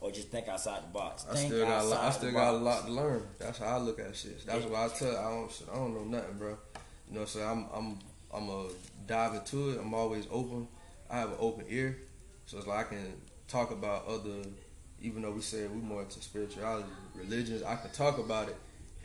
Or 0.00 0.12
just 0.12 0.28
think 0.28 0.46
outside 0.46 0.84
the 0.84 0.88
box. 0.88 1.26
I 1.28 1.34
think 1.34 1.52
still 1.52 1.66
got 1.66 1.82
a 1.82 1.86
lot, 1.86 2.04
I 2.04 2.10
still 2.10 2.32
got 2.32 2.54
a 2.54 2.56
lot 2.56 2.86
to 2.86 2.92
learn. 2.92 3.22
That's 3.40 3.58
how 3.58 3.66
I 3.66 3.78
look 3.78 3.98
at 3.98 4.14
shit. 4.14 4.46
That's 4.46 4.64
Yeah. 4.64 4.70
why 4.70 4.84
I 4.84 4.88
tell 4.88 5.16
I 5.16 5.30
don't 5.30 5.62
I 5.72 5.74
don't 5.74 5.94
know 5.94 6.04
nothing, 6.04 6.38
bro. 6.38 6.50
You 7.08 7.14
know 7.14 7.20
what 7.20 7.20
I'm 7.22 7.26
saying? 7.26 7.48
I'm 7.48 7.66
I'm 7.74 7.98
I'm 8.32 8.48
a 8.48 8.68
dive 9.08 9.34
into 9.34 9.70
it. 9.70 9.80
I'm 9.80 9.92
always 9.94 10.26
open. 10.30 10.68
I 11.10 11.18
have 11.18 11.30
an 11.30 11.36
open 11.40 11.64
ear, 11.68 11.98
so 12.46 12.58
it's 12.58 12.66
like 12.68 12.86
I 12.86 12.88
can 12.90 13.12
talk 13.48 13.72
about 13.72 14.06
other. 14.06 14.42
Even 15.00 15.22
though 15.22 15.32
we 15.32 15.40
said 15.40 15.68
we 15.74 15.80
more 15.80 16.02
into 16.02 16.20
spirituality, 16.20 16.88
religions, 17.16 17.62
I 17.64 17.74
can 17.76 17.90
talk 17.90 18.18
about 18.18 18.48
it, 18.48 18.56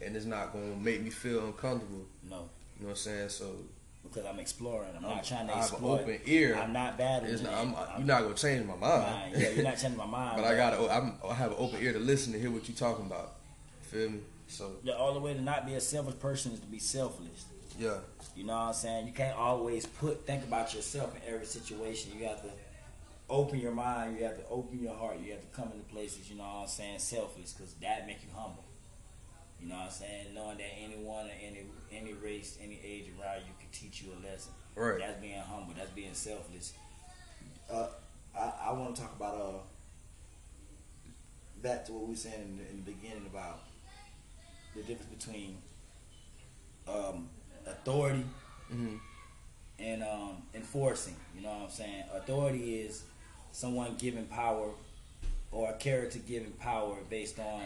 and 0.06 0.16
it's 0.16 0.26
not 0.26 0.54
gonna 0.54 0.76
make 0.82 1.02
me 1.02 1.10
feel 1.10 1.46
uncomfortable. 1.46 2.06
No. 2.30 2.36
You 2.36 2.40
know 2.40 2.48
what 2.88 2.90
I'm 2.92 2.96
saying? 2.96 3.30
So 3.30 3.56
Because 4.04 4.26
I'm 4.26 4.40
exploring. 4.40 4.90
I'm, 4.98 5.06
I'm- 5.06 5.16
not 5.18 5.24
trying 5.24 5.48
to 5.48 5.54
I 5.54 5.58
have 5.58 5.66
an 5.70 5.74
explore. 5.74 6.00
open 6.00 6.20
ear. 6.26 6.56
I'm 6.62 6.74
not 6.74 6.98
bad 6.98 7.24
at 7.24 7.30
it's 7.30 7.42
it. 7.42 7.46
not, 7.46 7.54
I'm, 7.54 7.76
I'm- 7.76 7.88
you're 8.00 8.08
not 8.08 8.22
gonna 8.24 8.36
change 8.36 8.66
my 8.68 8.76
mind. 8.76 9.34
Yeah, 9.38 9.50
you're 9.50 9.64
not 9.64 9.78
changing 9.78 9.98
my 9.98 10.06
mind. 10.20 10.42
but 10.42 10.46
I 10.46 10.56
got 10.56 10.74
I'm, 10.92 11.14
I 11.28 11.34
have 11.34 11.52
an 11.52 11.58
open 11.60 11.82
ear 11.82 11.94
to 11.94 12.00
listen 12.00 12.34
to 12.34 12.40
hear 12.40 12.52
what 12.52 12.68
you're 12.68 12.78
talking 12.78 13.06
about. 13.06 13.34
Feel 13.84 14.10
me? 14.10 14.20
So 14.48 14.72
The 14.84 14.98
only 14.98 15.22
way 15.22 15.34
to 15.34 15.42
not 15.42 15.66
be 15.66 15.74
a 15.76 15.82
selfish 15.82 16.20
person 16.20 16.52
is 16.52 16.60
to 16.60 16.68
be 16.68 16.78
selfless. 16.80 17.46
yeah, 17.80 17.98
You 18.36 18.44
know 18.44 18.54
what 18.54 18.60
I'm 18.62 18.74
saying? 18.74 19.08
You 19.08 19.14
can't 19.14 19.38
always 19.38 19.86
put 19.86 20.28
think 20.28 20.44
about 20.44 20.74
yourself 20.76 21.16
in 21.16 21.34
every 21.34 21.46
situation. 21.46 22.12
You 22.20 22.26
have 22.28 22.42
to 22.44 22.50
open 23.30 23.60
your 23.60 23.72
mind. 23.72 24.18
You 24.20 24.26
have 24.26 24.38
to 24.38 24.48
open 24.50 24.80
your 24.84 24.94
heart. 24.94 25.18
You 25.24 25.32
have 25.32 25.42
to 25.42 25.48
come 25.56 25.72
into 25.72 25.86
places. 25.86 26.30
You 26.30 26.38
know 26.38 26.44
what 26.44 26.64
I'm 26.64 26.68
saying? 26.68 27.00
Selfless, 27.00 27.54
because 27.54 27.74
that 27.76 28.06
make 28.06 28.18
you 28.22 28.30
humble. 28.36 28.64
You 29.64 29.70
know 29.70 29.76
what 29.76 29.86
I'm 29.86 29.92
saying? 29.92 30.26
Knowing 30.36 30.58
that 30.58 30.72
anyone 30.78 31.28
or 31.28 31.32
any 31.42 31.62
any 31.92 32.14
race, 32.14 32.58
any 32.62 32.80
age 32.84 33.06
around 33.20 33.38
you 33.48 33.54
can 33.60 33.70
teach 33.72 34.02
you 34.02 34.10
a 34.12 34.20
lesson. 34.30 34.52
right. 34.76 35.00
That's 35.00 35.22
being 35.22 35.40
humble. 35.40 35.74
That's 35.78 35.92
being 35.92 36.14
selfless. 36.14 36.74
Uh, 37.72 37.88
I, 38.38 38.52
I 38.70 38.72
want 38.74 38.96
to 38.96 39.02
talk 39.02 39.16
about 39.16 39.36
uh 39.36 39.60
back 41.62 41.86
to 41.86 41.94
what 41.94 42.04
we 42.04 42.10
were 42.10 42.16
saying 42.16 42.42
in 42.42 42.58
the, 42.58 42.70
in 42.70 42.76
the 42.84 42.92
beginning 42.92 43.26
about 43.26 43.60
the 44.76 44.82
difference 44.82 45.14
between 45.26 45.58
um, 46.88 47.30
authority 47.66 48.26
hmm 48.70 48.96
and 49.80 50.04
um, 50.04 50.44
enforcing. 50.54 51.16
You 51.36 51.42
know 51.42 51.50
what 51.50 51.64
I'm 51.64 51.70
saying? 51.70 52.04
Authority 52.14 52.76
is 52.82 53.04
someone 53.52 53.96
giving 53.98 54.26
power 54.26 54.70
or 55.52 55.70
a 55.72 55.74
character 55.74 56.20
giving 56.28 56.52
power 56.52 56.96
based 57.10 57.40
on, 57.40 57.62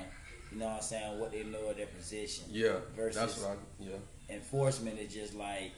you 0.52 0.60
know 0.60 0.66
what 0.66 0.76
I'm 0.76 0.82
saying, 0.82 1.20
what 1.20 1.32
they 1.32 1.44
know 1.44 1.70
of 1.70 1.78
their 1.78 1.88
position. 1.88 2.46
Yeah, 2.50 2.76
Versus 2.96 3.16
that's 3.16 3.38
what 3.42 3.52
I 3.52 3.84
yeah. 3.84 4.36
enforcement 4.36 5.00
is 5.00 5.14
just 5.14 5.34
like 5.36 5.72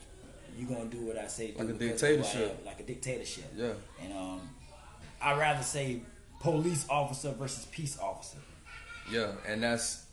you 0.58 0.66
gonna 0.66 0.86
do 0.86 1.02
what 1.02 1.18
I 1.18 1.28
say. 1.28 1.54
Like 1.58 1.70
a 1.70 1.74
because 1.74 2.02
of 2.04 2.10
who 2.10 2.16
I 2.16 2.18
dictatorship. 2.18 2.64
like 2.66 2.80
a 2.80 2.84
dictatorship. 2.84 3.54
Yeah. 3.56 3.74
And 4.04 4.14
um, 4.14 4.42
I 5.22 5.38
rather 5.38 5.64
say 5.64 6.02
police 6.42 6.86
officer 6.90 7.32
versus 7.32 7.66
peace 7.66 7.98
officer. 8.00 8.38
Yeah, 9.12 9.32
and 9.48 9.64
that's 9.64 10.06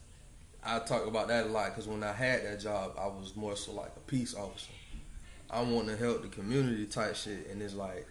I 0.64 0.78
talk 0.80 1.06
about 1.06 1.28
that 1.28 1.46
a 1.46 1.48
lot 1.48 1.70
because 1.70 1.86
when 1.86 2.02
I 2.02 2.12
had 2.12 2.44
that 2.44 2.60
job, 2.60 2.92
I 2.98 3.06
was 3.06 3.36
more 3.36 3.56
so 3.56 3.72
like 3.72 3.92
a 3.96 4.00
peace 4.00 4.34
officer. 4.34 4.72
I 5.48 5.62
want 5.62 5.86
to 5.88 5.96
help 5.96 6.22
the 6.22 6.28
community 6.28 6.86
type 6.86 7.14
shit, 7.14 7.48
and 7.50 7.62
it's 7.62 7.74
like 7.74 8.06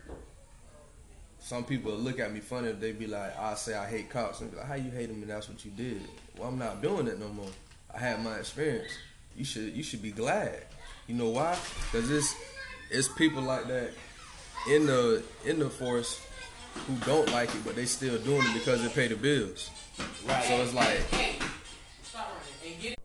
some 1.46 1.64
people 1.64 1.92
look 1.92 2.20
at 2.20 2.34
me 2.34 2.40
funny 2.40 2.70
if 2.70 2.80
they 2.80 2.92
be 2.92 3.06
like, 3.06 3.38
I 3.38 3.54
say 3.54 3.76
I 3.76 3.86
hate 3.86 4.10
cops, 4.10 4.42
and 4.42 4.50
be 4.50 4.58
like, 4.58 4.66
how 4.66 4.74
you 4.74 4.90
hate 4.90 5.10
them, 5.10 5.22
and 5.22 5.30
that's 5.30 5.48
what 5.48 5.64
you 5.64 5.70
did. 5.70 6.02
Well, 6.36 6.48
I'm 6.48 6.58
not 6.58 6.82
doing 6.82 7.06
it 7.06 7.20
no 7.20 7.28
more. 7.28 7.52
I 7.94 8.00
had 8.00 8.24
my 8.24 8.38
experience. 8.38 8.92
You 9.38 9.46
should 9.46 9.76
you 9.76 9.84
should 9.84 10.02
be 10.02 10.10
glad. 10.10 10.64
You 11.06 11.14
know 11.14 11.30
why? 11.30 11.56
Because 11.92 12.10
it's 12.10 12.36
it's 12.90 13.08
people 13.10 13.44
like 13.44 13.68
that 13.68 13.92
in 14.72 14.88
the 14.88 15.22
in 15.46 15.60
the 15.60 15.70
force 15.70 16.20
who 16.88 16.96
don't 17.06 17.32
like 17.32 17.54
it, 17.54 17.64
but 17.64 17.76
they 17.76 17.86
still 17.86 18.18
doing 18.18 18.42
it 18.42 18.54
because 18.56 18.82
they 18.82 18.90
pay 18.90 19.08
the 19.08 19.16
bills. 19.16 19.70
Right. 20.28 20.44
So 20.46 20.56
it's 20.56 20.74
like 20.74 20.98
Hey, 21.12 21.36
stop 22.02 22.28
running 22.28 22.74
and 22.74 22.82
get 22.82 22.92
it. 22.94 23.00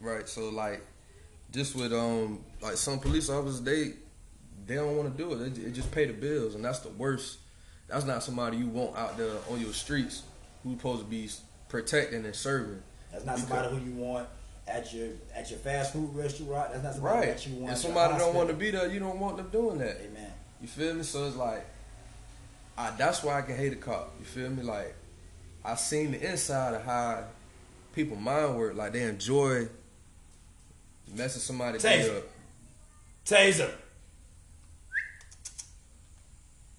Right. 0.00 0.28
So 0.28 0.48
like, 0.48 0.84
just 1.52 1.76
with 1.76 1.92
um 1.92 2.40
like 2.60 2.76
some 2.76 2.98
police 2.98 3.30
officers, 3.30 3.62
they 3.62 3.92
they 4.66 4.74
don't 4.74 4.96
want 4.96 5.16
to 5.16 5.22
do 5.22 5.32
it. 5.32 5.36
They, 5.36 5.62
they 5.62 5.70
just 5.70 5.92
pay 5.92 6.06
the 6.06 6.12
bills, 6.12 6.56
and 6.56 6.64
that's 6.64 6.80
the 6.80 6.90
worst. 6.90 7.38
That's 7.88 8.04
not 8.04 8.22
somebody 8.22 8.58
you 8.58 8.66
want 8.66 8.96
out 8.96 9.16
there 9.16 9.32
on 9.50 9.60
your 9.60 9.72
streets 9.72 10.22
who's 10.62 10.76
supposed 10.76 11.00
to 11.02 11.06
be 11.06 11.28
protecting 11.68 12.24
and 12.24 12.34
serving. 12.34 12.82
That's 13.10 13.24
not 13.24 13.36
Because- 13.36 13.48
somebody 13.48 13.76
who 13.76 13.84
you 13.90 13.96
want 13.96 14.28
at 14.66 14.92
your 14.92 15.08
at 15.34 15.48
your 15.50 15.58
fast 15.60 15.94
food 15.94 16.14
restaurant. 16.14 16.72
That's 16.72 16.84
not 16.84 16.94
somebody 16.94 17.16
Right. 17.18 17.26
that 17.36 17.46
you 17.46 17.54
want. 17.56 17.70
And 17.70 17.78
somebody 17.78 18.18
don't 18.18 18.34
want 18.34 18.48
to 18.48 18.54
be 18.54 18.70
there, 18.70 18.86
you 18.88 18.98
don't 19.00 19.18
want 19.18 19.38
them 19.38 19.48
doing 19.50 19.78
that. 19.78 19.96
Amen. 20.02 20.30
You 20.60 20.68
feel 20.68 20.92
me? 20.94 21.02
So 21.02 21.26
it's 21.26 21.36
like, 21.36 21.64
I, 22.76 22.90
that's 22.90 23.22
why 23.22 23.38
I 23.38 23.42
can 23.42 23.56
hate 23.56 23.72
a 23.72 23.76
cop. 23.76 24.12
You 24.18 24.26
feel 24.26 24.50
me? 24.50 24.62
Like, 24.62 24.94
I 25.64 25.74
seen 25.74 26.12
the 26.12 26.30
inside 26.30 26.74
of 26.74 26.82
how 26.84 27.24
people 27.94 28.16
mind 28.16 28.56
work. 28.58 28.74
Like 28.76 28.92
they 28.92 29.02
enjoy 29.04 29.68
messing 31.14 31.40
somebody 31.40 31.78
Taser. 31.78 32.18
up. 32.18 32.24
Taser. 33.24 33.70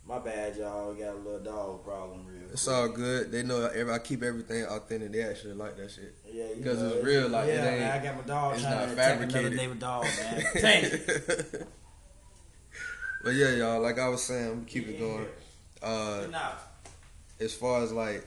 My 0.09 0.17
bad, 0.17 0.57
y'all. 0.57 0.91
We 0.91 1.01
got 1.01 1.13
a 1.13 1.17
little 1.19 1.39
dog 1.39 1.83
problem, 1.83 2.25
real. 2.25 2.49
It's 2.51 2.63
quick. 2.63 2.75
all 2.75 2.87
good. 2.89 3.31
They 3.31 3.43
know 3.43 3.67
every, 3.67 3.93
I 3.93 3.99
keep 3.99 4.23
everything 4.23 4.63
authentic. 4.65 5.11
They 5.11 5.21
actually 5.21 5.53
like 5.53 5.77
that 5.77 5.91
shit. 5.91 6.15
Yeah, 6.33 6.45
Because 6.57 6.81
it's 6.81 7.05
real, 7.05 7.29
like, 7.29 7.47
it 7.47 7.53
yeah, 7.53 7.69
ain't- 7.69 7.79
man, 7.79 8.01
I 8.01 8.03
got 8.03 8.15
my 8.15 8.21
dog 8.23 8.53
it's 8.55 8.63
trying 8.63 8.75
not 8.75 8.85
to 8.87 8.93
attack 8.93 9.19
fabricated. 9.19 9.53
another 9.53 9.75
dog, 9.75 10.03
man. 10.03 10.41
Taser. 10.55 11.67
but 13.23 13.29
yeah, 13.35 13.49
y'all, 13.51 13.79
like 13.81 13.99
I 13.99 14.09
was 14.09 14.23
saying, 14.23 14.51
I'm 14.51 14.65
keep 14.65 14.87
it 14.87 14.97
going. 14.99 15.27
Uh, 15.83 16.25
as 17.39 17.53
far 17.53 17.83
as 17.83 17.91
like, 17.91 18.25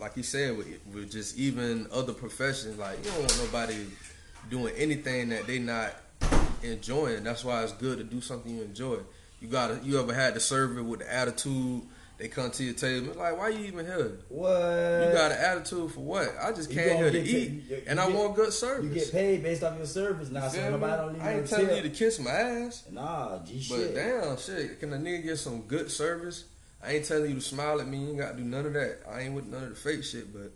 like 0.00 0.16
you 0.16 0.24
said, 0.24 0.56
with, 0.56 0.66
with 0.92 1.12
just 1.12 1.38
even 1.38 1.86
other 1.92 2.12
professions, 2.12 2.78
like 2.78 2.98
you 3.04 3.12
don't 3.12 3.20
want 3.20 3.38
nobody 3.44 3.76
doing 4.50 4.74
anything 4.76 5.28
that 5.28 5.46
they 5.46 5.60
not 5.60 5.94
enjoying. 6.64 7.22
That's 7.22 7.44
why 7.44 7.62
it's 7.62 7.72
good 7.74 7.98
to 7.98 8.04
do 8.04 8.20
something 8.20 8.52
you 8.56 8.62
enjoy. 8.62 8.98
You 9.42 9.48
gotta, 9.48 9.80
you 9.82 9.98
ever 10.00 10.14
had 10.14 10.34
the 10.34 10.40
server 10.40 10.82
with 10.84 11.00
the 11.00 11.12
attitude? 11.12 11.82
They 12.18 12.28
come 12.28 12.52
to 12.52 12.62
your 12.62 12.74
table, 12.74 13.14
like, 13.18 13.36
why 13.36 13.48
you 13.48 13.64
even 13.64 13.84
here? 13.84 14.12
What? 14.28 14.50
You 14.52 15.12
got 15.12 15.32
an 15.32 15.38
attitude 15.38 15.90
for 15.90 15.98
what? 16.00 16.28
I 16.40 16.52
just 16.52 16.70
You 16.70 16.76
came 16.76 16.96
here 16.96 17.10
to 17.10 17.18
get 17.18 17.26
eat, 17.26 17.32
paid- 17.48 17.64
you- 17.70 17.82
and 17.88 17.98
you 17.98 18.04
I 18.04 18.06
get- 18.06 18.16
want 18.16 18.36
good 18.36 18.52
service. 18.52 18.84
You 18.84 18.94
get 18.94 19.10
paid 19.10 19.42
based 19.42 19.64
off 19.64 19.76
your 19.76 19.86
service 19.86 20.30
now, 20.30 20.46
so 20.46 20.70
nobody 20.70 20.92
don't 21.02 21.12
leave 21.14 21.22
I 21.22 21.32
you 21.32 21.38
ain't 21.40 21.48
telling 21.48 21.76
you 21.76 21.82
to 21.82 21.90
kiss 21.90 22.20
my 22.20 22.30
ass, 22.30 22.84
Nah, 22.92 23.38
G 23.44 23.54
but 23.54 23.62
shit. 23.62 23.94
But 23.94 24.00
damn, 24.00 24.36
shit, 24.36 24.78
can 24.78 24.92
a 24.92 24.96
nigga 24.98 25.24
get 25.24 25.38
some 25.38 25.62
good 25.62 25.90
service? 25.90 26.44
I 26.80 26.92
ain't 26.92 27.04
telling 27.04 27.28
you 27.30 27.34
to 27.34 27.40
smile 27.40 27.80
at 27.80 27.88
me. 27.88 27.98
You 27.98 28.08
ain't 28.10 28.18
got 28.18 28.36
to 28.36 28.36
do 28.36 28.44
none 28.44 28.66
of 28.66 28.72
that. 28.74 29.00
I 29.10 29.22
ain't 29.22 29.34
with 29.34 29.46
none 29.46 29.64
of 29.64 29.70
the 29.70 29.74
fake 29.74 30.04
shit, 30.04 30.32
but 30.32 30.52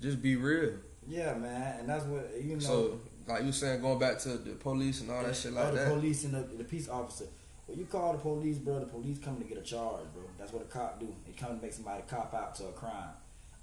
just 0.00 0.20
be 0.20 0.36
real. 0.36 0.74
Yeah, 1.08 1.32
man, 1.34 1.80
and 1.80 1.88
that's 1.88 2.04
what 2.04 2.30
you 2.42 2.54
know. 2.54 2.60
So, 2.60 3.00
like 3.26 3.42
you 3.44 3.52
saying, 3.52 3.80
going 3.80 3.98
back 3.98 4.18
to 4.20 4.36
the 4.36 4.50
police 4.52 5.00
and 5.00 5.10
all 5.10 5.22
that 5.22 5.34
shit 5.36 5.54
like 5.54 5.66
oh, 5.68 5.70
the 5.70 5.76
that. 5.78 5.88
police 5.88 6.24
and 6.24 6.34
the, 6.34 6.42
the 6.58 6.64
peace 6.64 6.90
officer. 6.90 7.26
When 7.66 7.78
you 7.78 7.84
call 7.86 8.12
the 8.12 8.18
police, 8.18 8.58
bro, 8.58 8.78
the 8.80 8.86
police 8.86 9.18
coming 9.18 9.42
to 9.42 9.48
get 9.48 9.58
a 9.58 9.62
charge, 9.62 10.04
bro. 10.14 10.22
That's 10.38 10.52
what 10.52 10.62
a 10.62 10.66
cop 10.66 11.00
do. 11.00 11.12
They 11.26 11.32
come 11.32 11.56
to 11.56 11.62
make 11.62 11.72
somebody 11.72 12.02
cop 12.08 12.32
out 12.32 12.54
to 12.56 12.66
a 12.68 12.72
crime. 12.72 13.10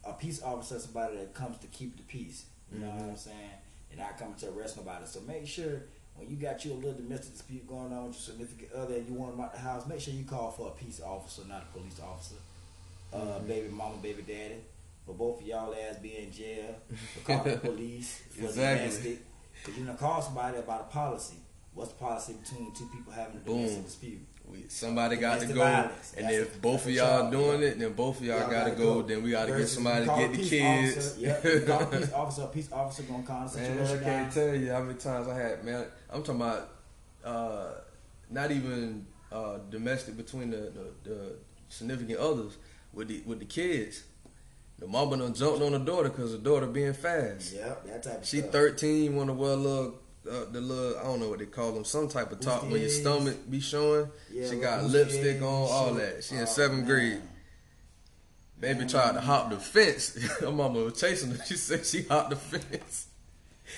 A 0.03 0.11
peace 0.13 0.43
officer 0.43 0.75
is 0.75 0.83
somebody 0.83 1.15
that 1.17 1.33
comes 1.33 1.57
to 1.59 1.67
keep 1.67 1.95
the 1.95 2.03
peace. 2.03 2.45
You 2.71 2.79
know 2.79 2.87
what 2.89 3.03
I'm 3.11 3.15
saying? 3.17 3.37
They're 3.89 4.03
not 4.05 4.17
coming 4.17 4.35
to 4.35 4.49
arrest 4.49 4.75
nobody. 4.75 5.05
So 5.05 5.21
make 5.21 5.47
sure 5.47 5.83
when 6.17 6.29
you 6.29 6.35
got 6.35 6.65
you 6.65 6.73
a 6.73 6.75
little 6.75 6.93
domestic 6.93 7.31
dispute 7.33 7.65
going 7.67 7.93
on 7.93 8.07
with 8.07 8.15
your 8.15 8.35
significant 8.35 8.73
other 8.73 8.95
and 8.95 9.07
you 9.07 9.13
want 9.13 9.31
them 9.37 9.45
out 9.45 9.53
the 9.53 9.59
house, 9.59 9.87
make 9.87 10.01
sure 10.01 10.13
you 10.13 10.25
call 10.25 10.51
for 10.51 10.67
a 10.67 10.71
peace 10.71 10.99
officer, 11.05 11.43
not 11.47 11.63
a 11.73 11.77
police 11.77 11.99
officer. 12.05 12.35
Uh, 13.13 13.39
baby 13.39 13.69
mama, 13.69 13.95
baby 14.01 14.23
daddy. 14.23 14.55
For 15.05 15.13
both 15.13 15.41
of 15.41 15.47
y'all 15.47 15.73
ass 15.73 15.97
be 15.97 16.17
in 16.17 16.31
jail. 16.31 16.75
For 17.13 17.19
calling 17.37 17.51
the 17.53 17.57
police. 17.69 18.21
For 18.31 18.45
Exactly. 18.45 18.79
domestic. 18.87 19.19
Because 19.63 19.79
you 19.79 19.85
know, 19.85 19.93
call 19.93 20.21
somebody 20.21 20.57
about 20.57 20.81
a 20.81 20.93
policy. 20.93 21.35
What's 21.73 21.91
the 21.91 21.97
policy 21.97 22.33
between 22.33 22.73
two 22.73 22.87
people 22.93 23.11
having 23.13 23.37
a 23.37 23.39
domestic 23.39 23.85
dispute? 23.85 24.19
We, 24.45 24.65
somebody 24.67 25.15
got 25.15 25.39
to 25.39 25.47
go, 25.47 25.55
violence. 25.55 26.13
and 26.17 26.25
That's 26.25 26.35
if 26.35 26.55
a- 26.57 26.59
both 26.59 26.85
of 26.85 26.91
y'all 26.91 27.31
doing 27.31 27.63
it, 27.63 27.79
then 27.79 27.93
both 27.93 28.19
of 28.19 28.25
y'all, 28.25 28.39
Y'all 28.41 28.51
gotta, 28.51 28.71
go. 28.71 29.01
Then 29.01 29.23
we 29.23 29.31
gotta 29.31 29.51
get 29.57 29.67
somebody 29.67 30.05
to 30.05 30.11
get 30.15 30.31
the 30.33 30.43
kids. 30.49 30.97
Officer, 30.97 31.19
yeah, 31.19 31.37
you 31.43 31.99
peace 31.99 32.11
officer. 32.13 32.47
Peace 32.47 32.71
officer 32.71 33.03
gonna 33.03 33.23
calm 33.23 33.47
the 33.47 33.57
Man, 33.57 33.65
situation 33.77 33.99
I 33.99 34.03
can't 34.03 34.33
tell 34.33 34.53
you 34.55 34.71
how 34.71 34.81
many 34.81 34.99
times 34.99 35.27
I 35.27 35.35
had. 35.35 35.63
Man, 35.63 35.85
I'm 36.11 36.21
talking 36.23 36.41
about 36.41 36.69
uh, 37.23 37.71
not 38.29 38.51
even 38.51 39.07
uh, 39.31 39.57
domestic 39.71 40.17
between 40.17 40.51
the, 40.51 40.71
the, 41.03 41.09
the 41.09 41.35
significant 41.69 42.19
others 42.19 42.57
with 42.93 43.07
the 43.07 43.23
with 43.25 43.39
the 43.39 43.45
kids. 43.45 44.03
The 44.77 44.87
mama 44.87 45.17
done 45.17 45.33
jumped 45.33 45.61
on 45.63 45.71
the 45.71 45.79
daughter 45.79 46.09
because 46.09 46.33
the 46.33 46.37
daughter 46.39 46.67
being 46.67 46.93
fast. 46.93 47.53
Yep, 47.55 47.85
that 47.87 48.03
type 48.03 48.17
of 48.19 48.25
She 48.27 48.39
stuff. 48.39 48.51
13, 48.51 49.15
want 49.15 49.29
to 49.29 49.33
wear 49.33 49.51
a 49.51 49.55
little, 49.55 49.95
uh, 50.29 50.45
the 50.51 50.61
little, 50.61 50.99
I 50.99 51.03
don't 51.03 51.19
know 51.19 51.29
what 51.29 51.39
they 51.39 51.45
call 51.45 51.71
them, 51.73 51.83
some 51.85 52.07
type 52.07 52.31
of 52.31 52.39
top 52.39 52.63
where 52.65 52.79
your 52.79 52.89
stomach 52.89 53.37
be 53.49 53.59
showing. 53.59 54.09
Yeah, 54.31 54.49
she 54.49 54.55
got 54.57 54.83
lipstick 54.85 55.41
on, 55.41 55.47
all 55.47 55.93
that. 55.95 56.23
She 56.23 56.35
in 56.35 56.41
Oh, 56.41 56.45
seventh 56.45 56.87
man. 56.87 56.87
grade. 56.87 57.21
Baby 58.59 58.85
tried 58.85 59.13
to 59.13 59.21
hop 59.21 59.49
the 59.49 59.57
fence. 59.57 60.15
Her 60.39 60.51
mama 60.51 60.79
was 60.83 60.99
chasing 60.99 61.31
her. 61.31 61.43
She 61.45 61.55
said 61.55 61.85
she 61.85 62.03
hopped 62.03 62.29
the 62.29 62.35
fence. 62.37 63.07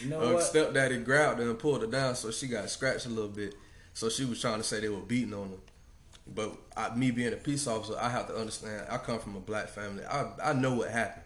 You 0.01 0.09
know 0.09 0.33
what? 0.33 0.43
stepdaddy 0.43 0.97
grabbed 0.99 1.39
her 1.39 1.49
and 1.49 1.57
pulled 1.57 1.81
her 1.81 1.87
down, 1.87 2.15
so 2.15 2.29
she 2.29 2.47
got 2.47 2.69
scratched 2.69 3.05
a 3.05 3.09
little 3.09 3.29
bit. 3.29 3.55
So 3.93 4.09
she 4.09 4.25
was 4.25 4.39
trying 4.41 4.57
to 4.57 4.63
say 4.63 4.79
they 4.81 4.89
were 4.89 4.97
beating 4.99 5.33
on 5.33 5.49
her. 5.49 5.55
But 6.27 6.51
I, 6.75 6.93
me 6.95 7.11
being 7.11 7.33
a 7.33 7.37
peace 7.37 7.65
officer, 7.67 7.95
I 7.99 8.09
have 8.09 8.27
to 8.27 8.35
understand. 8.35 8.85
I 8.89 8.97
come 8.97 9.19
from 9.19 9.35
a 9.35 9.39
black 9.39 9.69
family. 9.69 10.03
I 10.05 10.27
I 10.43 10.53
know 10.53 10.73
what 10.75 10.89
happened. 10.91 11.24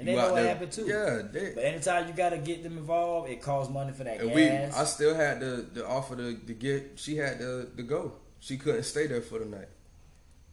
And 0.00 0.08
You 0.08 0.14
they 0.14 0.20
know 0.20 0.28
what 0.32 0.36
there- 0.36 0.48
happened 0.48 0.72
too. 0.72 0.86
Yeah, 0.86 1.22
they, 1.30 1.52
But 1.54 1.64
anytime 1.64 2.08
you 2.08 2.14
gotta 2.14 2.38
get 2.38 2.62
them 2.62 2.78
involved, 2.78 3.28
it 3.28 3.42
costs 3.42 3.70
money 3.72 3.92
for 3.92 4.04
that 4.04 4.20
And 4.20 4.32
we, 4.32 4.46
gas. 4.46 4.74
I 4.76 4.84
still 4.84 5.14
had 5.14 5.40
the 5.40 5.66
the 5.74 5.86
offer 5.86 6.16
to, 6.16 6.34
to 6.34 6.54
get. 6.54 6.92
She 6.98 7.16
had 7.18 7.38
to, 7.38 7.68
to 7.76 7.82
go. 7.82 8.14
She 8.40 8.56
couldn't 8.56 8.84
stay 8.84 9.06
there 9.06 9.20
for 9.20 9.38
the 9.38 9.44
night. 9.44 9.68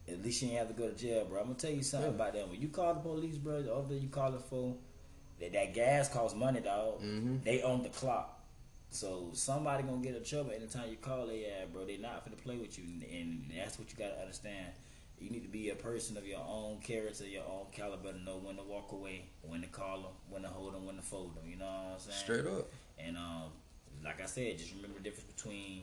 At 0.06 0.22
least 0.22 0.40
she 0.40 0.46
didn't 0.46 0.58
have 0.58 0.68
to 0.68 0.74
go 0.74 0.88
to 0.90 0.94
jail, 0.94 1.24
bro. 1.24 1.40
I'm 1.40 1.46
gonna 1.46 1.58
tell 1.58 1.70
you 1.70 1.82
something 1.82 2.10
Yeah. 2.10 2.14
about 2.14 2.34
that. 2.34 2.48
When 2.48 2.60
you 2.60 2.68
call 2.68 2.92
the 2.94 3.00
police, 3.00 3.36
bro, 3.36 3.62
the 3.62 3.74
other 3.74 3.94
you 3.94 4.08
call 4.08 4.34
it 4.34 4.42
for, 4.50 4.74
that, 5.40 5.52
that 5.54 5.72
gas 5.74 6.08
costs 6.10 6.36
money, 6.36 6.60
dog. 6.60 7.00
Mhm. 7.02 7.42
They 7.42 7.62
own 7.62 7.82
the 7.82 7.88
clock. 7.88 8.34
So 8.90 9.30
somebody 9.32 9.82
gonna 9.82 10.02
get 10.02 10.14
in 10.14 10.24
trouble 10.24 10.50
anytime 10.52 10.90
you 10.90 10.96
call 10.96 11.30
ass, 11.30 11.68
bro. 11.72 11.84
They 11.86 11.96
not 11.96 12.26
finna 12.26 12.36
play 12.42 12.56
with 12.58 12.78
you, 12.78 12.84
and, 12.84 13.02
and 13.02 13.44
that's 13.56 13.78
what 13.78 13.90
you 13.90 13.96
gotta 13.98 14.18
understand. 14.20 14.72
You 15.20 15.30
need 15.30 15.42
to 15.42 15.48
be 15.48 15.70
a 15.70 15.74
person 15.74 16.16
of 16.16 16.26
your 16.26 16.40
own 16.40 16.78
character, 16.80 17.26
your 17.26 17.44
own 17.44 17.66
caliber, 17.72 18.12
to 18.12 18.22
know 18.22 18.38
when 18.42 18.56
to 18.56 18.62
walk 18.62 18.92
away, 18.92 19.24
when 19.42 19.60
to 19.62 19.66
call 19.66 19.98
them, 19.98 20.12
when 20.30 20.42
to 20.42 20.48
hold 20.48 20.74
them, 20.74 20.86
when 20.86 20.96
to 20.96 21.02
fold 21.02 21.34
them. 21.34 21.44
You 21.48 21.56
know 21.56 21.66
what 21.66 21.94
I'm 21.94 22.00
saying? 22.00 22.16
Straight 22.18 22.46
up. 22.46 22.70
And 22.98 23.16
um, 23.16 23.50
like 24.04 24.20
I 24.22 24.26
said, 24.26 24.58
just 24.58 24.74
remember 24.74 24.98
the 24.98 25.04
difference 25.04 25.30
between 25.32 25.82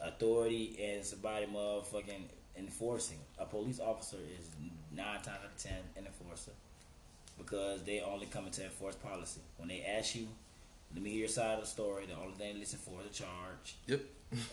authority 0.00 0.76
and 0.82 1.04
somebody 1.04 1.46
motherfucking 1.46 2.24
enforcing. 2.56 3.18
A 3.38 3.46
police 3.46 3.80
officer 3.80 4.18
is 4.38 4.50
nine 4.94 5.16
times 5.16 5.28
out 5.28 5.44
of 5.44 5.56
ten 5.56 5.78
an 5.96 6.06
enforcer 6.06 6.52
because 7.38 7.82
they 7.82 8.00
only 8.00 8.26
coming 8.26 8.52
to 8.52 8.64
enforce 8.64 8.96
policy. 8.96 9.40
When 9.56 9.68
they 9.68 9.82
ask 9.82 10.14
you, 10.14 10.28
let 10.92 11.02
me 11.02 11.10
hear 11.10 11.20
your 11.20 11.28
side 11.28 11.54
of 11.54 11.60
the 11.60 11.66
story. 11.66 12.06
The 12.06 12.14
only 12.14 12.34
thing 12.34 12.54
they 12.54 12.60
listen 12.60 12.78
for 12.78 13.00
is 13.00 13.06
a 13.18 13.22
charge. 13.22 13.76
Yep. 13.86 14.00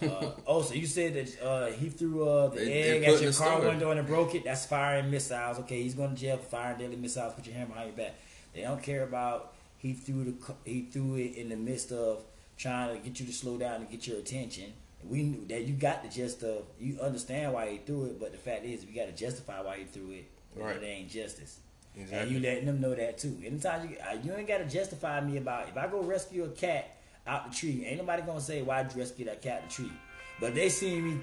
Uh, 0.04 0.32
oh, 0.48 0.62
so 0.62 0.74
you 0.76 0.86
said 0.86 1.14
that 1.16 1.42
uh, 1.44 1.68
he 1.72 1.90
threw 1.90 2.28
uh, 2.28 2.48
the 2.50 2.58
They- 2.64 2.84
egg 2.84 3.04
at 3.04 3.22
your 3.22 3.34
car 3.34 3.58
story. 3.58 3.68
window 3.70 3.90
and 3.92 4.00
it 4.00 4.06
broke 4.08 4.36
it? 4.36 4.44
That's 4.44 4.66
firing 4.66 5.10
missiles. 5.10 5.60
Okay, 5.60 5.82
he's 5.82 5.96
going 5.96 6.14
to 6.14 6.16
jail 6.22 6.38
for 6.38 6.44
firing 6.44 6.78
deadly 6.80 6.98
missiles. 6.98 7.34
Put 7.34 7.46
your 7.48 7.56
hand 7.56 7.70
behind 7.70 7.88
your 7.90 7.98
back. 7.98 8.16
They 8.54 8.62
don't 8.62 8.82
care 8.84 9.04
about 9.04 9.54
he 9.78 9.94
threw 9.94 10.24
the 10.26 10.54
he 10.70 10.82
threw 10.84 11.16
it 11.16 11.36
in 11.36 11.50
the 11.50 11.56
midst 11.56 11.92
of 11.92 12.24
trying 12.58 12.96
to 12.96 13.04
get 13.04 13.20
you 13.20 13.26
to 13.26 13.34
slow 13.34 13.58
down 13.58 13.82
and 13.82 13.90
get 13.90 14.06
your 14.06 14.18
attention. 14.20 14.74
We 15.04 15.24
knew 15.24 15.48
that 15.48 15.64
you 15.64 15.74
got 15.74 16.04
the 16.04 16.10
gist 16.10 16.44
of 16.44 16.64
you 16.80 17.00
understand 17.02 17.54
why 17.54 17.72
he 17.72 17.78
threw 17.78 18.06
it, 18.06 18.20
but 18.20 18.32
the 18.34 18.38
fact 18.38 18.66
is 18.66 18.86
we 18.86 18.92
got 18.94 19.08
to 19.08 19.14
justify 19.14 19.62
why 19.62 19.78
he 19.80 19.86
threw 19.86 20.12
it. 20.12 20.26
and 20.56 20.64
Right. 20.64 20.76
It 20.76 20.84
ain't 20.86 21.10
justice. 21.10 21.58
And 21.96 22.32
you 22.32 22.40
letting 22.40 22.66
them 22.66 22.80
know 22.80 22.96
that 22.96 23.18
too. 23.18 23.38
Anytime 23.46 23.90
you 23.90 23.98
uh, 24.00 24.18
you 24.24 24.34
ain't 24.34 24.48
got 24.48 24.60
to 24.60 24.66
justify 24.66 25.20
me 25.22 25.38
about 25.38 25.70
if 25.70 25.78
I 25.78 25.88
go 25.88 26.02
rescue 26.02 26.46
a 26.46 26.50
cat 26.50 26.98
out 27.28 27.52
the 27.52 27.56
tree, 27.56 27.86
ain't 27.86 27.98
nobody 27.98 28.22
gonna 28.24 28.42
say 28.42 28.62
why 28.62 28.82
would 28.82 28.94
you 28.94 29.00
rescue 29.00 29.26
that 29.26 29.42
cat 29.42 29.64
out 29.64 29.70
the 29.70 29.76
tree. 29.76 29.92
But 30.40 30.56
they 30.56 30.70
see 30.70 31.00
me 31.02 31.22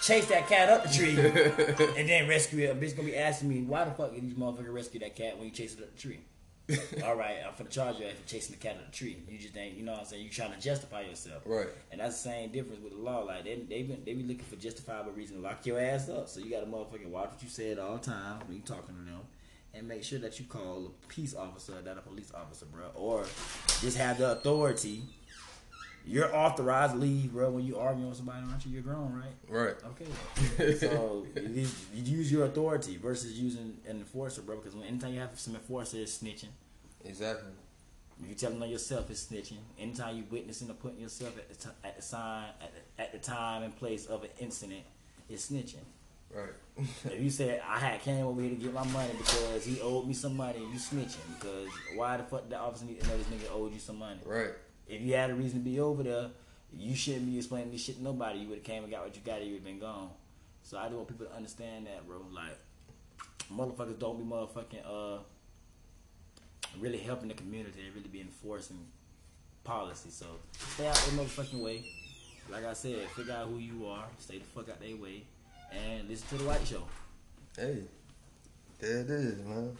chase 0.00 0.26
that 0.26 0.48
cat 0.48 0.68
up 0.68 0.84
the 0.84 0.88
tree 0.90 1.16
and 1.98 2.08
then 2.08 2.28
rescue 2.28 2.66
it. 2.66 2.70
A 2.70 2.74
bitch 2.74 2.96
gonna 2.96 3.08
be 3.08 3.16
asking 3.16 3.48
me 3.48 3.62
why 3.62 3.84
the 3.84 3.92
fuck 3.92 4.14
did 4.14 4.22
these 4.22 4.34
motherfucker 4.34 4.72
rescue 4.72 5.00
that 5.00 5.14
cat 5.14 5.36
when 5.36 5.46
you 5.46 5.52
chase 5.52 5.74
it 5.74 5.82
up 5.82 5.94
the 5.94 6.00
tree? 6.00 6.20
All 7.04 7.16
right, 7.16 7.36
I'm 7.46 7.52
finna 7.52 7.70
charge 7.70 7.98
you 7.98 8.06
for 8.08 8.28
chasing 8.28 8.52
the 8.52 8.60
cat 8.60 8.76
up 8.76 8.90
the 8.90 8.96
tree. 8.96 9.18
You 9.28 9.38
just 9.38 9.56
ain't, 9.56 9.76
you 9.76 9.84
know 9.84 9.92
what 9.92 10.02
I'm 10.02 10.06
saying? 10.06 10.22
You 10.22 10.30
trying 10.30 10.52
to 10.52 10.60
justify 10.60 11.02
yourself. 11.02 11.42
Right. 11.44 11.66
And 11.90 12.00
that's 12.00 12.22
the 12.22 12.30
same 12.30 12.50
difference 12.50 12.82
with 12.82 12.92
the 12.92 12.98
law. 12.98 13.20
Like 13.24 13.44
they 13.44 13.56
they 13.68 13.82
been 13.82 14.02
they 14.04 14.14
be 14.14 14.22
looking 14.22 14.44
for 14.44 14.56
justifiable 14.56 15.12
reason 15.12 15.36
to 15.36 15.42
lock 15.42 15.66
your 15.66 15.80
ass 15.80 16.08
up. 16.08 16.28
So 16.28 16.40
you 16.40 16.50
got 16.50 16.60
to 16.60 16.66
motherfucking 16.66 17.08
watch 17.08 17.30
what 17.30 17.42
you 17.42 17.48
say 17.48 17.72
at 17.72 17.78
all 17.78 17.98
time 17.98 18.40
when 18.46 18.56
you 18.56 18.62
talking 18.62 18.94
to 18.94 19.02
them, 19.02 19.20
and 19.74 19.88
make 19.88 20.04
sure 20.04 20.18
that 20.18 20.38
you 20.38 20.46
call 20.46 20.92
a 21.02 21.06
peace 21.08 21.34
officer, 21.34 21.74
not 21.84 21.98
a 21.98 22.00
police 22.00 22.32
officer, 22.34 22.66
bro, 22.66 22.88
or 22.94 23.24
just 23.80 23.96
have 23.96 24.18
the 24.18 24.32
authority. 24.32 25.02
You're 26.04 26.34
authorized 26.34 26.94
to 26.94 26.98
leave, 26.98 27.32
bro, 27.32 27.50
when 27.50 27.64
you 27.64 27.78
arguing 27.78 28.08
with 28.08 28.16
somebody, 28.16 28.44
aren't 28.50 28.66
you? 28.66 28.72
You're 28.72 28.82
grown, 28.82 29.12
right? 29.14 29.34
Right. 29.48 29.76
Okay. 29.92 30.74
so 30.74 31.26
you 31.46 31.68
use 31.94 32.30
your 32.30 32.46
authority 32.46 32.96
versus 32.96 33.38
using 33.38 33.76
an 33.88 33.98
enforcer, 33.98 34.42
bro. 34.42 34.56
Because 34.56 34.74
when 34.74 34.84
anytime 34.88 35.14
you 35.14 35.20
have 35.20 35.38
some 35.38 35.54
enforcer, 35.54 35.98
it's 35.98 36.18
snitching. 36.18 36.48
Exactly. 37.04 37.52
If 38.20 38.28
you 38.28 38.34
telling 38.34 38.60
on 38.60 38.68
yourself, 38.68 39.10
it's 39.10 39.24
snitching. 39.24 39.58
Anytime 39.78 40.16
you 40.16 40.24
witnessing 40.28 40.68
or 40.70 40.74
putting 40.74 41.00
yourself 41.00 41.38
at 41.38 41.48
the, 41.48 41.54
t- 41.54 41.74
at 41.84 41.96
the 41.96 42.02
sign 42.02 42.46
at 42.60 42.72
the, 42.74 43.02
at 43.02 43.12
the 43.12 43.18
time 43.18 43.62
and 43.62 43.76
place 43.76 44.06
of 44.06 44.24
an 44.24 44.30
incident, 44.40 44.82
it's 45.28 45.50
snitching. 45.50 45.84
Right. 46.34 46.52
if 47.04 47.20
you 47.20 47.28
said 47.30 47.62
I 47.68 47.78
had 47.78 48.00
came 48.00 48.24
over 48.24 48.40
here 48.40 48.50
to 48.50 48.56
get 48.56 48.72
my 48.72 48.84
money 48.86 49.12
because 49.18 49.64
he 49.64 49.80
owed 49.80 50.06
me 50.06 50.14
some 50.14 50.36
money, 50.36 50.58
you 50.58 50.78
snitching 50.78 51.18
because 51.38 51.68
why 51.94 52.16
the 52.16 52.22
fuck 52.22 52.48
the 52.48 52.58
officer 52.58 52.86
need 52.86 53.00
to 53.00 53.08
know 53.08 53.18
this 53.18 53.26
nigga 53.26 53.52
owed 53.52 53.72
you 53.72 53.80
some 53.80 53.98
money? 53.98 54.20
right. 54.24 54.52
If 54.88 55.00
you 55.00 55.14
had 55.14 55.30
a 55.30 55.34
reason 55.34 55.60
to 55.60 55.64
be 55.64 55.78
over 55.80 56.02
there, 56.02 56.30
you 56.76 56.94
shouldn't 56.94 57.26
be 57.26 57.38
explaining 57.38 57.70
this 57.70 57.82
shit 57.84 57.96
to 57.96 58.02
nobody. 58.02 58.40
You 58.40 58.48
would 58.48 58.58
have 58.58 58.64
came 58.64 58.82
and 58.82 58.92
got 58.92 59.04
what 59.04 59.14
you 59.14 59.22
got, 59.24 59.38
and 59.38 59.46
you 59.46 59.52
would 59.52 59.60
have 59.60 59.64
been 59.66 59.78
gone. 59.78 60.10
So 60.64 60.76
I 60.76 60.88
do 60.88 60.96
want 60.96 61.08
people 61.08 61.26
to 61.26 61.34
understand 61.34 61.86
that, 61.86 62.06
bro. 62.06 62.18
Like, 62.30 62.58
motherfuckers 63.52 63.98
don't 63.98 64.18
be 64.18 64.24
motherfucking 64.24 64.84
uh 64.86 65.18
really 66.80 66.98
helping 66.98 67.28
the 67.28 67.34
community. 67.34 67.80
They 67.82 67.90
really 67.90 68.08
be 68.08 68.20
enforcing 68.20 68.86
policy. 69.64 70.10
So 70.10 70.26
stay 70.74 70.88
out 70.88 70.96
their 70.96 71.24
motherfucking 71.24 71.62
way. 71.62 71.84
Like 72.50 72.64
I 72.64 72.72
said, 72.72 73.08
figure 73.10 73.34
out 73.34 73.48
who 73.48 73.58
you 73.58 73.86
are, 73.86 74.04
stay 74.18 74.38
the 74.38 74.44
fuck 74.44 74.68
out 74.68 74.80
their 74.80 74.96
way, 74.96 75.22
and 75.72 76.08
listen 76.08 76.28
to 76.28 76.44
the 76.44 76.48
White 76.48 76.66
Show. 76.66 76.82
Hey, 77.56 77.82
there 78.78 79.00
it 79.00 79.10
is, 79.10 79.38
man. 79.44 79.76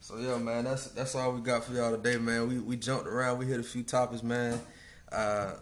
So 0.00 0.18
yeah, 0.18 0.36
man, 0.38 0.64
that's 0.64 0.88
that's 0.88 1.14
all 1.14 1.32
we 1.32 1.40
got 1.40 1.64
for 1.64 1.72
y'all 1.72 1.90
today, 1.96 2.18
man. 2.18 2.48
We 2.48 2.58
we 2.58 2.76
jumped 2.76 3.06
around, 3.06 3.38
we 3.38 3.46
hit 3.46 3.60
a 3.60 3.62
few 3.62 3.82
topics, 3.82 4.22
man. 4.22 4.60
Uh, 5.10 5.52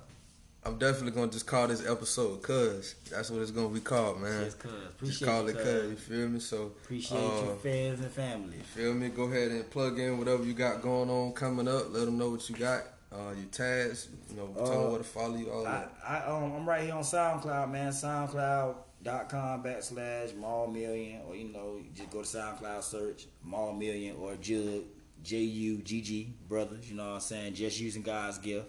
I'm 0.64 0.78
definitely 0.78 1.12
gonna 1.12 1.30
just 1.30 1.46
call 1.46 1.68
this 1.68 1.86
episode 1.88 2.42
"Cuz." 2.42 2.94
That's 3.10 3.30
what 3.30 3.42
it's 3.42 3.50
gonna 3.50 3.68
be 3.68 3.80
called, 3.80 4.20
man. 4.20 4.44
Just 4.44 4.58
cuz. 4.58 4.70
Just 5.04 5.24
call 5.24 5.42
you, 5.42 5.48
it 5.48 5.58
cuz. 5.58 5.90
You 5.90 5.96
feel 5.96 6.28
me? 6.28 6.40
So 6.40 6.72
Appreciate 6.84 7.18
uh, 7.18 7.44
your 7.44 7.56
fans 7.56 8.00
and 8.00 8.10
family. 8.10 8.58
Feel 8.74 8.94
me? 8.94 9.08
Go 9.08 9.24
ahead 9.24 9.50
and 9.50 9.68
plug 9.70 9.98
in 9.98 10.18
whatever 10.18 10.44
you 10.44 10.54
got 10.54 10.82
going 10.82 11.10
on 11.10 11.32
coming 11.32 11.68
up. 11.68 11.92
Let 11.92 12.06
them 12.06 12.18
know 12.18 12.30
what 12.30 12.48
you 12.48 12.56
got. 12.56 12.82
Uh, 13.12 13.32
your 13.36 13.48
tags, 13.50 14.08
you 14.30 14.36
know, 14.36 14.46
tell 14.56 14.66
them 14.66 14.78
Uh, 14.78 14.88
where 14.90 14.98
to 14.98 15.04
follow 15.04 15.36
you. 15.36 15.50
All 15.50 15.66
I, 15.66 15.70
that. 15.70 15.92
I 16.08 16.18
um 16.26 16.52
I'm 16.52 16.68
right 16.68 16.82
here 16.82 16.94
on 16.94 17.02
SoundCloud, 17.02 17.70
man. 17.70 17.92
SoundCloud.com 19.04 19.62
backslash 19.62 20.36
Mall 20.36 20.66
Million, 20.66 21.22
or 21.28 21.34
you 21.34 21.52
know, 21.52 21.78
just 21.94 22.10
go 22.10 22.22
to 22.22 22.26
SoundCloud, 22.26 22.82
search 22.82 23.26
Mall 23.42 23.72
Million 23.72 24.16
or 24.20 24.36
Jugg 24.36 24.84
J 25.22 25.38
U 25.38 25.78
G 25.78 26.00
G 26.00 26.34
Brothers. 26.48 26.88
You 26.90 26.96
know 26.96 27.08
what 27.08 27.14
I'm 27.14 27.20
saying? 27.20 27.54
Just 27.54 27.80
using 27.80 28.02
God's 28.02 28.38
gift. 28.38 28.66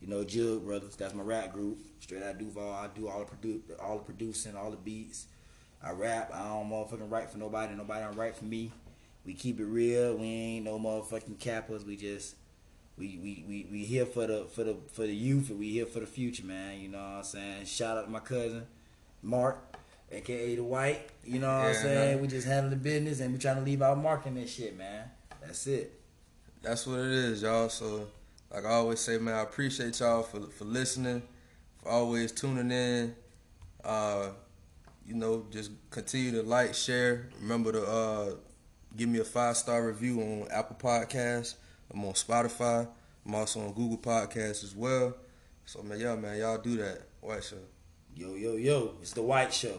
You 0.00 0.08
know, 0.08 0.24
Jugg 0.24 0.64
Brothers. 0.64 0.96
That's 0.96 1.14
my 1.14 1.22
rap 1.22 1.52
group. 1.52 1.78
Straight 2.00 2.22
out 2.22 2.38
Duval. 2.38 2.72
I 2.72 2.88
do 2.94 3.08
all 3.08 3.20
the 3.20 3.24
produ- 3.24 3.82
all 3.82 3.98
the 3.98 4.04
producing, 4.04 4.56
all 4.56 4.70
the 4.70 4.76
beats. 4.76 5.26
I 5.82 5.92
rap. 5.92 6.30
I 6.32 6.48
don't 6.48 6.70
motherfucking 6.70 7.10
write 7.10 7.30
for 7.30 7.38
nobody. 7.38 7.74
Nobody 7.74 8.04
don't 8.04 8.16
write 8.16 8.36
for 8.36 8.44
me. 8.44 8.72
We 9.24 9.34
keep 9.34 9.60
it 9.60 9.64
real. 9.64 10.16
We 10.16 10.26
ain't 10.26 10.64
no 10.66 10.78
motherfucking 10.78 11.38
cappers. 11.38 11.84
We 11.84 11.96
just 11.96 12.36
we, 12.96 13.18
we, 13.22 13.44
we, 13.48 13.66
we 13.70 13.84
here 13.84 14.06
for 14.06 14.26
the 14.26 14.44
for 14.44 14.64
the 14.64 14.76
for 14.92 15.02
the 15.02 15.14
youth 15.14 15.50
and 15.50 15.58
we 15.58 15.70
here 15.70 15.86
for 15.86 16.00
the 16.00 16.06
future, 16.06 16.44
man. 16.44 16.80
You 16.80 16.88
know 16.88 16.98
what 16.98 17.04
I'm 17.04 17.24
saying? 17.24 17.64
Shout 17.64 17.96
out 17.96 18.04
to 18.04 18.10
my 18.10 18.20
cousin 18.20 18.66
Mark, 19.24 19.76
aka 20.12 20.56
the 20.56 20.62
White. 20.62 21.08
You 21.24 21.40
know 21.40 21.48
what 21.48 21.66
I'm 21.68 21.74
saying? 21.74 22.14
man. 22.14 22.20
We 22.20 22.28
just 22.28 22.46
handling 22.46 22.70
the 22.70 22.76
business 22.76 23.20
and 23.20 23.32
we 23.32 23.38
trying 23.38 23.56
to 23.56 23.62
leave 23.62 23.82
our 23.82 23.96
mark 23.96 24.26
in 24.26 24.34
this 24.34 24.52
shit, 24.52 24.76
man. 24.76 25.10
That's 25.40 25.66
it. 25.66 26.00
That's 26.62 26.86
what 26.86 27.00
it 27.00 27.10
is, 27.10 27.42
y'all. 27.42 27.68
So, 27.68 28.06
like 28.52 28.64
I 28.64 28.70
always 28.70 29.00
say, 29.00 29.18
man, 29.18 29.34
I 29.34 29.42
appreciate 29.42 29.98
y'all 30.00 30.22
for 30.22 30.40
for 30.40 30.64
listening, 30.64 31.22
for 31.82 31.88
always 31.88 32.32
tuning 32.32 32.70
in. 32.70 33.14
Uh, 33.82 34.30
you 35.06 35.14
know, 35.14 35.46
just 35.50 35.70
continue 35.90 36.32
to 36.32 36.42
like, 36.42 36.74
share. 36.74 37.28
Remember 37.40 37.72
to 37.72 37.82
uh, 37.82 38.30
give 38.96 39.08
me 39.08 39.18
a 39.18 39.24
five 39.24 39.56
star 39.56 39.86
review 39.86 40.20
on 40.20 40.48
Apple 40.50 40.76
Podcasts. 40.80 41.54
I'm 41.92 42.04
on 42.04 42.14
Spotify. 42.14 42.88
I'm 43.26 43.34
also 43.34 43.60
on 43.60 43.72
Google 43.72 43.98
Podcasts 43.98 44.64
as 44.64 44.74
well. 44.74 45.14
So, 45.66 45.82
man, 45.82 45.98
y'all, 46.00 46.16
man, 46.16 46.38
y'all 46.38 46.58
do 46.58 46.76
that. 46.76 47.02
Watch 47.22 47.50
Show. 47.50 47.56
Yo, 48.16 48.34
yo, 48.34 48.54
yo. 48.54 48.94
It's 49.02 49.12
the 49.12 49.22
White 49.22 49.52
Show. 49.52 49.74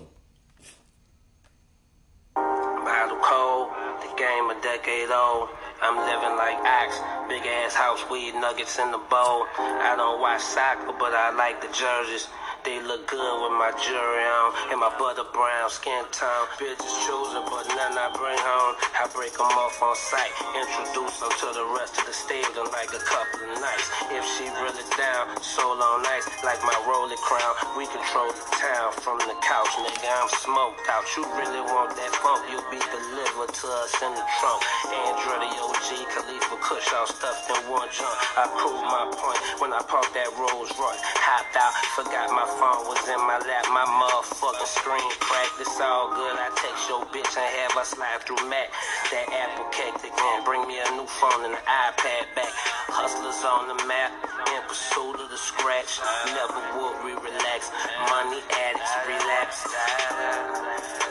Battle 2.35 3.15
cold, 3.23 3.71
the 4.03 4.11
game 4.19 4.51
a 4.51 4.59
decade 4.61 5.07
old. 5.07 5.47
I'm 5.81 5.95
living 5.95 6.35
like 6.35 6.59
Axe, 6.67 6.99
big 7.29 7.47
ass 7.47 7.73
house, 7.73 8.03
weed 8.11 8.35
nuggets 8.35 8.77
in 8.77 8.91
the 8.91 8.99
bowl. 9.07 9.47
I 9.55 9.95
don't 9.95 10.19
watch 10.19 10.41
soccer, 10.41 10.91
but 10.99 11.15
I 11.15 11.31
like 11.31 11.61
the 11.61 11.71
jerseys. 11.71 12.27
They 12.65 12.81
look 12.83 13.07
good 13.07 13.35
with 13.39 13.55
my 13.55 13.71
jewelry 13.77 14.25
on 14.27 14.73
and 14.73 14.79
my 14.83 14.91
butter 14.99 15.23
brown 15.31 15.69
skin 15.69 16.03
tone. 16.11 16.49
Bitches 16.59 16.91
choosing, 17.07 17.45
but 17.47 17.63
none 17.71 17.95
I 17.95 18.11
bring 18.19 18.41
home. 18.41 18.75
I 18.99 19.07
break 19.15 19.31
them 19.31 19.47
off 19.47 19.79
on 19.79 19.95
sight, 19.95 20.33
introduce 20.55 21.19
her 21.19 21.31
to 21.31 21.47
the 21.51 21.65
rest 21.75 21.99
of 21.99 22.05
the 22.07 22.15
stadium 22.15 22.67
like 22.71 22.91
a 22.95 23.03
couple 23.03 23.43
of 23.43 23.59
nights. 23.59 23.87
If 24.11 24.23
she 24.39 24.47
really 24.63 24.85
down, 24.95 25.35
soul 25.43 25.75
on 25.75 26.05
like 26.45 26.61
my 26.61 26.77
rolling 26.85 27.17
crown. 27.25 27.57
We 27.73 27.89
control 27.89 28.29
the 28.29 28.45
town 28.61 28.93
from 29.01 29.17
the 29.25 29.33
couch, 29.41 29.73
nigga. 29.81 30.05
I'm 30.05 30.29
smoked 30.29 30.85
out. 30.85 31.03
You 31.17 31.25
really 31.33 31.65
want 31.65 31.97
that 31.97 32.13
funk? 32.21 32.45
You'll 32.53 32.69
be 32.69 32.77
delivered 32.77 33.49
to 33.49 33.65
us 33.81 33.93
in 33.97 34.13
the 34.13 34.25
trunk. 34.37 34.61
Andretti 34.93 35.49
OG, 35.57 35.89
Khalifa 36.13 36.55
Kush, 36.61 36.85
all 36.93 37.09
stuffed 37.09 37.49
in 37.49 37.57
one 37.65 37.89
junk. 37.89 38.13
I 38.37 38.45
proved 38.61 38.85
my 38.85 39.09
point 39.17 39.41
when 39.57 39.73
I 39.73 39.81
parked 39.89 40.13
that 40.13 40.29
Rolls 40.37 40.69
Royce. 40.77 41.01
Hopped 41.17 41.57
out, 41.57 41.73
forgot 41.97 42.29
my 42.29 42.45
phone 42.61 42.85
was 42.85 43.01
in 43.09 43.19
my 43.25 43.41
lap. 43.41 43.65
My 43.73 43.89
motherfucking 43.89 44.69
screen 44.69 45.09
cracked. 45.17 45.57
It's 45.65 45.81
all 45.81 46.13
good. 46.13 46.37
I 46.37 46.53
text 46.61 46.85
your 46.85 47.03
bitch 47.09 47.33
and 47.33 47.49
have 47.65 47.73
her 47.73 47.87
slide 47.89 48.21
through 48.21 48.45
Mac. 48.45 48.69
That 49.09 49.25
Apple 49.33 49.65
cake 49.73 49.97
again. 50.05 50.44
Bring 50.45 50.67
me 50.69 50.77
a 50.77 50.89
new 50.93 51.09
phone 51.09 51.41
and 51.41 51.57
an 51.57 51.65
iPad 51.65 52.29
back. 52.37 52.53
Hustlers 52.85 53.41
on 53.41 53.65
the 53.65 53.81
map 53.89 54.13
in 54.53 54.61
pursuit 54.69 55.17
of 55.17 55.33
the 55.33 55.41
scratch. 55.41 55.97
Never 56.37 56.61
would 56.77 57.01
we 57.01 57.17
relax. 57.17 57.73
Money 58.13 58.45
addicts 58.53 58.93
relapse. 59.09 59.65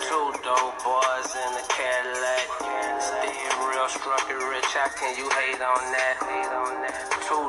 Two 0.07 0.31
dope 0.39 0.79
boys 0.87 1.31
in 1.35 1.51
a 1.51 1.65
Cadillac. 1.67 2.47
Stay 3.03 3.35
real, 3.59 3.91
struck 3.91 4.23
it 4.31 4.39
rich. 4.39 4.71
How 4.71 4.87
can 4.95 5.19
you 5.19 5.27
hate 5.27 5.59
on 5.59 5.83
that? 5.83 6.15
Hate 6.23 6.55
on 6.55 6.73
that. 6.87 6.95
Two 7.27 7.43